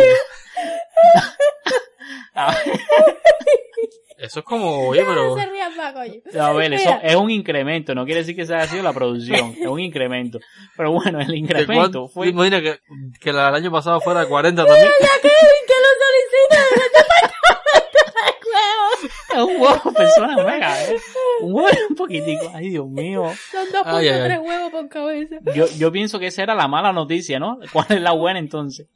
[4.17, 5.35] Eso es como, oye, pero...
[5.35, 6.13] No se rían más, coño.
[6.33, 8.83] No, a ver, eso Mira, es un incremento, no quiere decir que se haya sido
[8.83, 10.39] la producción, es un incremento.
[10.77, 12.79] Pero bueno, el ¿de incremento fue Imagina que,
[13.19, 14.89] que la del año pasado fuera de 40 también.
[15.01, 19.03] Ya Kevin, que lo solicita en el departamento de huevos.
[19.29, 20.95] es un huevo persona, mega, ¿eh?
[21.41, 23.31] Un huevo un poquitico, ay Dios mío.
[23.51, 24.37] Son 2.3 Ay, ay, ay.
[24.37, 25.35] huevos por cabeza.
[25.53, 27.59] Yo, yo pienso que esa era la mala noticia, ¿no?
[27.73, 28.87] ¿Cuál es la buena entonces?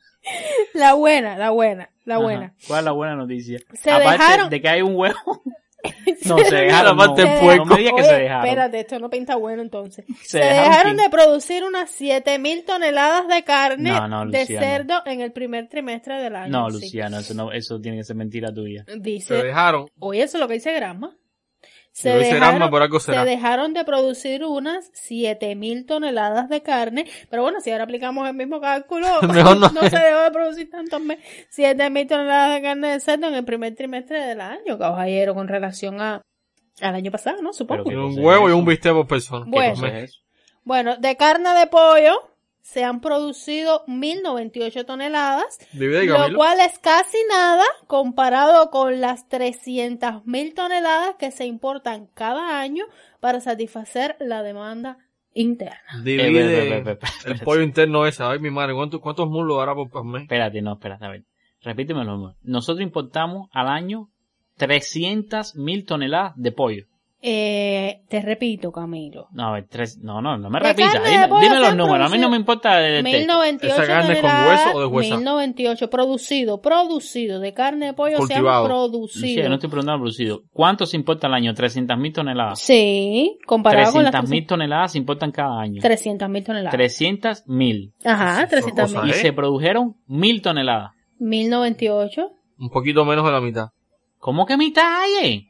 [0.73, 2.53] La buena, la buena, la Ajá, buena.
[2.67, 3.59] ¿Cuál es la buena noticia?
[3.73, 5.15] Se Aparte dejaron- de que hay un huevo.
[6.25, 6.97] No, se dejaron.
[6.97, 7.65] No, parte no puerco.
[7.67, 8.45] me digas que Oye, se dejaron.
[8.45, 10.03] espérate, esto no pinta bueno entonces.
[10.23, 15.01] Se Se, dejaron dejaron de producir unas 7000 toneladas de carne No, no, de cerdo
[15.05, 16.51] en el primer trimestre del año.
[16.51, 16.81] No, sí.
[16.81, 18.83] Luciano, eso, no, eso tiene que ser mentira tuya.
[18.85, 19.85] Se Dice, dejaron.
[19.99, 21.15] oye, eso es lo que dice Gramma.
[22.69, 27.83] Por algo se dejaron de producir unas 7000 toneladas de carne, pero bueno, si ahora
[27.83, 29.69] aplicamos el mismo cálculo, Mejor no.
[29.69, 33.75] se dejó de producir tantos mes, 7000 toneladas de carne de cerdo en el primer
[33.75, 36.21] trimestre del año, caballero, con relación a
[36.81, 37.51] al año pasado, ¿no?
[37.53, 37.83] Supongo.
[37.85, 39.45] Pero Un huevo es y un bistec por persona.
[40.63, 42.29] Bueno, de carne de pollo
[42.61, 50.53] se han producido 1098 toneladas, Divide, lo cual es casi nada comparado con las 300.000
[50.53, 52.86] toneladas que se importan cada año
[53.19, 54.98] para satisfacer la demanda
[55.34, 55.80] interna.
[55.95, 58.23] Eh, Divide ve, el pollo interno ese.
[58.23, 60.23] Ay, mi madre, ¿cuántos, cuántos muslos hará por mes?
[60.23, 61.23] Espérate, no, espérate, a ver.
[61.61, 62.36] Repítemelo.
[62.41, 64.10] Nosotros importamos al año
[64.57, 66.86] 300 mil toneladas de pollo.
[67.21, 69.27] Eh, te repito, Camilo.
[69.33, 70.93] No, a ver, tres, no, no, no me De repitas.
[71.03, 72.07] de Dime, los números.
[72.07, 75.17] A mí no me importa de, de- 1098 ¿Esa carne con hueso o deshuesada?
[75.17, 78.65] 1098 producido, producido de carne de pollo se han Cultivado.
[78.65, 79.49] Producido.
[79.49, 80.43] no estoy preguntando producido.
[80.53, 81.53] ¿Cuánto se importa al año?
[81.53, 82.61] 300 mil toneladas.
[82.61, 85.81] Sí, comparado con las 300 mil toneladas se importan cada año.
[85.81, 86.71] 300 mil toneladas.
[86.71, 87.93] 300 mil.
[88.05, 89.09] Ajá, 300 cosa, mil.
[89.09, 89.21] Y ¿eh?
[89.21, 90.91] se produjeron mil toneladas.
[91.19, 92.29] 1098.
[92.59, 93.67] Un poquito menos de la mitad.
[94.19, 95.48] ¿Cómo que mitad hay?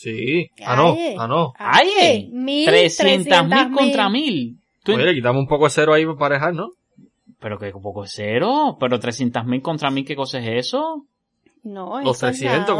[0.00, 0.48] Sí.
[0.64, 0.92] Ah, no.
[0.92, 1.52] Ay, Ah, no.
[1.58, 2.28] Hay.
[2.32, 3.74] Mil, 300 mil 300.000.
[3.76, 4.56] contra mil.
[4.84, 6.70] Tú- Oye, le quitamos un poco de cero ahí para parejar, ¿no?
[7.40, 8.76] Pero que poco es cero.
[8.78, 11.04] Pero 300 mil contra mil, ¿qué cosa es eso?
[11.64, 12.78] No, Los eso es 300 nada.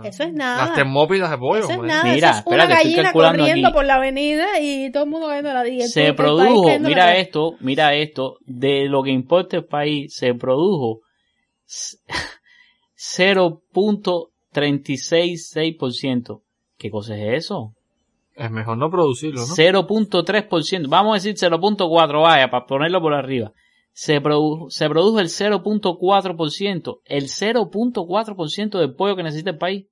[0.00, 0.66] contra Eso es nada.
[0.66, 1.60] las termópilas de pollo.
[1.60, 3.74] Eso es nada, Mira, eso es una espérate, estoy gallina calculando corriendo aquí.
[3.74, 7.54] por la avenida y todo el mundo cayendo la el- se produjo, mira la- esto,
[7.60, 11.00] mira esto, de lo que importa el país, se produjo
[11.66, 11.96] s-
[15.20, 16.42] 0.366%.
[16.80, 17.74] ¿Qué cosa es eso?
[18.34, 19.46] Es mejor no producirlo, ¿no?
[19.54, 20.88] 0.3%.
[20.88, 23.52] Vamos a decir 0.4, vaya, para ponerlo por arriba.
[23.92, 27.00] Se produjo, se produjo el 0.4%.
[27.04, 29.86] El 0.4% del pollo que necesita el país.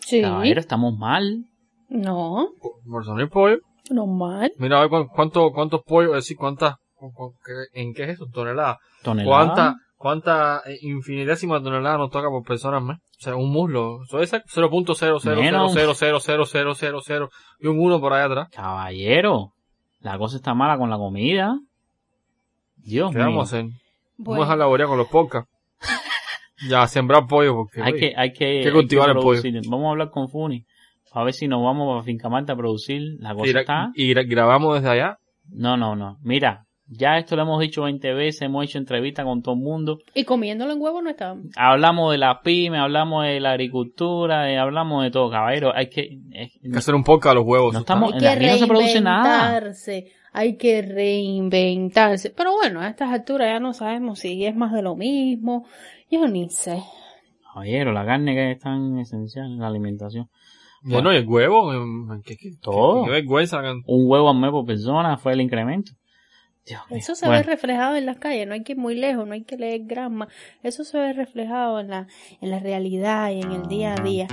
[0.00, 0.22] Sí.
[0.22, 1.44] Caballero, estamos mal.
[1.90, 2.48] No,
[2.88, 3.58] Por el pollo.
[3.90, 4.52] normal.
[4.56, 6.76] Mira, a ver cuán- cuánto, cuántos pollos, es decir, cuántas,
[7.74, 8.26] ¿en qué es eso?
[8.32, 8.78] Toneladas.
[9.02, 9.28] Tonelada.
[9.36, 12.96] ¿Cuánta, cuánta eh, infinitésima tonelada nos toca por persona al mes?
[12.96, 14.02] O sea, un muslo.
[14.04, 17.28] Eso es 0.000000000
[17.60, 18.48] y un 1 por ahí atrás.
[18.50, 19.52] Caballero,
[20.00, 21.58] la cosa está mala con la comida.
[22.76, 23.26] Dios ¿Qué mío.
[23.26, 23.70] vamos a hacer?
[24.16, 24.40] Bueno.
[24.40, 25.50] Vamos a laborear con los podcasts.
[26.68, 27.82] ya, sembrar pollo porque...
[27.82, 29.40] Hay oye, que, hay que, hay que hay cultivar el pollo.
[29.42, 29.60] producir.
[29.68, 30.64] Vamos a hablar con Funi.
[31.12, 33.16] A ver si nos vamos a Finca Marta a producir.
[33.18, 33.90] La cosa y, está.
[33.94, 35.18] y gra- grabamos desde allá.
[35.50, 36.16] No, no, no.
[36.22, 39.98] Mira, Ya esto lo hemos dicho 20 veces, hemos hecho entrevistas con todo el mundo.
[40.12, 41.36] Y comiéndolo en huevo no está.
[41.56, 45.72] Hablamos de la pyme, hablamos de la agricultura, hablamos de todo, caballero.
[45.74, 47.72] Hay que, es- Hay que hacer un podcast a los huevos.
[47.72, 49.50] no estamos, Hay que aquí no se produce nada.
[49.50, 52.30] reinventarse, hay que reinventarse.
[52.30, 55.66] Pero bueno, a estas alturas ya no sabemos si es más de lo mismo.
[56.10, 56.82] Yo ni sé.
[57.52, 60.28] Caballero, la carne que es tan esencial en la alimentación.
[60.82, 61.70] Bueno, y el huevo,
[62.24, 63.02] ¿qué, qué, Todo.
[63.04, 63.60] qué- qué vergüenza.
[63.86, 65.92] Un huevo al mes por persona fue el incremento.
[66.90, 69.34] Eso se Bueno, ve reflejado en las calles, no hay que ir muy lejos, no
[69.34, 70.28] hay que leer grama.
[70.62, 72.06] Eso se ve reflejado en la,
[72.40, 74.26] en la realidad y en el día a día.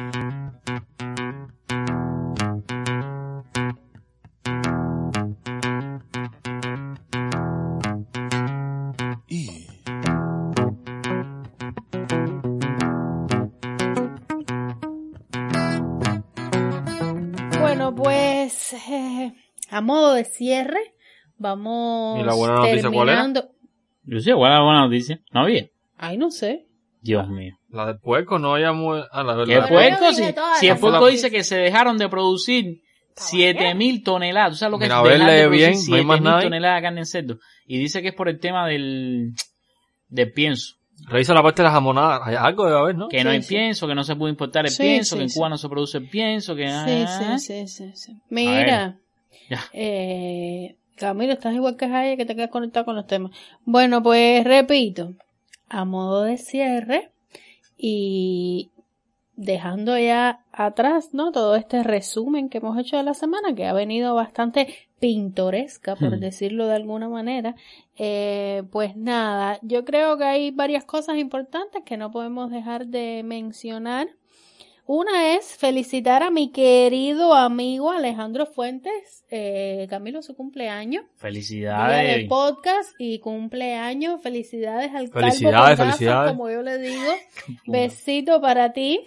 [17.60, 19.34] Bueno, pues eh,
[19.70, 20.96] a modo de cierre,
[21.38, 23.18] vamos ¿Y la buena noticia cuál era?
[23.22, 23.52] terminando.
[24.04, 25.20] Yo sé, ¿cuál es la buena noticia?
[25.32, 25.68] ¿No había?
[25.98, 26.66] Ay, no sé.
[27.02, 27.56] Dios mío.
[27.70, 29.02] La del puerco no haya muy...
[29.12, 29.70] Ah, la ¿Qué verdad.
[29.70, 30.06] puerco?
[30.06, 30.24] yo Si,
[30.60, 32.82] si el las puerco dice que se dejaron de producir
[33.16, 34.52] 7000 toneladas.
[34.52, 36.38] ¿Tú sabes lo que Mira, es dejar de producir bien, no hay más 7000 nada
[36.38, 36.44] ahí.
[36.44, 37.40] toneladas de carne en cerdo?
[37.66, 39.34] Y dice que es por el tema del,
[40.10, 40.76] del pienso.
[41.08, 42.22] Revisa la parte de la jamonada.
[42.24, 43.08] Hay algo debe haber, ¿no?
[43.10, 43.50] Que no Sí, hay sí.
[43.50, 45.38] pienso, que no se puede importar el Sí, pienso, sí, que en sí.
[45.38, 46.68] Cuba no se produce el pienso, que...
[46.68, 48.18] Sí, ah, sí, sí, sí, sí.
[48.30, 48.98] Mira,
[49.50, 49.64] Ya.
[49.74, 53.32] eh, Camilo, estás igual que Jaya, que te quedas conectado con los temas.
[53.66, 55.14] Bueno, pues repito,
[55.70, 57.12] a modo de cierre
[57.78, 58.70] y
[59.36, 61.32] dejando ya atrás, ¿no?
[61.32, 66.18] Todo este resumen que hemos hecho de la semana, que ha venido bastante pintoresca, por
[66.18, 66.20] Hmm.
[66.20, 67.56] decirlo de alguna manera.
[67.98, 73.22] Eh, pues nada, yo creo que hay varias cosas importantes que no podemos dejar de
[73.24, 74.08] mencionar.
[74.88, 81.04] Una es felicitar a mi querido amigo Alejandro Fuentes, eh, Camilo, su cumpleaños.
[81.18, 82.26] Felicidades.
[82.30, 84.22] podcast y cumpleaños.
[84.22, 86.32] Felicidades al calvo Felicidades, gafas, felicidades.
[86.32, 87.12] como yo le digo.
[87.68, 89.06] Besito para ti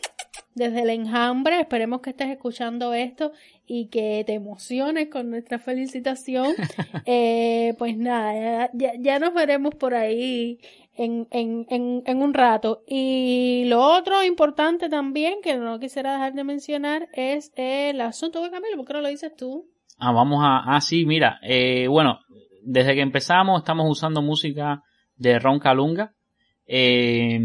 [0.54, 1.58] desde el enjambre.
[1.58, 3.32] Esperemos que estés escuchando esto
[3.66, 6.54] y que te emociones con nuestra felicitación.
[7.06, 10.58] Eh, pues nada, ya, ya nos veremos por ahí
[10.94, 12.82] en, en, en, en un rato.
[12.86, 18.50] Y lo otro importante también que no quisiera dejar de mencionar es el asunto de
[18.50, 18.76] Camilo.
[18.76, 19.66] ¿Por qué no lo dices tú?
[19.98, 20.62] Ah, vamos a...
[20.66, 21.38] Ah, sí, mira.
[21.42, 22.20] Eh, bueno,
[22.62, 24.82] desde que empezamos estamos usando música
[25.16, 26.12] de Ron Calunga.
[26.66, 27.38] Eh,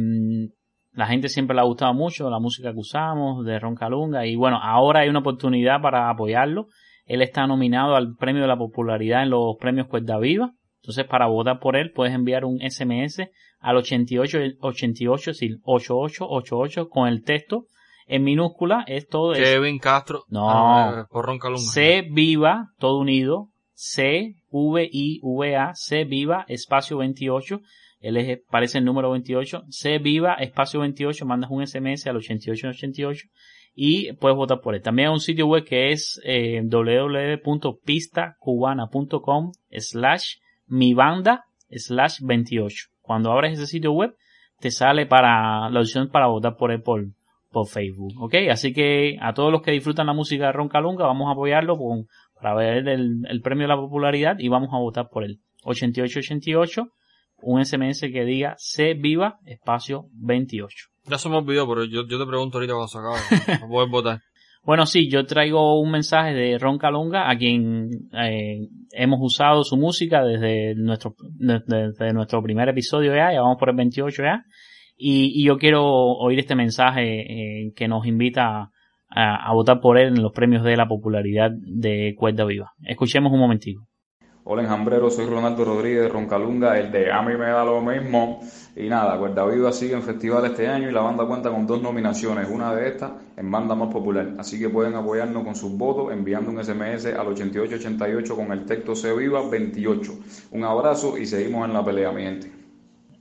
[0.94, 4.26] la gente siempre le ha gustado mucho la música que usamos de Ron Calunga.
[4.26, 6.68] Y bueno, ahora hay una oportunidad para apoyarlo.
[7.06, 10.54] Él está nominado al premio de la popularidad en los premios Cuerda Viva.
[10.86, 13.28] Entonces, para votar por él, puedes enviar un SMS
[13.60, 17.66] al 88, 88, sí, 8888 con el texto
[18.06, 18.84] en minúscula.
[18.88, 19.34] Es todo.
[19.34, 20.26] es- Kevin Castro.
[20.30, 20.48] No.
[20.48, 21.64] Ah, Porrón Calunga.
[21.64, 27.62] C viva, todo unido, C V I V A, C viva, espacio 28,
[28.02, 33.28] él es, parece el número 28, C viva, espacio 28, mandas un SMS al 8888
[33.74, 34.84] y puedes votar por él.
[34.84, 40.36] También hay un sitio web que es eh, www.pistacubana.com slash
[40.68, 42.88] mi banda slash 28.
[43.02, 44.16] Cuando abres ese sitio web,
[44.60, 47.06] te sale para la opción para votar por él por,
[47.72, 48.36] Facebook, ¿ok?
[48.52, 51.78] Así que a todos los que disfrutan la música de Ron Calunga, vamos a apoyarlo
[51.78, 55.40] con, para ver el, el premio de la popularidad y vamos a votar por él.
[55.64, 56.90] 8888,
[57.44, 60.90] un SMS que diga C viva, espacio 28.
[61.06, 63.60] Ya se me olvidó, pero yo, yo te pregunto ahorita cuando se acabe.
[63.62, 64.22] No puedes votar.
[64.66, 69.78] Bueno, sí, yo traigo un mensaje de Ron Calunga, a quien eh, hemos usado su
[69.78, 74.44] música desde nuestro, desde, nuestro primer episodio ya, ya vamos por el 28 ya,
[74.98, 77.04] y, y yo quiero oír este mensaje
[77.68, 78.72] eh, que nos invita
[79.08, 82.72] a, a votar por él en los premios de la popularidad de Cuerda Viva.
[82.88, 83.88] Escuchemos un momentico.
[84.48, 88.42] Hola enjambrero, soy Ronaldo Rodríguez de Roncalunga, el de A mí me da lo mismo.
[88.76, 91.82] Y nada, Cuerda Viva sigue en festival este año y la banda cuenta con dos
[91.82, 94.36] nominaciones, una de estas en banda más popular.
[94.38, 98.94] Así que pueden apoyarnos con sus votos enviando un SMS al 8888 con el texto
[98.94, 100.14] Se Viva 28.
[100.52, 102.52] Un abrazo y seguimos en la pelea, mi gente.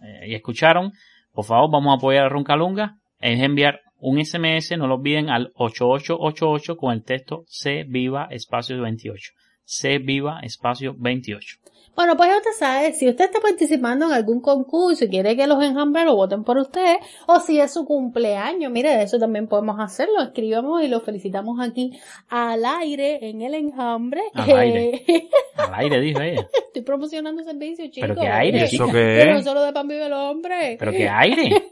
[0.02, 0.92] Eh, y escucharon,
[1.32, 5.30] por favor vamos a apoyar a Ron Calunga, es enviar un SMS, no lo olviden,
[5.30, 9.32] al 8888 con el texto C viva espacio 28.
[9.64, 11.58] C viva espacio 28.
[11.96, 15.62] Bueno, pues usted sabe, si usted está participando en algún concurso y quiere que los
[15.62, 16.96] enjambreros voten por usted,
[17.28, 21.96] o si es su cumpleaños, mire, eso también podemos hacerlo, escribamos y lo felicitamos aquí
[22.28, 24.22] al aire en el enjambre.
[24.34, 25.04] Al aire.
[25.56, 26.48] Al aire, dijo ella.
[26.66, 28.08] Estoy promocionando servicios, chicos.
[28.08, 28.64] Pero qué aire.
[28.64, 29.44] ¿Eso que qué no es?
[29.44, 30.76] solo de pan vive el hombre.
[30.78, 31.42] Pero qué aire.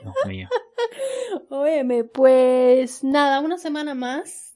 [0.00, 0.48] Dios mío.
[1.50, 4.51] Óyeme, pues nada, una semana más.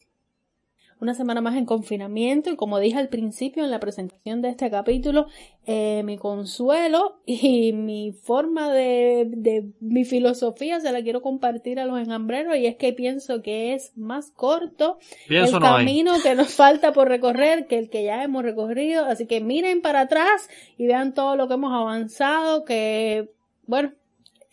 [0.99, 4.71] Una semana más en confinamiento y como dije al principio en la presentación de este
[4.71, 5.27] capítulo,
[5.67, 11.85] eh, mi consuelo y mi forma de, de mi filosofía se la quiero compartir a
[11.85, 14.99] los enjambreros y es que pienso que es más corto
[15.29, 15.87] Pienso el no hay.
[15.87, 19.83] camino que nos falta por recorrer que el que ya hemos recorrido, así que miren
[19.83, 20.49] para atrás
[20.79, 23.31] y vean todo lo que hemos avanzado, que
[23.67, 23.93] bueno,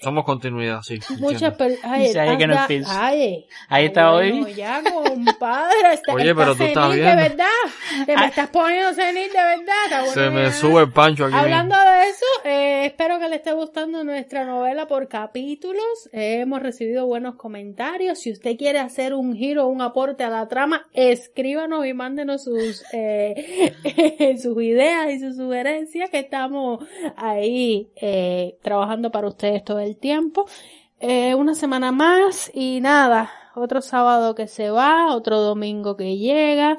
[0.03, 0.99] Somos continuidad, sí.
[1.19, 1.91] muchas personas,
[3.69, 4.53] ahí está bueno, hoy.
[4.53, 7.45] ya, compadre, está, Oye, pero tú estás senil de verdad,
[8.05, 10.51] te me estás poniendo senil de verdad, está Se me ya.
[10.51, 11.35] sube el pancho aquí.
[11.35, 16.09] Hablando de eso, eh, espero que le esté gustando nuestra novela por capítulos.
[16.11, 18.19] Eh, hemos recibido buenos comentarios.
[18.19, 22.83] Si usted quiere hacer un giro, un aporte a la trama, escríbanos y mándenos sus,
[22.93, 23.73] eh,
[24.41, 26.83] sus ideas y sus sugerencias que estamos
[27.15, 30.45] ahí eh, trabajando para ustedes todo el tiempo.
[30.99, 36.77] Eh, una semana más y nada, otro sábado que se va, otro domingo que llega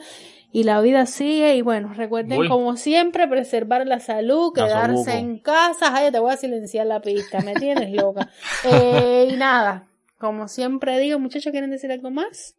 [0.54, 2.48] y la vida sigue y bueno, recuerden Uy.
[2.48, 7.40] como siempre preservar la salud, quedarse en casa, ay, te voy a silenciar la pista,
[7.40, 8.30] me tienes loca.
[8.64, 12.54] Eh, y nada, como siempre digo, muchachos, ¿quieren decir algo más?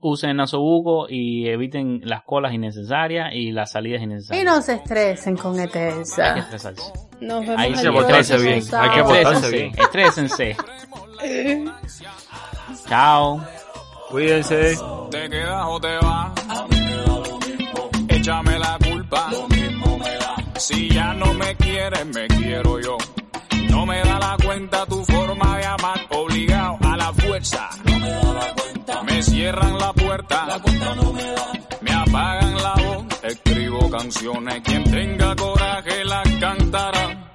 [0.00, 4.44] Usen nasobuco y eviten las colas innecesarias y las salidas Y innecesarias.
[4.46, 6.92] no se estresen con Hay que estresarse.
[7.20, 10.56] Nos vemos Ahí el se portarse próximo bien, hay que portarse Estrésense, bien.
[10.56, 10.56] estrésense.
[12.88, 13.40] Chao.
[14.10, 14.76] Cuídense.
[15.10, 16.32] ¿Te quedas o te vas?
[18.08, 19.28] Échame la culpa.
[20.56, 22.96] Si ya no me quieres, me quiero yo.
[23.70, 26.49] No me da la cuenta tu forma de amar, a fuerza.
[29.20, 30.46] Me cierran la puerta.
[31.82, 33.04] me apagan la voz.
[33.22, 37.30] Escribo canciones, quien tenga coraje las cantará.